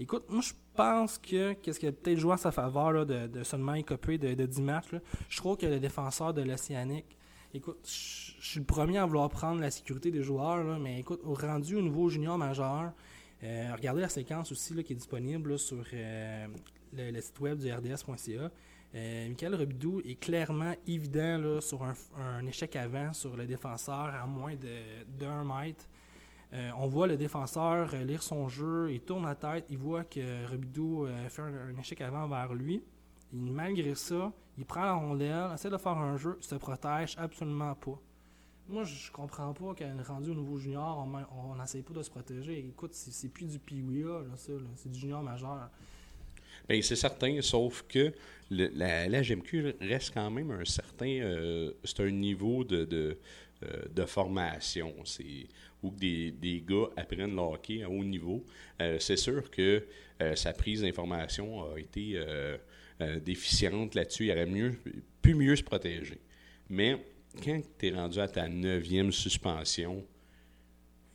Écoute, 0.01 0.25
moi, 0.29 0.41
je 0.41 0.53
pense 0.75 1.19
que 1.19 1.53
qu'est-ce 1.55 1.81
qui 1.81 1.87
a 1.87 1.93
peut-être 1.93 2.19
joué 2.19 2.35
à 2.35 2.37
sa 2.37 2.53
faveur 2.53 3.07
de, 3.07 3.27
de, 3.27 3.43
seulement 3.43 3.75
écoper 3.75 4.19
de, 4.19 4.35
de 4.35 4.47
10 4.47 4.63
matchs, 4.63 4.95
je 5.29 5.37
trouve 5.37 5.57
que 5.57 5.67
le 5.67 5.81
défenseur 5.81 6.35
de 6.35 6.43
l'Océanique, 6.43 7.17
écoute, 7.53 7.79
je 7.85 8.47
suis 8.47 8.61
le 8.61 8.67
premier 8.67 8.99
à 8.99 9.07
vouloir 9.07 9.29
prendre 9.31 9.61
la 9.61 9.71
sécurité 9.71 10.11
des 10.11 10.23
joueurs, 10.23 10.79
mais 10.79 11.01
écoute, 11.01 11.21
rendu 11.25 11.77
au 11.77 11.83
niveau 11.83 12.09
junior 12.09 12.37
majeur, 12.37 12.93
euh, 13.43 13.73
regardez 13.75 14.01
la 14.01 14.09
séquence 14.09 14.53
aussi 14.53 14.75
qui 14.85 14.93
est 14.93 14.97
disponible 14.97 15.59
sur 15.59 15.85
euh, 15.93 16.47
le, 16.93 17.21
site 17.21 17.41
web 17.41 17.59
du 17.59 17.71
rds.ca. 17.71 18.51
Euh, 18.95 19.29
Michael 19.29 19.55
Robidou 19.57 20.01
est 20.05 20.15
clairement 20.15 20.75
évident 20.87 21.61
sur 21.61 21.83
un, 21.83 21.95
un, 22.17 22.47
échec 22.47 22.77
avant 22.77 23.13
sur 23.13 23.37
le 23.37 23.47
défenseur 23.47 24.15
à 24.15 24.27
moins 24.27 24.55
d'un 25.19 25.45
mètre. 25.45 25.85
Euh, 26.53 26.71
on 26.79 26.87
voit 26.87 27.07
le 27.07 27.17
défenseur 27.17 27.91
euh, 27.95 28.05
lire 28.05 28.23
son 28.23 28.49
jeu, 28.49 28.93
il 28.93 29.01
tourne 29.01 29.25
la 29.25 29.35
tête, 29.35 29.67
il 29.71 29.79
voit 29.79 30.05
que 30.05 30.49
Robidou 30.49 31.07
euh, 31.07 31.29
fait 31.29 31.43
un, 31.43 31.77
échec 31.81 32.01
avant 32.01 32.29
vers 32.29 32.55
lui. 32.55 32.83
Et 33.33 33.51
malgré 33.51 33.95
ça, 33.95 34.33
il 34.57 34.65
prend 34.65 34.83
la 34.83 34.93
rondelle, 34.93 35.51
essaie 35.53 35.71
de 35.71 35.79
faire 35.79 35.97
un 35.97 36.17
jeu, 36.17 36.39
se 36.41 36.55
protège 36.55 37.17
absolument 37.19 37.75
pas. 37.75 37.99
Moi, 38.69 38.85
je 38.85 39.11
comprends 39.11 39.53
pas 39.53 39.75
qu'à 39.75 39.89
rendu 40.07 40.31
au 40.31 40.35
nouveau 40.35 40.59
junior, 40.59 41.07
on 41.33 41.57
n'essaye 41.57 41.83
pas 41.83 41.93
de 41.93 42.03
se 42.03 42.11
protéger. 42.11 42.59
Écoute, 42.61 42.95
c'est 42.95 43.29
plus 43.29 43.47
du 43.47 43.59
PWA, 43.59 44.25
c'est 44.37 44.91
du 44.91 44.99
junior 44.99 45.23
majeur. 45.23 45.69
Bien, 46.69 46.81
c'est 46.81 46.97
certain, 46.97 47.43
sauf 47.43 47.85
que 47.87 48.15
la, 48.51 49.23
GMQ 49.23 49.75
reste 49.81 50.15
quand 50.15 50.31
même 50.31 50.51
un 50.53 50.65
certain. 50.65 51.73
c'est 51.85 52.01
un 52.01 52.11
niveau 52.11 52.65
de, 52.65 53.19
de 53.95 54.05
formation. 54.05 54.95
C'est 55.05 55.47
que 55.91 55.99
des, 55.99 56.31
des, 56.31 56.61
gars 56.67 56.89
apprennent 56.97 57.35
le 57.35 57.41
hockey 57.41 57.83
à 57.83 57.91
haut 57.91 58.05
niveau, 58.05 58.45
euh, 58.81 58.99
c'est 58.99 59.17
sûr 59.17 59.51
que 59.51 59.87
euh, 60.23 60.35
sa 60.35 60.53
prise 60.53 60.83
d'information 60.83 61.73
a 61.73 61.79
été 61.79 62.13
euh, 62.17 62.57
déficiente 63.21 63.95
là-dessus. 63.95 64.27
Il 64.27 64.33
aurait 64.33 64.47
mieux, 64.47 64.75
pu 65.21 65.35
mieux 65.35 65.57
se 65.57 65.63
protéger. 65.63 66.21
Mais 66.69 67.05
quand 67.43 67.61
tu 67.79 67.89
es 67.89 67.95
rendu 67.95 68.21
à 68.21 68.29
ta 68.29 68.49
neuvième 68.49 69.13
suspension, 69.13 70.05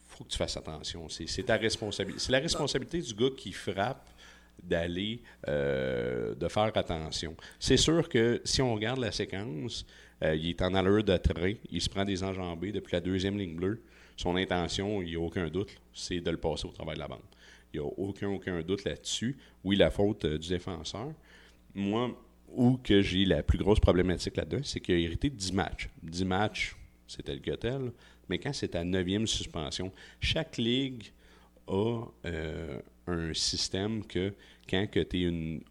faut 0.08 0.24
que 0.24 0.30
tu 0.30 0.38
fasses 0.38 0.58
attention. 0.58 1.08
C'est 1.10 1.44
ta 1.44 1.56
responsabilité. 1.56 2.24
C'est 2.24 2.32
la 2.32 2.40
responsabilité 2.40 3.02
du 3.02 3.14
gars 3.14 3.30
qui 3.36 3.54
frappe 3.54 4.10
d'aller, 4.62 5.22
de 5.48 6.48
faire 6.50 6.76
attention. 6.76 7.38
C'est 7.58 7.78
sûr 7.78 8.10
que 8.10 8.42
si 8.44 8.62
on 8.62 8.76
regarde 8.76 9.00
la 9.00 9.14
séquence, 9.14 9.86
il 10.22 10.50
est 10.50 10.62
en 10.62 10.74
allure 10.74 11.04
de 11.04 11.18
train, 11.18 11.54
il 11.72 11.82
se 11.82 11.90
prend 11.90 12.06
des 12.06 12.24
enjambées 12.24 12.72
depuis 12.72 12.94
la 12.94 13.02
deuxième 13.02 13.38
ligne 13.38 13.56
bleue 13.56 13.82
son 14.20 14.36
intention, 14.36 15.02
il 15.02 15.12
n'y 15.12 15.16
a 15.16 15.20
aucun 15.22 15.48
doute, 15.48 15.70
c'est 15.94 16.20
de 16.20 16.30
le 16.30 16.38
passer 16.38 16.68
au 16.68 16.72
travail 16.72 16.96
de 16.96 17.00
la 17.00 17.08
bande. 17.08 17.22
Il 17.74 17.80
n'y 17.80 17.86
a 17.86 17.90
aucun, 17.90 18.28
aucun 18.28 18.62
doute 18.62 18.84
là-dessus. 18.84 19.38
Oui, 19.64 19.78
la 19.78 19.90
faute 19.90 20.26
euh, 20.26 20.38
du 20.38 20.50
défenseur. 20.50 21.14
Moi, 21.74 22.12
où 22.50 22.78
que 22.84 23.02
j'ai 23.02 23.24
la 23.24 23.44
plus 23.44 23.58
grosse 23.58 23.80
problématique 23.80 24.36
là-dedans, 24.36 24.62
c'est 24.64 24.82
qu'il 24.82 24.96
a 24.96 24.98
hérité 24.98 25.30
de 25.30 25.36
10 25.36 25.54
matchs. 25.54 25.90
10 26.04 26.26
matchs, 26.26 26.76
c'est 27.08 27.24
tel 27.24 27.40
que 27.40 27.52
tel, 27.52 27.94
mais 28.28 28.40
quand 28.40 28.52
c'est 28.52 28.70
ta 28.70 28.84
neuvième 28.84 29.26
suspension, 29.26 29.90
chaque 30.20 30.58
ligue 30.58 31.14
a 31.68 32.04
euh, 32.26 32.82
un 33.08 33.34
système 33.34 34.06
que 34.06 34.34
quand 34.70 34.86
tu 34.92 35.00
es 35.00 35.22
une, 35.22 35.62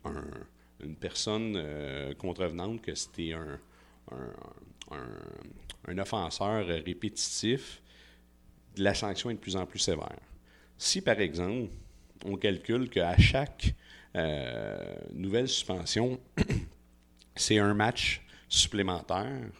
une 0.82 0.96
personne 0.96 1.52
euh, 1.54 2.14
contrevenante, 2.14 2.80
que 2.80 2.94
c'était 2.94 3.34
un, 3.34 3.60
un, 4.90 5.98
offenseur 5.98 6.66
répétitif, 6.66 7.82
la 8.76 8.94
sanction 8.94 9.30
est 9.30 9.34
de 9.34 9.38
plus 9.38 9.56
en 9.56 9.66
plus 9.66 9.78
sévère. 9.78 10.18
Si, 10.76 11.00
par 11.00 11.18
exemple, 11.18 11.72
on 12.24 12.36
calcule 12.36 12.88
qu'à 12.88 13.16
chaque 13.18 13.74
euh, 14.14 14.96
nouvelle 15.12 15.48
suspension, 15.48 16.20
c'est 17.36 17.58
un 17.58 17.74
match 17.74 18.22
supplémentaire, 18.48 19.50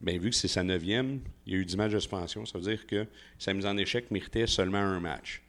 bien, 0.00 0.18
vu 0.18 0.30
que 0.30 0.36
c'est 0.36 0.48
sa 0.48 0.62
neuvième, 0.62 1.20
il 1.46 1.52
y 1.52 1.56
a 1.56 1.58
eu 1.58 1.64
10 1.64 1.76
matchs 1.76 1.92
de 1.92 1.98
suspension, 1.98 2.46
ça 2.46 2.58
veut 2.58 2.64
dire 2.64 2.86
que 2.86 3.06
sa 3.38 3.54
mise 3.54 3.66
en 3.66 3.76
échec 3.76 4.10
méritait 4.10 4.46
seulement 4.46 4.78
un 4.78 5.00
match. 5.00 5.42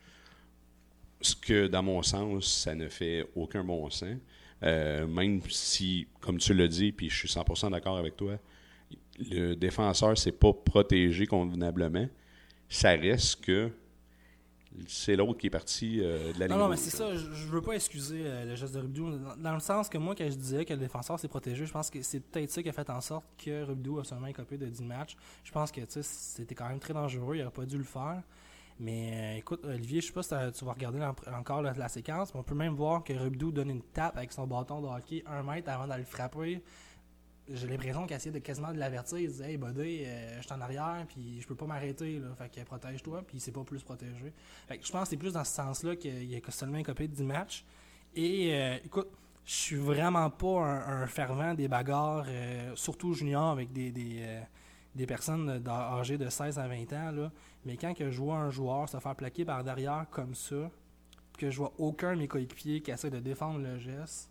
Ce 1.22 1.36
que, 1.36 1.68
dans 1.68 1.84
mon 1.84 2.02
sens, 2.02 2.52
ça 2.52 2.74
ne 2.74 2.90
fait 2.90 3.28
aucun 3.36 3.64
bon 3.64 3.90
sens. 3.90 4.18
Euh, 4.64 5.08
même 5.08 5.42
si, 5.50 6.08
comme 6.20 6.38
tu 6.38 6.54
l'as 6.54 6.68
dit, 6.68 6.92
puis 6.92 7.10
je 7.10 7.18
suis 7.18 7.28
100% 7.28 7.72
d'accord 7.72 7.98
avec 7.98 8.16
toi, 8.16 8.38
le 9.20 9.56
défenseur 9.56 10.12
ne 10.12 10.16
s'est 10.16 10.32
pas 10.32 10.54
protégé 10.54 11.26
convenablement 11.26 12.08
ça 12.72 12.92
reste 12.92 13.44
que 13.44 13.70
c'est 14.88 15.18
l'autre 15.18 15.38
qui 15.38 15.48
est 15.48 15.52
parti 15.52 16.00
euh, 16.00 16.32
de 16.32 16.40
la 16.40 16.48
ligne. 16.48 16.56
Non, 16.56 16.64
non, 16.64 16.70
mais 16.70 16.78
c'est 16.78 16.90
ça. 16.90 17.14
Je, 17.14 17.28
ne 17.28 17.52
veux 17.52 17.62
pas 17.62 17.74
excuser 17.74 18.22
euh, 18.24 18.46
le 18.46 18.56
geste 18.56 18.74
de 18.74 18.80
Rubidou. 18.80 19.20
Dans, 19.38 19.54
le 19.54 19.60
sens 19.60 19.90
que 19.90 19.98
moi, 19.98 20.16
quand 20.16 20.24
je 20.30 20.38
disais 20.38 20.64
que 20.64 20.74
le 20.74 20.80
défenseur 20.80 21.20
s'est 21.20 21.28
protégé, 21.28 21.66
je 21.66 21.72
pense 21.72 21.90
que 21.90 22.02
c'est 22.02 22.22
peut-être 22.22 22.50
ça 22.50 22.64
qui 22.64 22.70
a 22.70 22.72
fait 22.72 22.90
en 22.90 23.02
sorte 23.02 23.26
que 23.38 23.64
Rubidou 23.64 24.00
a 24.00 24.06
seulement 24.06 24.28
écopé 24.28 24.58
de 24.58 24.68
10 24.68 24.84
matchs. 24.84 25.18
Je 25.44 25.52
pense 25.52 25.70
que 25.70 25.82
c'était 25.86 26.56
quand 26.56 26.70
même 26.70 26.80
très 26.80 26.94
dangereux. 26.94 27.36
Il 27.36 27.40
n'aurait 27.40 27.52
pas 27.52 27.66
dû 27.66 27.78
le 27.78 27.84
faire. 27.84 28.24
Mais 28.82 29.12
euh, 29.14 29.38
écoute, 29.38 29.64
Olivier, 29.64 30.02
je 30.02 30.08
sais 30.08 30.12
pas 30.12 30.24
si 30.24 30.30
tu 30.58 30.66
vas 30.66 30.74
regarder 30.74 31.00
encore 31.34 31.62
la, 31.62 31.88
séquence, 31.88 32.34
mais 32.34 32.40
on 32.40 32.44
peut 32.44 32.56
même 32.56 32.74
voir 32.74 33.04
que 33.04 33.14
Rubidou 33.14 33.52
donne 33.52 33.70
une 33.70 33.84
tape 33.84 34.18
avec 34.18 34.34
son 34.34 34.48
bâton 34.48 34.82
de 34.82 34.88
hockey 34.88 35.24
un 35.28 35.44
mètre 35.44 35.70
avant 35.70 35.88
d'aller 35.88 36.04
frapper 36.04 36.62
j'ai 37.54 37.68
l'impression 37.68 38.06
qu'il 38.06 38.16
essaie 38.16 38.32
de 38.32 38.40
quasiment 38.40 38.72
de 38.72 38.78
l'avertir. 38.78 39.20
Il 39.20 39.32
dit 39.32 39.44
Hey, 39.44 39.58
buddy, 39.58 40.04
euh, 40.06 40.38
je 40.38 40.42
suis 40.42 40.54
en 40.54 40.62
arrière, 40.62 41.06
puis 41.08 41.42
je 41.42 41.48
peux 41.48 41.56
pas 41.56 41.66
m'arrêter. 41.66 42.22
Fait 42.38 42.50
que 42.50 42.66
protège-toi, 42.66 43.24
puis 43.28 43.38
il 43.38 43.40
s'est 43.40 43.52
pas 43.52 43.64
plus 43.64 43.84
protégé. 43.84 44.34
Fait 44.68 44.78
que 44.78 44.86
je 44.86 44.92
pense 44.92 45.04
que 45.04 45.10
c'est 45.10 45.18
plus 45.18 45.34
dans 45.34 45.44
ce 45.44 45.54
sens-là 45.54 45.96
qu'il 45.96 46.36
a 46.36 46.52
seulement 46.52 46.78
un 46.78 46.82
de 46.82 47.06
10 47.06 47.24
matchs. 47.24 47.66
Et 48.16 48.54
euh, 48.54 48.78
écoute, 48.86 49.10
je 49.46 49.54
suis 49.54 49.76
vraiment 49.76 50.30
pas 50.30 50.62
un, 50.62 51.08
fervent 51.08 51.54
des 51.54 51.68
bagarres, 51.68 52.26
euh, 52.28 52.76
surtout 52.76 53.14
junior, 53.14 53.52
avec 53.52 53.72
des, 53.72 53.92
des, 53.92 54.40
des 54.96 55.06
personnes 55.06 55.64
âgées 55.68 56.18
de 56.18 56.28
16 56.30 56.60
à 56.60 56.68
20 56.68 56.94
ans, 56.94 57.12
là, 57.12 57.32
mais 57.66 57.78
quand 57.78 57.94
que 57.94 58.10
je 58.12 58.20
vois 58.20 58.38
un 58.38 58.50
joueur 58.50 58.90
se 58.90 58.98
faire 59.00 59.16
plaquer 59.16 59.46
par 59.46 59.64
derrière 59.64 60.06
comme 60.12 60.36
ça, 60.36 60.70
que 61.38 61.50
je 61.50 61.58
vois 61.58 61.74
aucun 61.78 62.14
de 62.14 62.20
mes 62.20 62.28
coéquipiers 62.28 62.82
qui 62.82 62.92
essaie 62.92 63.10
de 63.10 63.20
défendre 63.20 63.60
le 63.60 63.78
geste, 63.80 64.30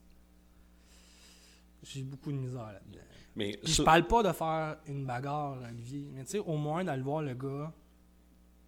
j'ai 1.82 2.02
beaucoup 2.02 2.30
de 2.30 2.36
misère 2.36 2.72
là-dedans. 2.72 3.04
Mais 3.36 3.52
Puis 3.62 3.72
je 3.72 3.76
ça- 3.78 3.84
parle 3.84 4.06
pas 4.06 4.22
de 4.22 4.32
faire 4.32 4.76
une 4.86 5.06
bagarre, 5.06 5.56
Olivier, 5.68 6.10
mais 6.12 6.24
tu 6.24 6.32
sais, 6.32 6.38
au 6.38 6.56
moins 6.56 6.84
d'aller 6.84 7.02
voir 7.02 7.22
le 7.22 7.34
gars, 7.34 7.72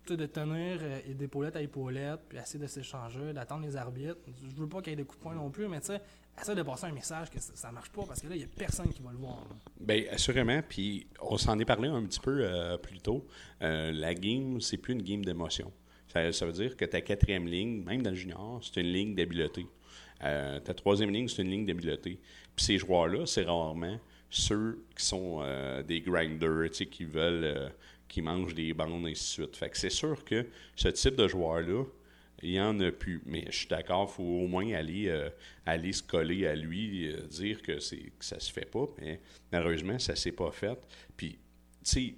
tu 0.06 0.12
sais, 0.12 0.16
de 0.16 0.26
tenir 0.26 0.78
euh, 0.80 1.14
d'épaulette 1.14 1.56
à 1.56 1.62
épaulette, 1.62 2.20
puis 2.28 2.38
essayer 2.38 2.58
de 2.58 2.66
s'échanger, 2.66 3.32
d'attendre 3.32 3.62
les 3.66 3.76
arbitres. 3.76 4.18
Je 4.42 4.56
veux 4.60 4.68
pas 4.68 4.80
qu'il 4.80 4.90
y 4.90 4.94
ait 4.94 4.96
des 4.96 5.04
coups 5.04 5.18
de 5.18 5.22
poing 5.22 5.34
non 5.34 5.50
plus, 5.50 5.68
mais 5.68 5.80
tu 5.80 5.88
sais, 5.88 6.00
essayer 6.40 6.56
de 6.56 6.62
passer 6.62 6.86
un 6.86 6.92
message 6.92 7.30
que 7.30 7.40
ça, 7.40 7.52
ça 7.54 7.72
marche 7.72 7.90
pas, 7.90 8.04
parce 8.06 8.20
que 8.20 8.28
là, 8.28 8.34
il 8.34 8.42
y 8.42 8.44
a 8.44 8.48
personne 8.56 8.88
qui 8.92 9.02
va 9.02 9.10
le 9.12 9.18
voir. 9.18 9.46
Bien, 9.80 10.04
assurément, 10.10 10.60
puis 10.66 11.06
on 11.20 11.36
s'en 11.36 11.58
est 11.58 11.64
parlé 11.64 11.88
un 11.88 12.04
petit 12.04 12.20
peu 12.20 12.40
euh, 12.42 12.76
plus 12.78 13.00
tôt. 13.00 13.26
Euh, 13.62 13.92
la 13.92 14.14
game, 14.14 14.60
c'est 14.60 14.76
plus 14.76 14.94
une 14.94 15.02
game 15.02 15.24
d'émotion. 15.24 15.72
Ça, 16.08 16.44
veut 16.44 16.52
dire 16.52 16.76
que 16.76 16.84
ta 16.84 17.00
quatrième 17.00 17.46
ligne, 17.46 17.82
même 17.84 18.02
dans 18.02 18.10
le 18.10 18.16
junior, 18.16 18.60
c'est 18.62 18.80
une 18.80 18.92
ligne 18.92 19.14
d'habileté. 19.14 19.66
Euh, 20.22 20.60
ta 20.60 20.74
troisième 20.74 21.10
ligne, 21.10 21.26
c'est 21.26 21.40
une 21.40 21.50
ligne 21.50 21.64
d'habileté. 21.64 22.20
Puis 22.54 22.64
ces 22.64 22.78
joueurs-là, 22.78 23.24
c'est 23.24 23.44
rarement 23.44 23.98
ceux 24.28 24.84
qui 24.94 25.04
sont 25.06 25.42
des 25.86 26.00
grinders, 26.00 26.70
qui 26.70 27.04
veulent, 27.04 27.72
qui 28.08 28.20
mangent 28.20 28.54
des 28.54 28.74
bandes, 28.74 29.06
et 29.06 29.12
ainsi 29.12 29.40
de 29.40 29.44
suite. 29.44 29.56
Fait 29.56 29.70
que 29.70 29.78
c'est 29.78 29.90
sûr 29.90 30.22
que 30.24 30.46
ce 30.76 30.88
type 30.88 31.16
de 31.16 31.28
joueur-là, 31.28 31.84
il 32.42 32.52
y 32.52 32.60
en 32.60 32.78
a 32.80 32.90
plus. 32.90 33.22
Mais 33.24 33.44
je 33.50 33.56
suis 33.56 33.68
d'accord, 33.68 34.08
il 34.10 34.14
faut 34.14 34.22
au 34.22 34.48
moins 34.48 34.70
aller, 34.72 35.08
euh, 35.08 35.30
aller 35.64 35.92
se 35.92 36.02
coller 36.02 36.46
à 36.46 36.54
lui, 36.54 37.06
euh, 37.06 37.22
dire 37.28 37.62
que, 37.62 37.78
c'est, 37.78 38.12
que 38.18 38.24
ça 38.24 38.40
se 38.40 38.52
fait 38.52 38.64
pas. 38.70 38.86
Mais 39.00 39.20
malheureusement, 39.52 39.98
ça 39.98 40.16
s'est 40.16 40.32
pas 40.32 40.50
fait. 40.50 40.78
Puis, 41.16 41.32
tu 41.32 41.38
sais, 41.82 42.14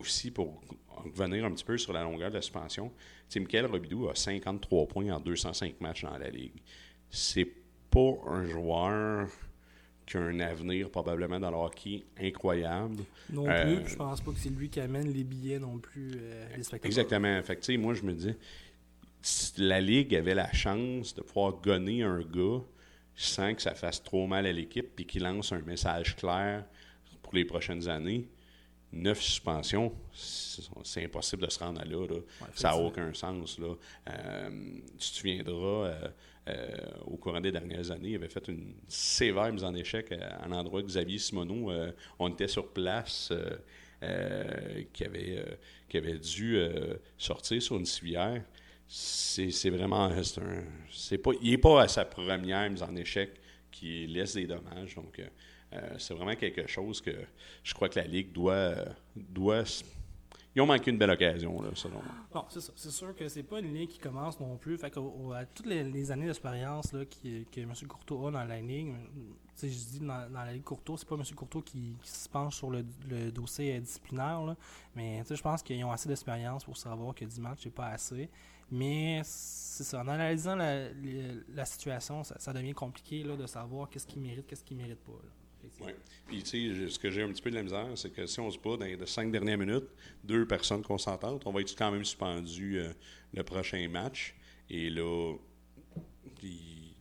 aussi 0.00 0.30
pour 0.30 0.60
revenir 0.88 1.44
un 1.44 1.52
petit 1.52 1.64
peu 1.64 1.78
sur 1.78 1.92
la 1.92 2.02
longueur 2.02 2.30
de 2.30 2.34
la 2.36 2.42
suspension, 2.42 2.88
tu 2.88 2.94
sais, 3.28 3.40
Michael 3.40 3.66
Robidoux 3.66 4.08
a 4.08 4.14
53 4.14 4.88
points 4.88 5.10
en 5.10 5.20
205 5.20 5.80
matchs 5.80 6.02
dans 6.02 6.18
la 6.18 6.28
Ligue. 6.30 6.60
C'est 7.10 7.48
pas 7.90 8.14
un 8.26 8.44
joueur 8.46 9.28
qui 10.06 10.16
a 10.16 10.20
un 10.20 10.38
avenir 10.38 10.88
probablement 10.88 11.40
dans 11.40 11.50
le 11.50 11.56
hockey 11.56 12.04
incroyable. 12.20 13.02
Non 13.30 13.48
Euh, 13.48 13.80
plus, 13.80 13.90
je 13.90 13.96
pense 13.96 14.20
pas 14.20 14.30
que 14.30 14.38
c'est 14.38 14.50
lui 14.50 14.68
qui 14.68 14.78
amène 14.80 15.12
les 15.12 15.24
billets 15.24 15.58
non 15.58 15.78
plus, 15.78 16.10
les 16.56 16.62
spectateurs. 16.62 16.86
Exactement. 16.86 17.42
Fait 17.42 17.56
que, 17.56 17.60
tu 17.60 17.72
sais, 17.72 17.76
moi, 17.76 17.94
je 17.94 18.02
me 18.02 18.12
dis, 18.12 18.32
la 19.58 19.80
Ligue 19.80 20.14
avait 20.14 20.34
la 20.34 20.52
chance 20.52 21.14
de 21.14 21.22
pouvoir 21.22 21.54
gonner 21.54 22.02
un 22.02 22.20
gars 22.20 22.62
sans 23.14 23.54
que 23.54 23.62
ça 23.62 23.74
fasse 23.74 24.02
trop 24.02 24.26
mal 24.26 24.46
à 24.46 24.52
l'équipe 24.52 24.94
puis 24.94 25.06
qu'il 25.06 25.22
lance 25.22 25.52
un 25.52 25.62
message 25.62 26.16
clair 26.16 26.64
pour 27.22 27.34
les 27.34 27.44
prochaines 27.44 27.88
années, 27.88 28.28
neuf 28.92 29.20
suspensions, 29.20 29.92
c'est 30.12 31.04
impossible 31.04 31.42
de 31.42 31.50
se 31.50 31.58
rendre 31.58 31.80
à 31.80 31.84
là. 31.84 32.06
là. 32.06 32.20
ça 32.54 32.70
n'a 32.70 32.76
aucun 32.76 33.12
sens. 33.14 33.58
Là. 33.58 33.74
Euh, 34.08 34.78
tu 34.98 35.10
te 35.10 35.16
souviendras, 35.16 35.86
euh, 35.86 36.08
euh, 36.48 36.76
au 37.06 37.16
courant 37.16 37.40
des 37.40 37.50
dernières 37.50 37.90
années, 37.90 38.10
il 38.10 38.14
avait 38.14 38.28
fait 38.28 38.46
une 38.48 38.74
sévère 38.86 39.52
mise 39.52 39.64
en 39.64 39.74
échec 39.74 40.12
à, 40.12 40.46
l'endroit 40.46 40.82
de 40.82 40.86
Xavier 40.86 41.18
Simoneau. 41.18 41.72
On 42.18 42.28
était 42.28 42.48
sur 42.48 42.68
place, 42.72 43.32
qui, 44.92 45.04
avait, 45.04 45.58
qui 45.88 45.96
avait 45.96 46.18
dû 46.18 46.60
sortir 47.18 47.60
sur 47.60 47.76
une 47.76 47.86
civière. 47.86 48.42
C'est 48.88 49.70
vraiment. 49.70 50.08
pas, 50.08 51.30
il 51.42 51.50
n'est 51.50 51.58
pas 51.58 51.82
à 51.82 51.88
sa 51.88 52.04
première 52.04 52.70
mise 52.70 52.82
en 52.82 52.94
échec 52.96 53.30
qui 53.70 54.06
laisse 54.06 54.34
des 54.34 54.46
dommages. 54.46 54.94
Donc, 54.94 55.18
euh, 55.18 55.26
euh, 55.72 55.94
c'est 55.98 56.14
vraiment 56.14 56.36
quelque 56.36 56.66
chose 56.66 57.00
que 57.00 57.10
je 57.62 57.74
crois 57.74 57.88
que 57.88 57.98
la 57.98 58.06
Ligue 58.06 58.32
doit. 58.32 58.52
euh, 58.52 58.84
doit 59.14 59.64
ils 60.54 60.62
ont 60.62 60.66
manqué 60.66 60.90
une 60.90 60.96
belle 60.96 61.10
occasion, 61.10 61.60
là, 61.60 61.68
selon 61.74 61.96
moi. 61.96 62.14
Bon, 62.32 62.44
c'est 62.48 62.62
ça. 62.62 62.72
C'est 62.76 62.90
sûr 62.90 63.14
que 63.14 63.28
c'est 63.28 63.42
pas 63.42 63.60
une 63.60 63.74
ligue 63.74 63.90
qui 63.90 63.98
commence 63.98 64.40
non 64.40 64.56
plus. 64.56 64.78
Fait 64.78 64.90
que 64.90 64.98
à 65.34 65.44
toutes 65.44 65.66
les, 65.66 66.10
années 66.10 66.24
d'expérience 66.24 66.92
que 67.12 67.60
M. 67.60 67.72
Courteau 67.86 68.28
a 68.28 68.30
dans 68.30 68.42
la 68.42 68.58
ligue, 68.62 68.94
sais, 69.56 69.68
je 69.68 69.78
dis 69.78 70.00
dans, 70.00 70.28
la 70.32 70.52
ligue 70.52 70.62
Courteau, 70.62 70.96
c'est 70.96 71.08
pas 71.08 71.14
M. 71.14 71.22
Courteau 71.34 71.62
qui, 71.62 71.96
qui 72.02 72.10
se 72.10 72.28
penche 72.28 72.56
sur 72.56 72.70
le, 72.70 72.82
dossier 73.30 73.76
euh, 73.76 73.80
disciplinaire, 73.80 74.54
mais 74.94 75.22
je 75.28 75.42
pense 75.42 75.62
qu'ils 75.62 75.82
ont 75.84 75.90
assez 75.90 76.08
d'expérience 76.08 76.64
pour 76.64 76.76
savoir 76.76 77.14
que 77.14 77.24
10 77.24 77.40
matchs, 77.40 77.60
c'est 77.64 77.74
pas 77.74 77.88
assez. 77.88 78.28
Mais 78.70 79.20
c'est 79.24 79.84
ça, 79.84 80.00
en 80.00 80.08
analysant 80.08 80.56
la, 80.56 81.64
situation, 81.64 82.24
ça, 82.24 82.52
devient 82.52 82.72
compliqué 82.72 83.22
là, 83.22 83.36
de 83.36 83.46
savoir 83.46 83.88
qu'est-ce 83.88 84.06
qui 84.06 84.18
mérite, 84.18 84.46
qu'est-ce 84.46 84.64
qui 84.64 84.74
mérite 84.74 85.00
pas. 85.00 85.20
Ouais. 85.84 85.96
Puis, 86.26 86.42
tu 86.42 86.74
sais, 86.74 86.88
ce 86.88 86.98
que 86.98 87.10
j'ai 87.10 87.22
un 87.22 87.28
petit 87.28 87.42
peu 87.42 87.50
de 87.50 87.56
la 87.56 87.62
misère, 87.62 87.88
c'est 87.96 88.10
que 88.10 88.26
si 88.26 88.40
on 88.40 88.50
se 88.50 88.58
bat 88.58 88.76
dans 88.76 88.84
les 88.84 88.98
cinq 89.06 89.30
dernières 89.30 89.58
minutes, 89.58 89.88
deux 90.24 90.46
personnes 90.46 90.82
consentantes, 90.82 91.42
on 91.46 91.52
va 91.52 91.60
être 91.60 91.76
quand 91.76 91.90
même 91.90 92.04
suspendu 92.04 92.78
euh, 92.78 92.92
le 93.34 93.42
prochain 93.42 93.86
match. 93.88 94.34
Et 94.70 94.90
là, 94.90 95.34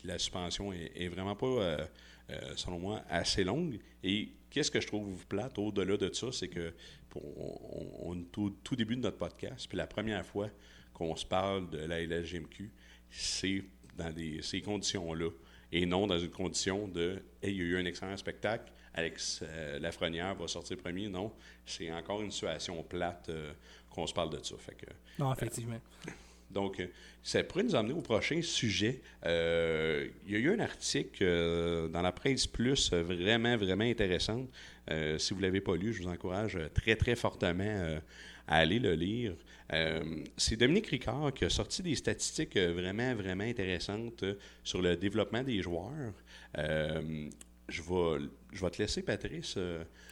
la 0.04 0.19
suspension 0.19 0.71
est, 0.73 1.08
vraiment 1.08 1.36
pas, 1.36 1.45
euh, 1.45 1.86
euh, 2.30 2.54
selon 2.56 2.80
moi, 2.80 3.04
assez 3.10 3.43
longue. 3.43 3.80
Et 4.04 4.30
qu'est-ce 4.49 4.71
que 4.71 4.82
je 4.82 4.88
trouve 4.88 5.25
plate 5.28 5.58
au-delà 5.58 5.97
de 5.97 6.12
ça, 6.13 6.32
c'est 6.32 6.47
que 6.47 6.73
pour, 7.10 7.23
on, 8.06 8.23
tout 8.32 8.75
début 8.75 8.95
de 8.95 9.01
notre 9.01 9.17
podcast, 9.17 9.67
puis 9.67 9.78
la 9.78 9.88
première 9.88 10.25
fois 10.25 10.49
qu'on 10.96 11.16
se 11.16 11.26
parle 11.26 11.70
de 11.70 11.78
la 11.78 12.02
LSGMQ, 12.02 12.72
c'est 13.12 13.64
dans 13.96 14.12
des, 14.12 14.42
ces 14.42 14.62
conditions-là. 14.62 15.30
Et 15.72 15.86
non 15.86 16.08
dans 16.08 16.18
une 16.18 16.32
condition 16.32 16.88
de 16.88 17.22
Hey, 17.44 17.54
il 17.54 17.58
y 17.58 17.62
a 17.62 17.64
eu 17.66 17.78
un 17.78 17.86
excellent 17.86 18.16
spectacle, 18.18 18.72
Alex 18.94 19.42
euh, 19.44 19.78
Lafrenière 19.80 20.34
va 20.36 20.48
sortir 20.48 20.78
premier. 20.78 21.10
Non, 21.10 21.34
c'est 21.66 21.92
encore 21.92 22.22
une 22.22 22.32
situation 22.32 22.82
plate 22.82 23.28
euh, 23.30 23.52
qu'on 23.90 24.08
se 24.08 24.14
parle 24.14 24.30
de 24.30 24.44
ça. 24.44 24.56
Fait 24.58 24.76
que, 24.76 24.86
Non, 25.20 25.34
effectivement. 25.34 25.80
donc, 26.50 26.80
euh, 26.80 26.88
ça 27.22 27.44
pourrait 27.44 27.64
nous 27.64 27.76
amener 27.76 27.94
au 27.94 28.02
prochain 28.02 28.42
sujet. 28.42 29.02
Euh, 29.26 30.08
il 30.26 30.34
y 30.34 30.36
a 30.38 30.40
eu 30.40 30.54
un 30.54 30.60
article 30.60 31.24
euh, 31.24 31.88
dans 31.90 32.02
la 32.02 32.14
presse 32.14 32.48
plus 32.48 32.94
vraiment, 32.94 33.58
vraiment 33.58 33.84
intéressant. 33.84 34.48
Euh, 34.92 35.18
si 35.18 35.34
vous 35.34 35.42
ne 35.42 35.46
l'avez 35.46 35.62
pas 35.62 35.76
lu, 35.76 35.92
je 35.94 36.04
vous 36.04 36.10
encourage 36.10 36.58
très, 36.74 36.96
très 36.96 37.16
fortement 37.16 38.00
à 38.48 38.58
aller 38.58 38.80
le 38.80 38.94
lire. 38.94 39.36
Euh, 39.74 40.24
C'est 40.38 40.58
Dominique 40.58 40.88
Ricard 40.88 41.34
qui 41.34 41.46
a 41.46 41.50
sorti 41.50 41.82
des 41.82 41.96
statistiques 41.96 42.56
euh, 42.58 42.74
vraiment, 42.74 43.16
vraiment 43.16 43.44
intéressantes 43.44 44.24
euh, 44.24 44.36
sur 44.64 44.82
le 44.82 44.96
développement 44.96 45.44
des 45.44 45.62
joueurs. 45.62 46.14
Euh, 46.58 47.30
je, 47.68 47.82
vais, 47.82 48.26
je 48.52 48.62
vais 48.62 48.70
te 48.70 48.82
laisser, 48.82 49.02
Patrice, 49.02 49.58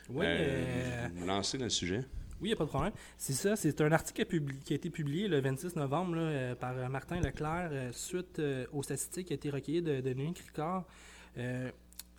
Oui, 0.10 0.26
euh, 0.28 1.08
nous 1.16 1.26
lancer 1.26 1.58
dans 1.58 1.66
le 1.66 1.70
sujet. 1.70 2.02
Oui, 2.42 2.50
il 2.50 2.52
n'y 2.52 2.54
a 2.54 2.58
pas 2.58 2.66
de 2.66 2.70
problème. 2.70 2.94
C'est 3.18 3.34
ça, 3.34 3.56
c'est 3.56 3.80
un 3.80 3.92
article 3.92 4.26
qui 4.66 4.74
a, 4.74 4.76
été 4.76 4.90
publié 4.90 5.28
le 5.28 5.40
26 5.40 5.76
novembre 5.78 6.16
là, 6.16 6.56
par 6.56 6.74
Martin 6.90 7.22
Leclerc 7.22 7.94
suite 7.94 8.42
aux 8.74 8.84
statistiques 8.84 9.28
qui 9.28 9.34
ont 9.34 9.36
été 9.36 9.50
recueillies 9.50 9.82
de, 9.82 9.96
de 9.98 10.02
Dominique 10.02 10.40
Ricard. 10.40 10.86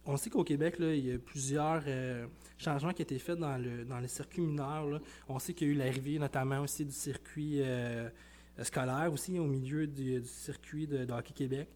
On 0.07 0.17
sait 0.19 0.29
qu'au 0.29 0.45
Québec, 0.45 0.77
il 0.81 1.07
y 1.07 1.13
a 1.13 1.19
plusieurs 1.19 1.83
euh, 1.87 2.27
changements 2.59 2.93
qui 2.93 3.01
ont 3.03 3.05
été 3.05 3.19
faits 3.19 3.39
dans 3.39 3.57
le, 3.57 3.85
dans 3.85 3.99
les 4.01 4.09
circuits 4.09 4.43
mineurs. 4.43 4.87
là. 4.87 4.99
On 5.29 5.39
sait 5.39 5.55
qu'il 5.55 5.69
y 5.69 5.71
a 5.71 5.75
eu 5.75 5.77
l'arrivée 5.77 6.19
notamment 6.19 6.61
aussi 6.61 6.85
du 6.85 6.93
circuit 6.93 7.63
euh, 7.63 8.11
scolaire, 8.63 9.11
aussi 9.13 9.39
au 9.39 9.47
milieu 9.47 9.87
du, 9.87 10.23
circuit 10.25 10.87
de, 10.87 11.11
Hockey 11.11 11.33
Québec. 11.33 11.69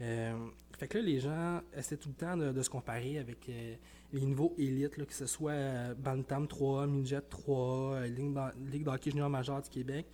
Euh, 0.00 0.34
fait 0.76 0.88
que 0.88 0.98
là, 0.98 1.04
les 1.04 1.20
gens 1.20 1.60
essaient 1.72 1.96
tout 1.96 2.08
le 2.08 2.14
temps 2.14 2.36
de, 2.36 2.60
se 2.60 2.68
comparer 2.68 3.18
avec 3.18 3.46
les 3.46 4.20
niveaux 4.20 4.52
élites, 4.58 5.06
que 5.06 5.14
ce 5.14 5.26
soit 5.26 5.94
Bantam 5.94 6.48
3, 6.48 6.88
Midget 6.88 7.22
3, 7.22 7.94
euh, 7.94 8.06
Ligue, 8.08 8.36
Ligue 8.72 8.84
de 8.84 8.90
hockey 8.90 9.10
junior 9.10 9.30
majeur 9.30 9.62
du 9.62 9.70
Québec, 9.70 10.06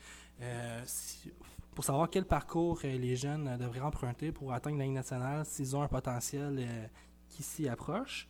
pour 1.75 1.85
savoir 1.85 2.11
quel 2.11 2.27
parcours 2.27 2.81
les 2.85 3.17
jeunes 3.17 3.57
devraient 3.59 3.81
emprunter 3.81 4.31
pour 4.31 4.53
atteindre 4.53 4.77
la 4.77 4.85
Ligue 4.85 4.95
nationale 4.95 5.47
s'ils 5.47 5.75
ont 5.75 5.83
un 5.83 5.89
potentiel 5.89 6.91
qui 7.33 7.43
s'y 7.43 7.69
approche. 7.69 8.29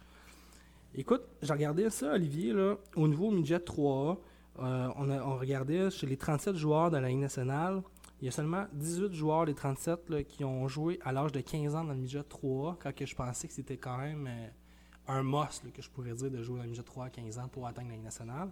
Écoute, 0.94 1.22
j'ai 1.40 1.52
regardé 1.52 1.88
ça, 1.90 2.12
Olivier, 2.12 2.52
là, 2.52 2.76
au 2.96 3.08
niveau 3.08 3.30
Midget 3.30 3.58
3A, 3.58 4.18
euh, 4.60 4.88
on, 4.96 5.10
a- 5.10 5.22
on 5.24 5.36
regardait 5.38 5.90
chez 5.90 6.06
les 6.06 6.16
37 6.16 6.54
joueurs 6.56 6.90
de 6.90 6.98
la 6.98 7.08
Ligue 7.08 7.18
nationale, 7.18 7.82
il 8.20 8.26
y 8.26 8.28
a 8.28 8.30
seulement 8.30 8.66
18 8.74 9.12
joueurs 9.14 9.46
des 9.46 9.54
37 9.54 10.08
là, 10.10 10.22
qui 10.22 10.44
ont 10.44 10.68
joué 10.68 10.98
à 11.02 11.10
l'âge 11.12 11.32
de 11.32 11.40
15 11.40 11.74
ans 11.74 11.84
dans 11.84 11.92
le 11.92 11.98
midget 11.98 12.20
3A, 12.20 12.76
quand 12.80 12.94
que 12.94 13.06
je 13.06 13.14
pensais 13.16 13.48
que 13.48 13.54
c'était 13.54 13.78
quand 13.78 13.96
même 13.98 14.26
euh, 14.28 14.46
un 15.08 15.22
must, 15.24 15.72
que 15.72 15.82
je 15.82 15.90
pourrais 15.90 16.12
dire, 16.12 16.30
de 16.30 16.42
jouer 16.42 16.58
dans 16.58 16.64
le 16.64 16.68
midget 16.68 16.82
3 16.82 17.06
à 17.06 17.10
15 17.10 17.38
ans 17.38 17.48
pour 17.48 17.66
atteindre 17.66 17.88
la 17.88 17.94
Ligue 17.94 18.04
nationale. 18.04 18.50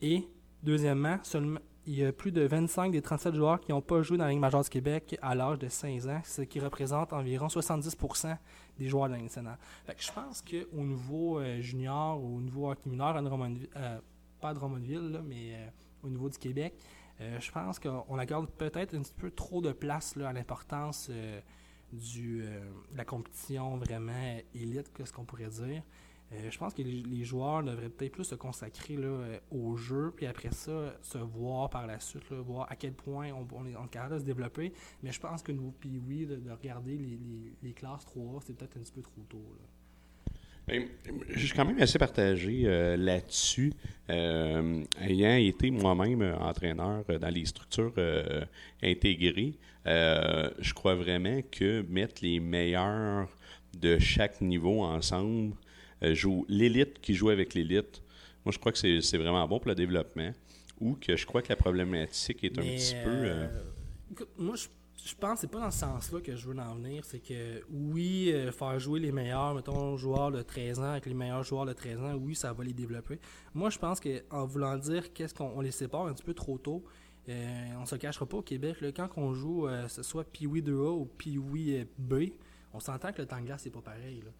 Et, 0.00 0.26
deuxièmement, 0.62 1.18
seulement, 1.22 1.60
il 1.86 1.94
y 1.94 2.04
a 2.04 2.12
plus 2.12 2.32
de 2.32 2.42
25 2.42 2.92
des 2.92 3.02
37 3.02 3.34
joueurs 3.34 3.60
qui 3.60 3.72
n'ont 3.72 3.80
pas 3.80 4.02
joué 4.02 4.16
dans 4.16 4.24
la 4.24 4.30
Ligue 4.30 4.40
majeure 4.40 4.62
du 4.62 4.70
Québec 4.70 5.18
à 5.20 5.34
l'âge 5.34 5.58
de 5.58 5.68
16 5.68 6.08
ans, 6.08 6.20
ce 6.24 6.42
qui 6.42 6.60
représente 6.60 7.12
environ 7.12 7.48
70% 7.48 8.36
des 8.78 8.88
joueurs 8.88 9.06
de 9.06 9.12
la 9.12 9.16
Ligue 9.16 9.26
nationale. 9.26 9.58
Fait 9.84 9.94
que 9.94 10.02
je 10.02 10.12
pense 10.12 10.42
qu'au 10.42 10.84
niveau 10.84 11.40
euh, 11.40 11.60
junior, 11.60 12.22
au 12.22 12.40
niveau 12.40 12.70
hockey 12.70 12.88
mineur, 12.88 13.16
euh, 13.16 13.98
pas 14.40 14.50
à 14.50 14.54
Drummondville, 14.54 15.22
mais 15.24 15.54
euh, 15.54 15.66
au 16.02 16.08
niveau 16.08 16.28
du 16.28 16.36
Québec, 16.36 16.74
euh, 17.20 17.38
je 17.40 17.50
pense 17.50 17.78
qu'on 17.78 18.18
accorde 18.18 18.50
peut-être 18.50 18.94
un 18.94 19.02
petit 19.02 19.14
peu 19.14 19.30
trop 19.30 19.62
de 19.62 19.72
place 19.72 20.16
à 20.16 20.32
l'importance 20.32 21.08
euh, 21.10 21.40
de 21.92 22.96
la 22.96 23.04
compétition 23.04 23.76
vraiment 23.76 24.38
élite, 24.54 24.90
qu'est-ce 24.94 25.12
qu'on 25.12 25.24
pourrait 25.24 25.48
dire. 25.48 25.82
Euh, 26.32 26.50
je 26.50 26.58
pense 26.58 26.74
que 26.74 26.82
les, 26.82 27.24
joueurs 27.24 27.62
devraient 27.62 27.88
peut-être 27.88 28.12
plus 28.12 28.24
se 28.24 28.34
consacrer 28.34 28.96
là, 28.96 29.38
au 29.50 29.76
jeu, 29.76 30.12
puis 30.16 30.26
après 30.26 30.50
ça, 30.50 30.94
se 31.02 31.18
voir 31.18 31.68
par 31.70 31.86
la 31.86 32.00
suite, 32.00 32.30
voir 32.32 32.70
à 32.70 32.76
quel 32.76 32.92
point 32.92 33.30
on, 33.32 33.66
est 33.66 33.76
en 33.76 33.86
capable 33.86 34.14
de 34.14 34.20
se 34.20 34.24
développer. 34.24 34.72
Mais 35.02 35.12
je 35.12 35.20
pense 35.20 35.42
que 35.42 35.52
nous, 35.52 35.72
puis 35.78 36.00
oui, 36.06 36.26
de, 36.26 36.50
regarder 36.50 36.98
les, 37.62 37.72
classes 37.72 38.04
3 38.06 38.40
c'est 38.44 38.56
peut-être 38.56 38.76
un 38.76 38.80
petit 38.80 38.92
peu 38.92 39.02
trop 39.02 39.22
tôt. 39.28 39.44
Je 40.68 41.46
suis 41.46 41.56
quand 41.56 41.64
même 41.64 41.80
assez 41.80 41.98
partagé 41.98 42.62
euh, 42.64 42.96
là-dessus. 42.96 43.72
Euh, 44.10 44.84
ayant 45.00 45.34
été 45.34 45.70
moi-même 45.70 46.22
entraîneur 46.40 47.04
dans 47.04 47.34
les 47.34 47.44
structures 47.44 47.92
intégrées, 48.82 49.54
je 49.84 50.72
crois 50.72 50.94
vraiment 50.94 51.40
que 51.50 51.82
mettre 51.88 52.22
les 52.22 52.40
meilleurs 52.40 53.28
de 53.78 53.98
chaque 53.98 54.40
niveau 54.40 54.82
ensemble, 54.82 55.54
euh, 55.54 55.61
joue 56.14 56.44
l'élite 56.48 57.00
qui 57.00 57.14
joue 57.14 57.30
avec 57.30 57.54
l'élite. 57.54 58.02
Moi, 58.44 58.52
je 58.52 58.58
crois 58.58 58.72
que 58.72 59.00
c'est 59.00 59.18
vraiment 59.18 59.46
bon 59.46 59.58
pour 59.58 59.68
le 59.68 59.74
développement. 59.74 60.32
Ou 60.80 60.94
que 60.94 61.16
je 61.16 61.26
crois 61.26 61.42
que 61.42 61.48
la 61.48 61.56
problématique 61.56 62.42
est 62.42 62.58
un 62.58 62.62
petit 62.62 62.96
peu. 63.04 63.10
Euh, 63.10 63.46
écoute, 64.10 64.28
moi, 64.36 64.56
je, 64.56 64.66
je 65.04 65.14
pense 65.14 65.34
que 65.34 65.40
c'est 65.42 65.50
pas 65.50 65.60
dans 65.60 65.70
ce 65.70 65.78
sens-là 65.78 66.20
que 66.20 66.34
je 66.34 66.48
veux 66.48 66.58
en 66.58 66.74
venir. 66.74 67.04
C'est 67.04 67.20
que 67.20 67.62
oui, 67.70 68.32
euh, 68.32 68.50
faire 68.50 68.80
jouer 68.80 68.98
les 68.98 69.12
meilleurs, 69.12 69.54
mettons, 69.54 69.96
joueurs 69.96 70.32
de 70.32 70.42
13 70.42 70.80
ans 70.80 70.90
avec 70.90 71.06
les 71.06 71.14
meilleurs 71.14 71.44
joueurs 71.44 71.66
de 71.66 71.72
13 71.72 72.00
ans, 72.00 72.14
oui, 72.14 72.34
ça 72.34 72.52
va 72.52 72.64
les 72.64 72.72
développer. 72.72 73.20
Moi, 73.54 73.70
je 73.70 73.78
pense 73.78 74.00
qu'en 74.00 74.44
voulant 74.44 74.76
dire 74.76 75.12
qu'est-ce 75.12 75.34
qu'on 75.34 75.60
les 75.60 75.70
sépare 75.70 76.06
un 76.06 76.14
petit 76.14 76.24
peu 76.24 76.34
trop 76.34 76.58
tôt, 76.58 76.82
on 77.28 77.86
se 77.86 77.94
cachera 77.94 78.26
pas 78.26 78.38
au 78.38 78.42
Québec. 78.42 78.78
quand 78.96 79.08
on 79.16 79.34
joue, 79.34 79.68
ce 79.86 80.02
soit 80.02 80.24
Pee-Wee 80.24 80.62
2A 80.62 80.98
ou 80.98 81.04
Pee-Wee 81.04 81.86
B, 81.96 82.14
on 82.72 82.80
s'entend 82.80 83.12
que 83.12 83.22
le 83.22 83.28
temps 83.28 83.40
de 83.40 83.46
glace, 83.46 83.62
c'est 83.62 83.70
pas 83.70 83.82
pareil. 83.82 84.20
Là. 84.24 84.30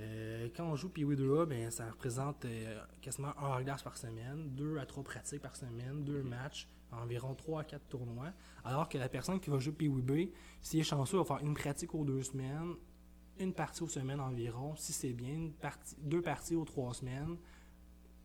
Euh, 0.00 0.48
quand 0.56 0.64
on 0.64 0.76
joue 0.76 0.88
Pee-Wee 0.88 1.16
2A, 1.16 1.46
ben, 1.46 1.70
ça 1.70 1.90
représente 1.90 2.44
euh, 2.44 2.80
quasiment 3.02 3.28
un 3.38 3.42
hors 3.42 3.62
glace 3.62 3.82
par 3.82 3.96
semaine, 3.96 4.50
deux 4.54 4.78
à 4.78 4.86
trois 4.86 5.04
pratiques 5.04 5.42
par 5.42 5.56
semaine, 5.56 6.04
deux 6.04 6.22
matchs, 6.22 6.68
environ 6.90 7.34
trois 7.34 7.60
à 7.60 7.64
quatre 7.64 7.86
tournois. 7.88 8.32
Alors 8.64 8.88
que 8.88 8.96
la 8.98 9.08
personne 9.08 9.40
qui 9.40 9.50
va 9.50 9.58
jouer 9.58 9.72
Pee-Wee 9.72 10.02
B, 10.02 10.32
s'il 10.62 10.80
est 10.80 10.84
chanceux, 10.84 11.18
va 11.18 11.24
faire 11.24 11.40
une 11.40 11.54
pratique 11.54 11.94
aux 11.94 12.04
deux 12.04 12.22
semaines, 12.22 12.74
une 13.38 13.52
partie 13.52 13.82
aux 13.82 13.88
semaines 13.88 14.20
environ, 14.20 14.74
si 14.76 14.92
c'est 14.92 15.12
bien, 15.12 15.50
deux 15.98 16.22
parties 16.22 16.56
aux 16.56 16.64
trois 16.64 16.94
semaines, 16.94 17.36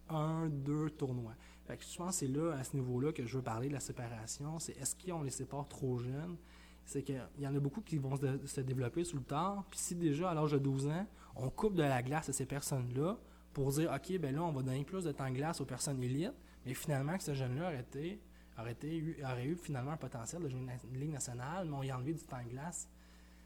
un, 0.10 0.48
deux 0.48 0.90
tournois. 0.92 1.36
je 1.68 1.98
pense 1.98 2.10
que 2.10 2.12
c'est 2.12 2.28
là, 2.28 2.54
à 2.54 2.64
ce 2.64 2.76
niveau-là, 2.76 3.12
que 3.12 3.26
je 3.26 3.38
veux 3.38 3.44
parler 3.44 3.70
de 3.70 3.74
la 3.74 3.80
séparation. 3.80 4.60
C'est 4.60 4.78
est-ce 4.78 4.96
qu'on 4.96 5.24
les 5.24 5.32
sépare 5.32 5.68
trop 5.68 5.98
jeunes? 5.98 6.38
C'est 6.86 7.02
qu'il 7.02 7.20
y 7.40 7.48
en 7.48 7.56
a 7.56 7.60
beaucoup 7.60 7.82
qui 7.82 7.98
vont 7.98 8.16
se, 8.16 8.62
développer 8.62 9.04
sous 9.04 9.18
le 9.18 9.24
temps. 9.24 9.66
Puis 9.70 9.80
si 9.80 9.96
déjà, 9.96 10.30
à 10.30 10.34
l'âge 10.34 10.52
de 10.52 10.60
12 10.60 10.88
ans, 10.88 11.08
on 11.36 11.50
coupe 11.50 11.76
de 11.76 11.84
la 11.84 12.02
glace 12.04 12.30
à 12.30 12.34
ces 12.34 12.46
personnes-là 12.46 13.18
pour 13.54 13.72
dire, 13.72 13.92
OK, 13.92 14.18
ben 14.20 14.36
là, 14.36 14.44
on 14.44 14.52
va 14.52 14.62
donner 14.62 14.84
plus 14.84 15.04
de 15.04 15.12
temps 15.12 15.30
de 15.30 15.36
glace 15.36 15.62
aux 15.62 15.66
personnes 15.66 16.02
élites, 16.04 16.34
mais 16.66 16.74
finalement, 16.74 17.18
que 17.18 17.24
ce 17.24 17.34
jeune-là 17.34 17.70
aurait, 17.70 17.82
été, 17.82 18.20
aurait, 18.58 19.46
eu, 19.46 19.56
finalement 19.56 19.92
un 19.92 19.98
potentiel 19.98 20.44
de 20.44 20.50
jouer 20.50 20.60
une, 20.60 21.00
ligue 21.00 21.12
nationale, 21.12 21.68
mais 21.68 21.76
on 21.76 21.84
y 21.84 21.90
a 21.90 21.98
enlevé 21.98 22.14
du 22.14 22.24
temps 22.24 22.44
de 22.44 22.50
glace. 22.50 22.88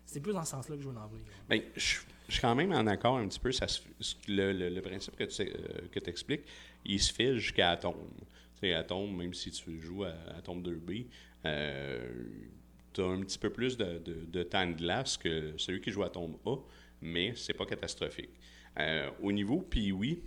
C'est 0.06 0.20
plus 0.20 0.34
dans 0.34 0.44
ce 0.44 0.52
sens-là 0.52 0.76
que 0.76 0.82
je 0.82 0.90
veux 0.90 0.98
en 0.98 1.08
venir. 1.08 1.26
Bien, 1.48 1.62
je, 1.76 2.00
suis 2.28 2.42
quand 2.42 2.56
même 2.56 2.72
en 2.72 2.88
accord 2.88 3.18
un 3.18 3.28
petit 3.28 3.40
peu. 3.40 3.52
Ça 3.52 3.68
le, 4.28 4.80
principe 4.82 5.16
que 5.16 5.24
tu 5.26 5.44
euh, 5.44 6.06
expliques, 6.08 6.46
il 6.84 7.00
se 7.00 7.14
fait 7.14 7.38
jusqu'à 7.38 7.70
Atome. 7.70 8.10
Tu 8.56 8.62
sais, 8.62 8.74
Atome, 8.74 9.16
même 9.16 9.34
si 9.34 9.52
tu 9.52 9.80
joues 9.80 10.06
à 10.06 10.14
Atome 10.36 10.64
2B, 10.64 11.06
euh, 11.46 12.24
un 13.04 13.22
petit 13.22 13.40
peu 13.40 13.50
plus 13.50 13.78
de, 13.78 14.02
de, 14.06 14.44
temps 14.44 14.68
de 14.68 14.74
glace 14.74 15.18
que 15.18 15.54
celui 15.58 15.82
qui 15.82 15.92
joue 15.92 16.04
à 16.04 16.10
Tombe 16.10 16.38
A 16.46 16.56
mais 17.02 17.34
c'est 17.36 17.54
pas 17.54 17.66
catastrophique. 17.66 18.32
Euh, 18.78 19.10
au 19.22 19.32
niveau 19.32 19.68
oui, 19.76 20.22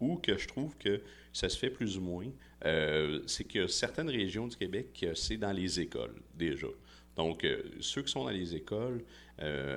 où 0.00 0.16
que 0.16 0.36
je 0.36 0.46
trouve 0.46 0.76
que 0.76 1.02
ça 1.32 1.48
se 1.48 1.58
fait 1.58 1.70
plus 1.70 1.98
ou 1.98 2.00
moins, 2.00 2.26
euh, 2.64 3.20
c'est 3.26 3.44
que 3.44 3.66
certaines 3.66 4.10
régions 4.10 4.46
du 4.46 4.56
Québec, 4.56 5.06
c'est 5.14 5.36
dans 5.36 5.52
les 5.52 5.80
écoles 5.80 6.14
déjà. 6.34 6.68
Donc, 7.16 7.44
euh, 7.44 7.62
ceux 7.80 8.02
qui 8.02 8.12
sont 8.12 8.24
dans 8.24 8.30
les 8.30 8.54
écoles, 8.54 9.04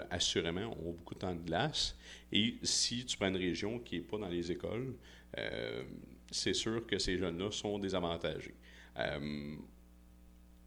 assurément, 0.09 0.75
ont 0.83 0.91
beaucoup 0.91 1.13
de 1.13 1.19
temps 1.19 1.35
de 1.35 1.41
glace. 1.41 1.95
Et 2.31 2.55
si 2.63 3.05
tu 3.05 3.15
prends 3.15 3.27
une 3.27 3.37
région 3.37 3.77
qui 3.77 3.97
n'est 3.97 4.01
pas 4.01 4.17
dans 4.17 4.27
les 4.27 4.51
écoles, 4.51 4.95
c'est 6.31 6.55
sûr 6.55 6.85
que 6.87 6.97
ces 6.97 7.19
jeunes-là 7.19 7.51
sont 7.51 7.77
désavantagés. 7.77 8.55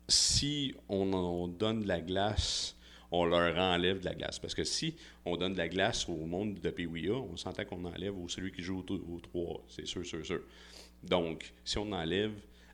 Si 0.09 0.75
on, 0.89 1.13
on, 1.13 1.49
donne 1.49 1.83
de 1.83 1.89
la 1.89 2.01
glace 2.01 2.77
on 3.11 3.25
leur 3.27 3.57
enlève 3.57 4.01
de 4.01 4.05
la 4.07 4.15
glace. 4.15 4.39
Parce 4.39 4.55
que 4.55 4.65
si 4.65 4.97
on 5.25 5.37
donne 5.37 5.53
de 5.53 5.59
la 5.59 5.69
glace 5.69 6.09
au 6.09 6.17
monde 6.17 6.59
de 6.61 6.71
PWA, 6.71 7.17
on 7.17 7.37
s'entend 7.37 7.65
qu'on 7.65 7.85
enlève 7.85 8.19
au 8.19 8.29
celui 8.29 8.51
qui 8.51 8.63
joue 8.63 8.85
au, 8.89 9.21
3, 9.21 9.65
c'est 9.69 9.87
sûr, 9.87 10.05
sûr, 10.05 10.25
sûr. 10.25 10.41
Donc, 11.03 11.53
si 11.65 11.79
on 11.79 11.93
enlève 11.93 12.33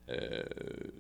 euh, 0.09 0.43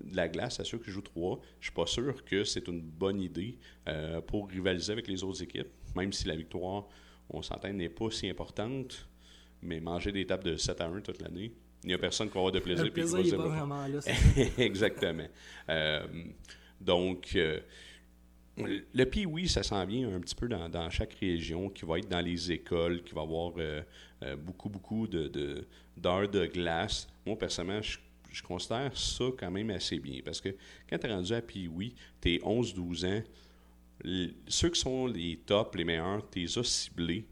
de 0.02 0.16
la 0.16 0.28
glace 0.28 0.60
à 0.60 0.64
ceux 0.64 0.78
qui 0.78 0.90
jouent 0.90 1.00
3, 1.00 1.40
je 1.60 1.66
suis 1.66 1.74
pas 1.74 1.86
sûr 1.86 2.24
que 2.24 2.44
c'est 2.44 2.68
une 2.68 2.80
bonne 2.80 3.20
idée 3.20 3.56
euh, 3.88 4.20
pour 4.20 4.48
rivaliser 4.48 4.92
avec 4.92 5.08
les 5.08 5.24
autres 5.24 5.42
équipes, 5.42 5.70
même 5.96 6.12
si 6.12 6.28
la 6.28 6.36
victoire, 6.36 6.86
on 7.30 7.40
s'entend, 7.40 7.72
n'est 7.72 7.88
pas 7.88 8.10
si 8.10 8.28
importante, 8.28 9.08
mais 9.62 9.80
manger 9.80 10.12
des 10.12 10.26
tables 10.26 10.44
de 10.44 10.56
7 10.56 10.80
à 10.80 10.86
1 10.86 11.00
toute 11.00 11.22
l'année, 11.22 11.52
il 11.82 11.88
n'y 11.88 11.94
a 11.94 11.98
personne 11.98 12.28
qui 12.28 12.34
va 12.34 12.40
avoir 12.40 12.52
de 12.52 12.60
plaisir. 12.60 12.84
Le 12.84 12.90
plaisir 12.90 13.18
n'est 13.18 13.30
pas 13.30 13.48
vraiment 13.48 13.86
là. 13.86 14.00
Exactement. 14.58 15.26
Euh, 15.68 16.06
donc, 16.80 17.36
le 18.56 19.04
PI, 19.04 19.26
oui, 19.26 19.48
ça 19.48 19.62
s'en 19.62 19.84
vient 19.84 20.14
un 20.14 20.20
petit 20.20 20.34
peu 20.34 20.48
dans, 20.48 20.90
chaque 20.90 21.14
région, 21.14 21.68
qui 21.70 21.84
va 21.84 21.98
être 21.98 22.08
dans 22.08 22.20
les 22.20 22.52
écoles, 22.52 23.02
qui 23.02 23.14
va 23.14 23.22
avoir 23.22 23.52
euh, 23.58 23.82
euh, 24.22 24.36
beaucoup, 24.36 24.68
beaucoup 24.68 25.06
d'heures 25.06 26.28
de, 26.28 26.38
de, 26.38 26.46
glace. 26.46 27.08
Moi, 27.24 27.38
personnellement, 27.38 27.82
je, 27.82 28.42
considère 28.42 28.96
ça 28.96 29.24
quand 29.38 29.50
même 29.50 29.70
assez 29.70 29.98
bien. 29.98 30.20
Parce 30.24 30.40
que 30.40 30.50
quand 30.88 30.98
tu 30.98 31.06
es 31.06 31.12
rendu 31.12 31.32
à 31.32 31.42
PI, 31.42 31.68
oui, 31.68 31.94
tu 32.20 32.34
es 32.34 32.38
11-12 32.38 33.06
ans, 33.06 33.22
ceux 34.48 34.70
qui 34.70 34.80
sont 34.80 35.06
les 35.06 35.36
tops, 35.44 35.76
les 35.76 35.84
meilleurs, 35.84 36.28
tu 36.30 36.40
les 36.40 36.58
as 36.58 36.64
ciblés. 36.64 37.26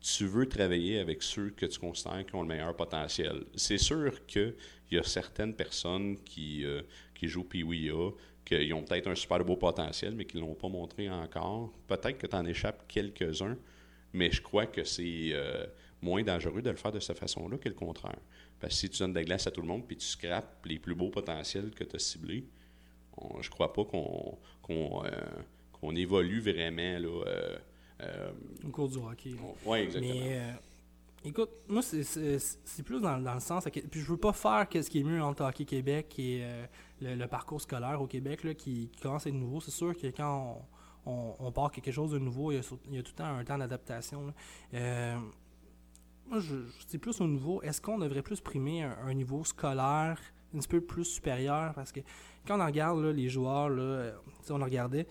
Tu 0.00 0.26
veux 0.26 0.48
travailler 0.48 0.98
avec 0.98 1.22
ceux 1.22 1.50
que 1.50 1.66
tu 1.66 1.78
considères 1.78 2.24
qui 2.24 2.34
ont 2.34 2.42
le 2.42 2.48
meilleur 2.48 2.74
potentiel. 2.76 3.44
C'est 3.56 3.78
sûr 3.78 4.24
qu'il 4.26 4.54
y 4.92 4.98
a 4.98 5.02
certaines 5.02 5.54
personnes 5.54 6.16
qui, 6.24 6.64
euh, 6.64 6.82
qui 7.14 7.28
jouent 7.28 7.44
PWA, 7.44 8.12
qu'ils 8.44 8.72
ont 8.74 8.82
peut-être 8.82 9.08
un 9.08 9.14
super 9.14 9.44
beau 9.44 9.56
potentiel, 9.56 10.14
mais 10.14 10.24
qu'ils 10.24 10.40
ne 10.40 10.46
l'ont 10.46 10.54
pas 10.54 10.68
montré 10.68 11.10
encore. 11.10 11.72
Peut-être 11.86 12.18
que 12.18 12.26
tu 12.26 12.36
en 12.36 12.46
échappes 12.46 12.84
quelques-uns, 12.88 13.56
mais 14.12 14.30
je 14.30 14.40
crois 14.40 14.66
que 14.66 14.84
c'est 14.84 15.30
euh, 15.32 15.66
moins 16.00 16.22
dangereux 16.22 16.62
de 16.62 16.70
le 16.70 16.76
faire 16.76 16.92
de 16.92 17.00
cette 17.00 17.18
façon-là 17.18 17.58
que 17.58 17.68
le 17.68 17.74
contraire. 17.74 18.18
Parce 18.60 18.74
que 18.74 18.80
si 18.80 18.90
tu 18.90 18.98
donnes 18.98 19.12
de 19.12 19.18
la 19.18 19.24
glace 19.24 19.46
à 19.46 19.50
tout 19.50 19.60
le 19.60 19.68
monde 19.68 19.86
puis 19.86 19.96
tu 19.96 20.06
scrapes 20.06 20.64
les 20.66 20.78
plus 20.78 20.94
beaux 20.94 21.10
potentiels 21.10 21.70
que 21.70 21.84
tu 21.84 21.96
as 21.96 21.98
ciblés, 21.98 22.44
je 23.38 23.42
je 23.42 23.50
crois 23.50 23.72
pas 23.72 23.84
qu'on 23.84 25.04
euh, 25.04 25.92
évolue 25.94 26.40
vraiment 26.40 26.98
là, 26.98 27.24
euh, 27.26 27.58
au 28.64 28.68
cours 28.68 28.88
du 28.88 28.98
hockey. 28.98 29.34
Oui, 29.66 29.78
exactement. 29.78 30.58
Écoute, 31.24 31.50
moi, 31.68 31.82
c'est 31.82 32.82
plus 32.84 33.00
dans, 33.00 33.16
le 33.16 33.40
sens. 33.40 33.64
Puis 33.70 34.00
je 34.00 34.06
veux 34.06 34.16
pas 34.16 34.32
faire 34.32 34.66
ce 34.70 34.88
qui 34.88 35.00
est 35.00 35.04
mieux 35.04 35.22
entre 35.22 35.44
Hockey 35.44 35.64
Québec 35.64 36.14
et 36.18 36.40
euh, 36.42 36.66
le, 37.00 37.26
parcours 37.26 37.60
scolaire 37.60 38.00
au 38.00 38.06
Québec 38.06 38.44
là, 38.44 38.54
qui, 38.54 38.90
commence 39.02 39.26
à 39.26 39.30
être 39.30 39.34
nouveau. 39.34 39.60
C'est 39.60 39.72
sûr 39.72 39.96
que 39.96 40.06
quand 40.06 40.64
on, 41.06 41.50
part 41.52 41.72
quelque 41.72 41.90
chose 41.90 42.12
de 42.12 42.18
nouveau, 42.18 42.52
il 42.52 42.56
y 42.56 42.58
a, 42.58 42.62
tout 42.62 42.78
le 42.86 43.02
temps 43.02 43.24
un 43.24 43.44
temps 43.44 43.58
d'adaptation. 43.58 44.32
Euh, 44.74 45.16
moi, 46.28 46.38
c'est 46.86 46.98
plus 46.98 47.20
au 47.20 47.26
niveau. 47.26 47.60
Est-ce 47.62 47.80
qu'on 47.80 47.98
devrait 47.98 48.22
plus 48.22 48.40
primer 48.40 48.84
un, 48.84 49.12
niveau 49.12 49.42
scolaire 49.44 50.20
un 50.54 50.58
petit 50.58 50.68
peu 50.68 50.80
plus 50.80 51.04
supérieur? 51.04 51.74
Parce 51.74 51.90
que 51.90 52.00
quand 52.46 52.60
on 52.60 52.64
regarde 52.64 53.04
les 53.04 53.28
joueurs, 53.28 53.70
là, 53.70 53.82
euh, 53.82 54.12
on 54.50 54.62
regardait. 54.62 55.06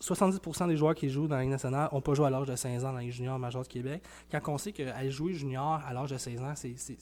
70% 0.00 0.68
des 0.68 0.76
joueurs 0.76 0.94
qui 0.94 1.08
jouent 1.08 1.26
dans 1.26 1.36
la 1.36 1.42
Ligue 1.42 1.50
nationale 1.50 1.88
n'ont 1.92 2.00
pas 2.00 2.14
joué 2.14 2.26
à 2.26 2.30
l'âge 2.30 2.46
de 2.46 2.56
16 2.56 2.84
ans 2.84 2.92
dans 2.92 2.98
les 2.98 3.10
juniors 3.10 3.38
majeurs 3.38 3.62
du 3.62 3.68
Québec. 3.68 4.02
Quand 4.30 4.40
on 4.48 4.58
sait 4.58 4.72
qu'aller 4.72 5.10
jouer 5.10 5.32
junior 5.32 5.80
à 5.86 5.92
l'âge 5.92 6.10
de 6.10 6.18
16 6.18 6.40
ans, 6.42 6.54
c'est 6.54 6.96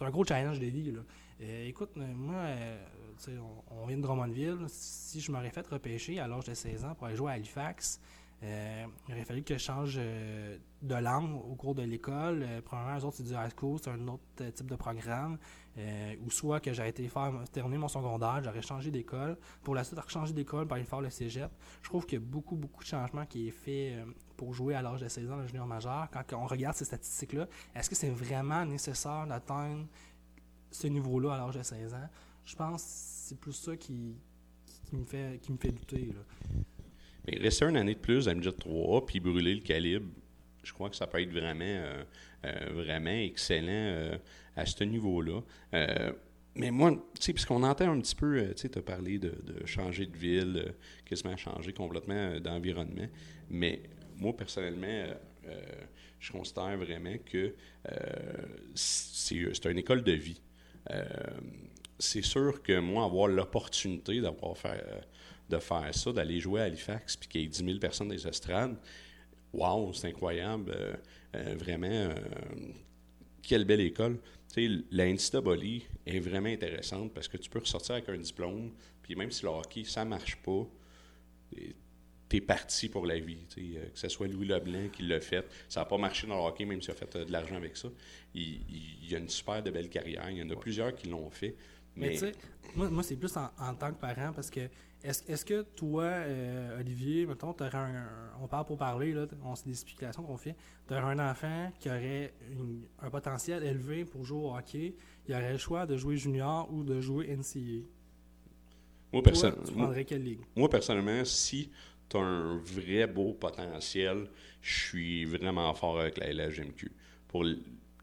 un 0.00 0.10
gros 0.10 0.24
challenge 0.24 0.58
de 0.58 0.66
vie. 0.66 0.94
Euh, 1.42 1.68
écoute, 1.68 1.90
euh, 1.96 2.06
moi, 2.14 2.36
euh, 2.36 2.78
on, 3.70 3.86
vient 3.86 3.96
de 3.96 4.02
Drummondville. 4.02 4.66
Si 4.68 5.20
je 5.20 5.32
m'aurais 5.32 5.50
fait 5.50 5.66
repêcher 5.66 6.20
à 6.20 6.28
l'âge 6.28 6.44
de 6.44 6.54
16 6.54 6.84
ans 6.84 6.94
pour 6.94 7.06
aller 7.06 7.16
jouer 7.16 7.32
à 7.32 7.34
Halifax, 7.34 8.00
il 8.42 9.12
aurait 9.12 9.24
fallu 9.24 9.42
que 9.42 9.54
je 9.54 9.62
change 9.62 9.96
de 9.96 10.94
langue 10.94 11.34
au 11.34 11.54
cours 11.54 11.74
de 11.74 11.82
l'école. 11.82 12.46
premièrement, 12.64 12.98
eux 12.98 13.04
autres, 13.04 13.16
c'est 13.18 13.24
du 13.24 13.34
high 13.34 13.52
school, 13.56 13.78
c'est 13.82 13.90
un 13.90 14.08
autre 14.08 14.22
type 14.54 14.70
de 14.70 14.76
programme. 14.76 15.38
Euh, 15.78 16.16
ou 16.26 16.30
soit 16.30 16.58
que 16.58 16.72
j'ai 16.72 16.88
été 16.88 17.08
faire 17.08 17.32
terminer 17.52 17.78
mon 17.78 17.88
secondaire, 17.88 18.42
j'aurais 18.42 18.62
changé 18.62 18.90
d'école. 18.90 19.38
Pour 19.62 19.74
la 19.74 19.84
suite, 19.84 20.00
changer 20.08 20.32
d'école 20.32 20.66
pour 20.66 20.74
aller 20.74 20.84
faire 20.84 21.00
le 21.00 21.10
cégep. 21.10 21.50
Je 21.82 21.88
trouve 21.88 22.06
qu'il 22.06 22.18
y 22.18 22.22
a 22.22 22.24
beaucoup, 22.24 22.56
beaucoup 22.56 22.82
de 22.82 22.88
changements 22.88 23.24
qui 23.24 23.48
est 23.48 23.52
fait 23.52 23.94
euh, 23.94 24.04
pour 24.36 24.52
jouer 24.52 24.74
à 24.74 24.82
l'âge 24.82 25.00
de 25.00 25.08
16 25.08 25.30
ans 25.30 25.36
le 25.36 25.46
junior 25.46 25.66
majeur. 25.66 26.08
Quand 26.10 26.24
on 26.32 26.46
regarde 26.46 26.74
ces 26.74 26.84
statistiques-là, 26.84 27.46
est-ce 27.74 27.88
que 27.88 27.94
c'est 27.94 28.10
vraiment 28.10 28.64
nécessaire 28.64 29.26
d'atteindre 29.26 29.86
ce 30.72 30.88
niveau-là 30.88 31.34
à 31.34 31.38
l'âge 31.38 31.56
de 31.56 31.62
16 31.62 31.94
ans? 31.94 32.08
Je 32.44 32.56
pense 32.56 32.82
que 32.82 32.88
c'est 32.90 33.38
plus 33.38 33.52
ça 33.52 33.76
qui, 33.76 34.16
me, 34.92 35.04
fait, 35.04 35.40
qui 35.40 35.52
me 35.52 35.56
fait 35.56 35.70
douter. 35.70 36.12
Mais 37.30 37.38
rester 37.38 37.66
une 37.66 37.76
année 37.76 37.94
de 37.94 38.00
plus 38.00 38.28
à 38.28 38.34
MJ3 38.34 39.04
puis 39.06 39.20
brûler 39.20 39.54
le 39.54 39.60
calibre, 39.60 40.06
je 40.62 40.72
crois 40.72 40.90
que 40.90 40.96
ça 40.96 41.06
peut 41.06 41.20
être 41.20 41.32
vraiment, 41.32 41.82
vraiment 42.72 43.10
excellent 43.10 44.18
à 44.56 44.66
ce 44.66 44.84
niveau-là. 44.84 45.40
mais 46.54 46.70
moi, 46.70 46.90
tu 46.90 47.22
sais, 47.22 47.32
puisqu'on 47.32 47.62
entend 47.62 47.92
un 47.92 48.00
petit 48.00 48.14
peu, 48.14 48.52
tu 48.54 48.68
as 48.74 48.82
parlé 48.82 49.18
de, 49.18 49.32
changer 49.64 50.06
de 50.06 50.16
ville, 50.16 50.74
quasiment 51.04 51.36
changer 51.36 51.72
complètement 51.72 52.38
d'environnement. 52.40 53.08
Mais 53.48 53.82
moi, 54.18 54.36
personnellement, 54.36 55.06
je 56.18 56.32
considère 56.32 56.76
vraiment 56.76 57.16
que 57.24 57.54
c'est 58.74 59.64
une 59.64 59.78
école 59.78 60.02
de 60.02 60.12
vie. 60.12 60.42
c'est 61.98 62.22
sûr 62.22 62.62
que 62.62 62.78
moi, 62.80 63.04
avoir 63.04 63.28
l'opportunité 63.28 64.20
d'avoir 64.20 64.58
fait 64.58 64.84
de 65.50 65.58
faire 65.58 65.94
ça, 65.94 66.12
d'aller 66.12 66.40
jouer 66.40 66.62
à 66.62 66.64
Halifax, 66.64 67.16
puis 67.16 67.28
qu'il 67.28 67.40
y 67.42 67.44
ait 67.44 67.48
10 67.48 67.64
000 67.64 67.78
personnes 67.78 68.08
des 68.08 68.26
estrades, 68.26 68.76
wow, 69.52 69.92
c'est 69.92 70.08
incroyable. 70.08 70.72
Euh, 70.74 70.94
euh, 71.36 71.54
vraiment, 71.58 71.88
euh, 71.88 72.14
quelle 73.42 73.64
belle 73.64 73.80
école. 73.80 74.18
Tu 74.52 74.66
sais, 74.66 74.84
la 74.90 75.06
NCAA 75.06 75.84
est 76.06 76.20
vraiment 76.20 76.48
intéressante 76.48 77.12
parce 77.14 77.28
que 77.28 77.36
tu 77.36 77.48
peux 77.48 77.60
ressortir 77.60 77.96
avec 77.96 78.08
un 78.08 78.16
diplôme, 78.16 78.72
puis 79.02 79.14
même 79.14 79.30
si 79.30 79.44
le 79.44 79.50
hockey, 79.50 79.84
ça 79.84 80.04
marche 80.04 80.36
pas, 80.36 80.66
tu 81.52 82.36
es 82.36 82.40
parti 82.40 82.88
pour 82.88 83.06
la 83.06 83.18
vie. 83.18 83.46
que 83.48 83.88
ce 83.94 84.08
soit 84.08 84.28
Louis 84.28 84.46
Leblanc 84.46 84.88
qui 84.92 85.02
l'a 85.02 85.20
fait. 85.20 85.46
Ça 85.68 85.80
n'a 85.80 85.86
pas 85.86 85.98
marché 85.98 86.26
dans 86.26 86.36
le 86.36 86.48
hockey, 86.48 86.64
même 86.64 86.80
s'il 86.80 86.92
a 86.92 86.94
fait 86.94 87.16
de 87.16 87.30
l'argent 87.30 87.56
avec 87.56 87.76
ça. 87.76 87.88
Il, 88.34 88.60
il, 89.02 89.14
a 89.14 89.18
une 89.18 89.28
super 89.28 89.62
de 89.62 89.70
belle 89.70 89.88
carrière. 89.88 90.28
Il 90.30 90.38
y 90.38 90.42
en 90.42 90.50
a 90.50 90.56
plusieurs 90.56 90.94
qui 90.94 91.08
l'ont 91.08 91.30
fait. 91.30 91.56
Mais, 91.96 92.12
tu 92.12 92.18
sais, 92.18 92.32
moi, 92.74 92.88
moi 92.88 93.02
c'est 93.02 93.16
plus 93.16 93.36
en, 93.36 93.74
tant 93.74 93.92
que 93.92 94.00
parent 94.00 94.32
parce 94.32 94.50
que 94.50 94.68
est-ce 95.02 95.44
que 95.44 95.62
toi, 95.62 96.04
euh, 96.04 96.80
Olivier, 96.80 97.26
mettons, 97.26 97.54
un, 97.60 98.06
on 98.40 98.46
parle 98.46 98.66
pour 98.66 98.76
parler, 98.76 99.12
là, 99.12 99.26
on 99.44 99.54
des 99.54 99.70
explications 99.70 100.22
qu'on 100.22 100.36
fait, 100.36 100.54
tu 100.86 100.94
aurais 100.94 101.02
un 101.02 101.30
enfant 101.30 101.72
qui 101.78 101.88
aurait 101.88 102.34
un 103.00 103.10
potentiel 103.10 103.62
élevé 103.64 104.04
pour 104.04 104.24
jouer 104.24 104.38
au 104.38 104.54
hockey, 104.54 104.94
il 105.26 105.34
aurait 105.34 105.52
le 105.52 105.58
choix 105.58 105.86
de 105.86 105.96
jouer 105.96 106.16
junior 106.16 106.68
ou 106.72 106.84
de 106.84 107.00
jouer 107.00 107.34
NCA. 107.34 107.86
Moi, 109.12 109.22
toi, 109.22 109.52
tu 109.66 109.72
prendrais 109.72 110.04
quelle 110.04 110.22
ligue? 110.22 110.40
Moi, 110.54 110.68
personnellement, 110.68 111.24
si 111.24 111.70
tu 112.08 112.16
as 112.16 112.20
un 112.20 112.58
vrai 112.58 113.06
beau 113.06 113.32
potentiel, 113.32 114.28
je 114.60 114.88
suis 114.88 115.24
vraiment 115.24 115.72
fort 115.74 116.00
avec 116.00 116.18
la 116.18 116.32
LHMQ. 116.32 116.92
Pour 117.26 117.44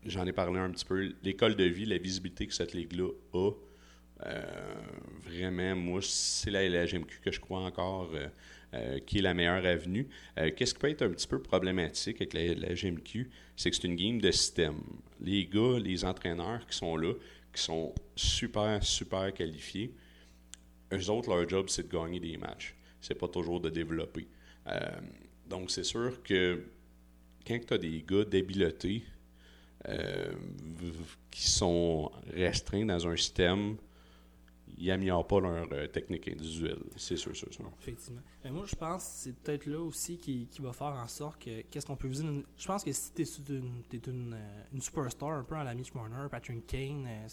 J'en 0.07 0.25
ai 0.25 0.31
parlé 0.31 0.59
un 0.59 0.71
petit 0.71 0.85
peu. 0.85 1.13
L'école 1.21 1.55
de 1.55 1.65
vie, 1.65 1.85
la 1.85 1.97
visibilité 1.97 2.47
que 2.47 2.53
cette 2.53 2.73
ligue-là 2.73 3.09
a, 3.33 3.51
vraiment, 5.25 5.75
moi, 5.75 5.99
c'est 6.01 6.51
la 6.51 6.67
LHMQ 6.67 7.21
que 7.23 7.31
je 7.31 7.39
crois 7.39 7.59
encore 7.59 8.09
euh, 8.13 8.27
euh, 8.73 8.99
qui 8.99 9.19
est 9.19 9.21
la 9.21 9.33
meilleure 9.33 9.65
avenue. 9.65 10.07
Qu'est-ce 10.55 10.73
qui 10.73 10.79
peut 10.79 10.89
être 10.89 11.03
un 11.03 11.09
petit 11.09 11.27
peu 11.27 11.41
problématique 11.41 12.17
avec 12.17 12.33
la, 12.33 12.53
LHMQ? 12.53 13.29
C'est 13.55 13.69
que 13.69 13.75
c'est 13.75 13.87
une 13.87 13.95
game 13.95 14.19
de 14.19 14.31
système. 14.31 14.81
Les 15.21 15.45
gars, 15.45 15.79
les 15.79 16.03
entraîneurs 16.03 16.65
qui 16.67 16.77
sont 16.77 16.95
là, 16.97 17.13
qui 17.53 17.61
sont 17.61 17.93
super, 18.15 18.83
super 18.83 19.33
qualifiés, 19.33 19.93
eux 20.93 21.09
autres, 21.09 21.29
leur 21.29 21.47
job, 21.47 21.67
c'est 21.69 21.87
de 21.87 21.91
gagner 21.91 22.19
des 22.19 22.37
matchs. 22.37 22.75
C'est 23.01 23.15
pas 23.15 23.27
toujours 23.27 23.61
de 23.61 23.69
développer. 23.69 24.27
donc, 25.47 25.71
c'est 25.71 25.83
sûr 25.83 26.21
que 26.23 26.63
quand 27.45 27.59
tu 27.65 27.73
as 27.73 27.77
des 27.77 28.03
gars 28.07 28.25
débilotés, 28.25 29.03
qui 31.31 31.47
sont 31.49 32.11
restreints 32.33 32.85
dans 32.85 33.07
un 33.07 33.15
système 33.15 33.77
ils 34.77 34.87
n'améliorent 34.87 35.25
pas 35.25 35.39
leur 35.39 35.67
euh, 35.71 35.87
technique 35.87 36.27
individuelle. 36.27 36.79
C'est 36.95 37.17
sûr, 37.17 37.35
c'est 37.35 37.51
sûr. 37.51 37.69
Effectivement. 37.81 38.21
Mais 38.43 38.51
moi, 38.51 38.63
je 38.67 38.75
pense 38.75 39.03
que 39.03 39.11
c'est 39.11 39.35
peut-être 39.35 39.65
là 39.65 39.79
aussi 39.79 40.17
qui, 40.17 40.47
qui, 40.47 40.61
va 40.61 40.71
faire 40.71 40.87
en 40.87 41.07
sorte 41.07 41.43
que 41.43 41.61
qu'est-ce 41.63 41.85
qu'on 41.85 41.95
peut 41.95 42.07
viser. 42.07 42.25
Je 42.57 42.67
pense 42.67 42.83
que 42.83 42.91
si 42.91 43.11
tu 43.13 43.23
es, 43.23 43.57
une, 43.57 43.83
es 43.91 43.97
une, 44.07 44.33
euh, 44.33 44.63
une, 44.73 44.81
superstar, 44.81 45.29
un 45.29 45.43
peu 45.43 45.55
à 45.55 45.63
la 45.63 45.73
Mitch 45.73 45.93
Marner, 45.93 46.27
Patrick 46.29 46.65
Kane, 46.67 47.07
euh, 47.07 47.27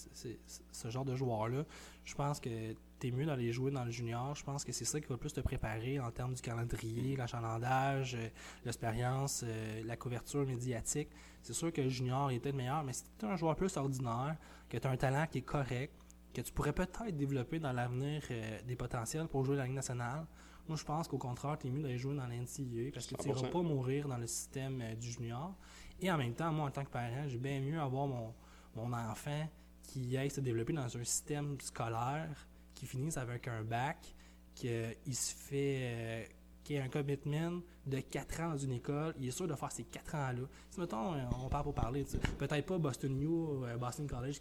ce 0.72 0.90
genre 0.90 1.04
de 1.04 1.14
joueur-là, 1.14 1.64
je 2.04 2.14
pense 2.14 2.40
que 2.40 2.72
tu 2.98 3.08
es 3.08 3.10
mieux 3.10 3.26
d'aller 3.26 3.52
jouer 3.52 3.70
dans 3.70 3.84
le 3.84 3.90
junior. 3.90 4.34
Je 4.34 4.44
pense 4.44 4.64
que 4.64 4.72
c'est 4.72 4.86
ça 4.86 4.98
qui 5.00 5.06
va 5.08 5.18
plus 5.18 5.32
te 5.32 5.40
préparer 5.40 6.00
en 6.00 6.10
termes 6.10 6.32
du 6.32 6.40
calendrier, 6.40 7.16
l'achalandage, 7.16 8.16
l'expérience, 8.64 9.44
la 9.84 9.96
couverture 9.96 10.46
médiatique. 10.46 11.08
C'est 11.42 11.52
sûr 11.52 11.70
que 11.72 11.82
le 11.82 11.90
junior 11.90 12.30
est 12.30 12.38
peut-être 12.38 12.56
meilleur, 12.56 12.82
mais 12.84 12.94
si 12.94 13.04
tu 13.18 13.26
es 13.26 13.28
un 13.28 13.36
joueur 13.36 13.54
plus 13.54 13.76
ordinaire, 13.76 14.36
que 14.70 14.78
tu 14.78 14.86
as 14.86 14.90
un 14.90 14.96
talent 14.96 15.26
qui 15.30 15.38
est 15.38 15.42
correct, 15.42 15.92
que 16.34 16.40
tu 16.42 16.52
pourrais 16.52 16.72
peut-être 16.72 17.16
développer 17.16 17.58
dans 17.58 17.72
l'avenir 17.72 18.22
euh, 18.30 18.60
des 18.66 18.76
potentiels 18.76 19.28
pour 19.28 19.44
jouer 19.44 19.56
la 19.56 19.64
Ligue 19.64 19.74
nationale. 19.74 20.26
Moi, 20.68 20.76
je 20.76 20.84
pense 20.84 21.08
qu'au 21.08 21.18
contraire, 21.18 21.56
tu 21.58 21.68
es 21.68 21.70
mieux 21.70 21.82
d'aller 21.82 21.98
jouer 21.98 22.16
dans 22.16 22.26
l'NCAA 22.26 22.90
parce 22.92 23.06
que 23.06 23.14
tu 23.14 23.28
n'iras 23.28 23.48
pas 23.48 23.62
mourir 23.62 24.08
dans 24.08 24.18
le 24.18 24.26
système 24.26 24.80
euh, 24.82 24.94
du 24.94 25.10
junior. 25.10 25.54
Et 26.00 26.10
en 26.10 26.18
même 26.18 26.34
temps, 26.34 26.52
moi, 26.52 26.66
en 26.66 26.70
tant 26.70 26.84
que 26.84 26.90
parent, 26.90 27.28
j'ai 27.28 27.38
bien 27.38 27.60
mieux 27.60 27.80
avoir 27.80 28.06
mon, 28.06 28.34
mon 28.74 28.92
enfant 28.92 29.48
qui 29.82 30.16
aille 30.16 30.30
se 30.30 30.40
développer 30.40 30.72
dans 30.72 30.96
un 30.96 31.04
système 31.04 31.60
scolaire, 31.60 32.48
qui 32.74 32.86
finisse 32.86 33.16
avec 33.16 33.46
un 33.48 33.62
bac, 33.62 34.14
qu'il 34.54 35.14
se 35.14 35.34
fait 35.34 35.78
euh, 35.80 36.24
qui 36.64 36.78
a 36.78 36.84
un 36.84 36.88
commitment 36.88 37.60
de 37.86 38.00
4 38.00 38.40
ans 38.40 38.50
dans 38.50 38.56
une 38.56 38.72
école, 38.72 39.14
il 39.18 39.28
est 39.28 39.30
sûr 39.30 39.46
de 39.46 39.54
faire 39.54 39.70
ces 39.70 39.84
4 39.84 40.14
ans-là. 40.14 40.48
Si, 40.70 40.80
mettons, 40.80 41.14
on 41.44 41.48
parle 41.48 41.64
pour 41.64 41.74
parler, 41.74 42.04
peut-être 42.38 42.66
pas 42.66 42.78
Boston 42.78 43.16
U, 43.20 43.64
euh, 43.64 43.76
Boston 43.76 44.06
College, 44.08 44.38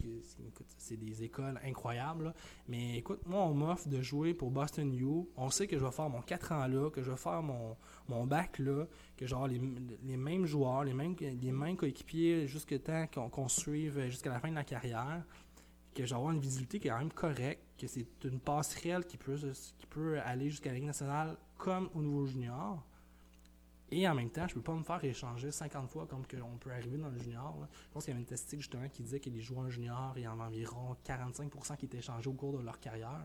c'est 0.78 0.96
des 0.96 1.22
écoles 1.22 1.60
incroyables, 1.64 2.34
mais 2.66 2.96
écoute, 2.98 3.20
moi, 3.26 3.42
on 3.42 3.54
m'offre 3.54 3.88
de 3.88 4.00
jouer 4.00 4.32
pour 4.32 4.50
Boston 4.50 4.92
U. 4.94 5.28
On 5.36 5.50
sait 5.50 5.66
que 5.66 5.78
je 5.78 5.84
vais 5.84 5.92
faire 5.92 6.08
mon 6.08 6.22
4 6.22 6.52
ans 6.52 6.66
là, 6.66 6.90
que 6.90 7.02
je 7.02 7.10
vais 7.10 7.16
faire 7.16 7.42
mon, 7.42 7.76
mon 8.08 8.26
bac 8.26 8.58
là, 8.58 8.86
que 9.16 9.26
genre 9.26 9.46
les, 9.46 9.60
les 10.02 10.16
mêmes 10.16 10.46
joueurs, 10.46 10.84
les 10.84 10.94
mêmes, 10.94 11.14
les 11.20 11.52
mêmes 11.52 11.76
coéquipiers 11.76 12.48
jusqu'à 12.48 12.78
temps 12.78 13.06
qu'on 13.30 13.48
suive 13.48 14.06
jusqu'à 14.06 14.30
la 14.30 14.40
fin 14.40 14.48
de 14.48 14.54
la 14.54 14.64
carrière 14.64 15.22
que 15.94 16.04
j'ai 16.04 16.14
une 16.14 16.40
visibilité 16.40 16.80
qui 16.80 16.88
est 16.88 16.90
quand 16.90 16.98
même 16.98 17.12
correcte, 17.12 17.62
que 17.78 17.86
c'est 17.86 18.06
une 18.24 18.40
passerelle 18.40 19.06
qui 19.06 19.16
peut, 19.16 19.36
qui 19.78 19.86
peut 19.86 20.20
aller 20.20 20.50
jusqu'à 20.50 20.70
la 20.70 20.76
Ligue 20.76 20.86
nationale 20.86 21.36
comme 21.56 21.88
au 21.94 22.02
niveau 22.02 22.26
junior. 22.26 22.84
Et 23.90 24.08
en 24.08 24.14
même 24.14 24.30
temps, 24.30 24.46
je 24.48 24.54
ne 24.54 24.60
peux 24.60 24.72
pas 24.72 24.74
me 24.74 24.82
faire 24.82 25.04
échanger 25.04 25.50
50 25.50 25.88
fois 25.88 26.06
comme 26.06 26.24
on 26.42 26.56
peut 26.56 26.72
arriver 26.72 26.96
dans 26.96 27.10
le 27.10 27.18
junior. 27.18 27.54
Je 27.70 27.92
pense 27.92 28.04
qu'il 28.04 28.12
y 28.12 28.14
avait 28.14 28.22
une 28.22 28.26
statistique 28.26 28.60
justement 28.60 28.88
qui 28.88 29.02
disait 29.02 29.20
que 29.20 29.30
les 29.30 29.40
joueurs 29.40 29.70
juniors, 29.70 30.14
il 30.16 30.22
y 30.22 30.28
en 30.28 30.40
a 30.40 30.44
environ 30.44 30.96
45% 31.06 31.76
qui 31.76 31.86
étaient 31.86 31.98
échangés 31.98 32.28
au 32.28 32.32
cours 32.32 32.58
de 32.58 32.64
leur 32.64 32.80
carrière. 32.80 33.24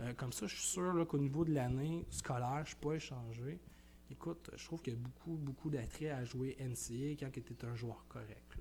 Euh, 0.00 0.12
comme 0.14 0.32
ça, 0.32 0.46
je 0.46 0.54
suis 0.54 0.68
sûr 0.68 1.06
qu'au 1.06 1.18
niveau 1.18 1.44
de 1.44 1.52
l'année 1.52 2.06
scolaire, 2.10 2.58
je 2.58 2.60
ne 2.60 2.66
suis 2.66 2.76
pas 2.76 2.94
échangé. 2.94 3.60
Écoute, 4.10 4.50
je 4.56 4.64
trouve 4.64 4.80
qu'il 4.80 4.94
y 4.94 4.96
a 4.96 4.98
beaucoup, 4.98 5.36
beaucoup 5.36 5.70
d'attrait 5.70 6.10
à 6.10 6.24
jouer 6.24 6.56
NCA 6.58 7.16
quand 7.20 7.30
tu 7.30 7.40
es 7.40 7.64
un 7.64 7.76
joueur 7.76 8.04
correct. 8.08 8.56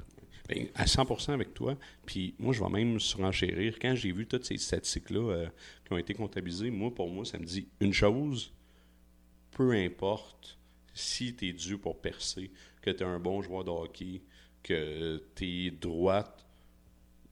Bien, 0.48 0.68
à 0.76 0.86
100% 0.86 1.32
avec 1.32 1.54
toi. 1.54 1.76
Puis 2.06 2.36
moi, 2.38 2.54
je 2.54 2.62
vais 2.62 2.70
même 2.70 3.00
surenchérir. 3.00 3.78
Quand 3.82 3.96
j'ai 3.96 4.12
vu 4.12 4.28
toutes 4.28 4.46
ces 4.46 4.58
statistiques-là 4.58 5.32
euh, 5.32 5.50
qui 5.86 5.94
ont 5.94 5.98
été 5.98 6.14
comptabilisées, 6.14 6.70
moi, 6.70 6.94
pour 6.94 7.10
moi, 7.10 7.26
ça 7.26 7.40
me 7.40 7.46
dit 7.46 7.68
une 7.80 7.94
chose 7.94 8.54
peu 9.60 9.74
importe 9.74 10.58
si 10.94 11.36
tu 11.36 11.50
es 11.50 11.52
dû 11.52 11.78
pour 11.78 12.00
percer, 12.00 12.50
que 12.82 12.92
tu 12.92 13.04
es 13.04 13.06
un 13.06 13.20
bon 13.20 13.42
joueur 13.42 13.66
de 13.66 13.70
hockey, 13.70 14.22
que 14.64 15.22
tu 15.36 15.66
es 15.66 15.72
droite, 15.72 16.48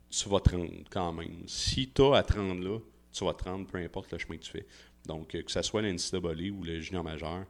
tu 0.09 0.27
vas 0.27 0.41
te 0.41 0.49
rendre 0.49 0.73
quand 0.89 1.13
même. 1.13 1.47
Si 1.47 1.89
tu 1.89 2.01
as 2.01 2.17
à 2.17 2.23
te 2.23 2.33
rendre 2.33 2.61
là, 2.61 2.79
tu 3.13 3.23
vas 3.23 3.33
te 3.33 3.45
rendre 3.45 3.65
peu 3.65 3.77
importe 3.77 4.11
le 4.11 4.17
chemin 4.17 4.35
que 4.35 4.43
tu 4.43 4.51
fais. 4.51 4.65
Donc, 5.05 5.29
que 5.29 5.49
ce 5.49 5.61
soit 5.61 5.81
l'NCAA 5.81 6.51
ou 6.51 6.65
le 6.65 6.81
junior 6.81 7.01
majeur, 7.01 7.45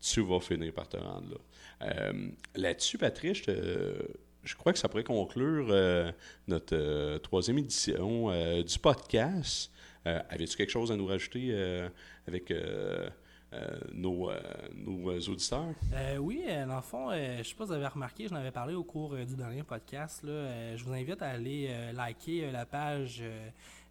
tu 0.00 0.22
vas 0.22 0.40
finir 0.40 0.74
par 0.74 0.88
te 0.88 0.96
rendre 0.96 1.30
là. 1.30 1.88
Euh, 1.88 2.28
là-dessus, 2.56 2.98
Patrick, 2.98 3.48
je, 3.48 4.56
crois 4.56 4.72
que 4.72 4.78
ça 4.80 4.88
pourrait 4.88 5.04
conclure 5.04 5.68
euh, 5.70 6.10
notre 6.48 6.74
euh, 6.76 7.18
troisième 7.20 7.58
édition 7.58 8.32
du 8.60 8.78
podcast. 8.80 9.70
Avais-tu 10.04 10.56
quelque 10.56 10.70
chose 10.70 10.90
à 10.90 10.96
nous 10.96 11.06
rajouter 11.06 11.52
avec 12.26 12.52
nos, 13.92 14.30
nos, 14.74 15.18
auditeurs? 15.28 15.74
oui, 16.20 16.44
dans 16.66 16.76
le 16.76 16.82
fond, 16.82 17.10
je 17.12 17.38
ne 17.38 17.42
sais 17.42 17.54
pas 17.54 17.64
si 17.64 17.70
vous 17.70 17.72
avez 17.72 17.86
remarqué, 17.86 18.28
j'en 18.28 18.36
avais 18.36 18.50
parlé 18.50 18.74
au 18.74 18.84
cours 18.84 19.14
du 19.14 19.36
dernier 19.36 19.62
podcast. 19.62 20.20
je 20.24 20.82
vous 20.84 20.92
invite 20.92 21.22
à 21.22 21.30
aller 21.30 21.92
liker 21.92 22.50
la 22.50 22.66
page 22.66 23.22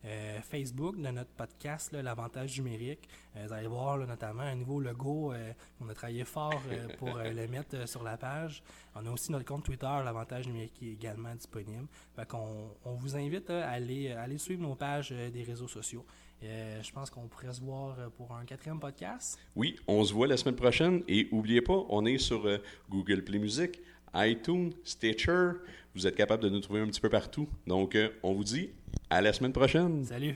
euh, 0.06 0.40
Facebook 0.42 0.98
de 0.98 1.10
notre 1.10 1.32
podcast, 1.32 1.92
l'avantage 1.94 2.60
numérique. 2.60 3.10
Euh, 3.36 3.46
vous 3.48 3.54
allez 3.54 3.68
voir 3.68 3.98
notamment 3.98 4.44
un 4.44 4.54
nouveau 4.54 4.80
logo. 4.80 5.34
Euh, 5.34 5.52
on 5.82 5.90
a 5.90 5.96
travaillé 5.96 6.24
fort 6.26 6.62
pour 7.00 7.18
le 7.18 7.48
mettre 7.48 7.88
sur 7.88 8.04
la 8.04 8.16
page. 8.16 8.62
On 8.94 9.04
a 9.08 9.10
aussi 9.10 9.32
notre 9.32 9.46
compte 9.46 9.64
Twitter, 9.64 9.88
l'avantage 10.04 10.46
numérique, 10.46 10.74
qui 10.76 10.90
est 10.90 10.94
également 10.94 11.34
disponible. 11.34 11.88
on, 12.34 12.94
vous 12.94 13.16
invite 13.16 13.50
à 13.50 13.72
aller 13.72 14.38
suivre 14.38 14.62
nos 14.62 14.76
pages 14.76 15.10
des 15.10 15.44
réseaux 15.44 15.68
sociaux. 15.68 16.06
Je 16.42 16.92
pense 16.92 17.10
qu'on 17.10 17.28
pourrait 17.28 17.54
se 17.54 17.62
voir 17.62 17.96
pour 18.18 18.32
un 18.34 18.46
quatrième 18.46 18.80
podcast. 18.80 19.40
Oui, 19.56 19.78
on 19.88 20.04
se 20.04 20.14
voit 20.14 20.28
la 20.28 20.38
semaine 20.38 20.56
prochaine. 20.56 21.04
Et 21.08 21.28
n'oubliez 21.32 21.62
pas, 21.62 21.86
on 21.90 22.06
est 22.06 22.18
sur 22.18 22.48
Google 22.90 23.24
Play 23.24 23.40
Music, 23.40 23.80
iTunes, 24.14 24.72
Stitcher. 24.84 25.52
Vous 25.96 26.06
êtes 26.06 26.16
capable 26.16 26.44
de 26.44 26.50
nous 26.50 26.60
trouver 26.60 26.82
un 26.82 26.88
petit 26.88 27.02
peu 27.02 27.10
partout. 27.10 27.48
Donc, 27.66 27.98
on 28.22 28.34
vous 28.34 28.44
dit 28.44 28.70
à 29.10 29.22
la 29.22 29.34
semaine 29.34 29.54
prochaine. 29.54 30.04
Salut. 30.06 30.36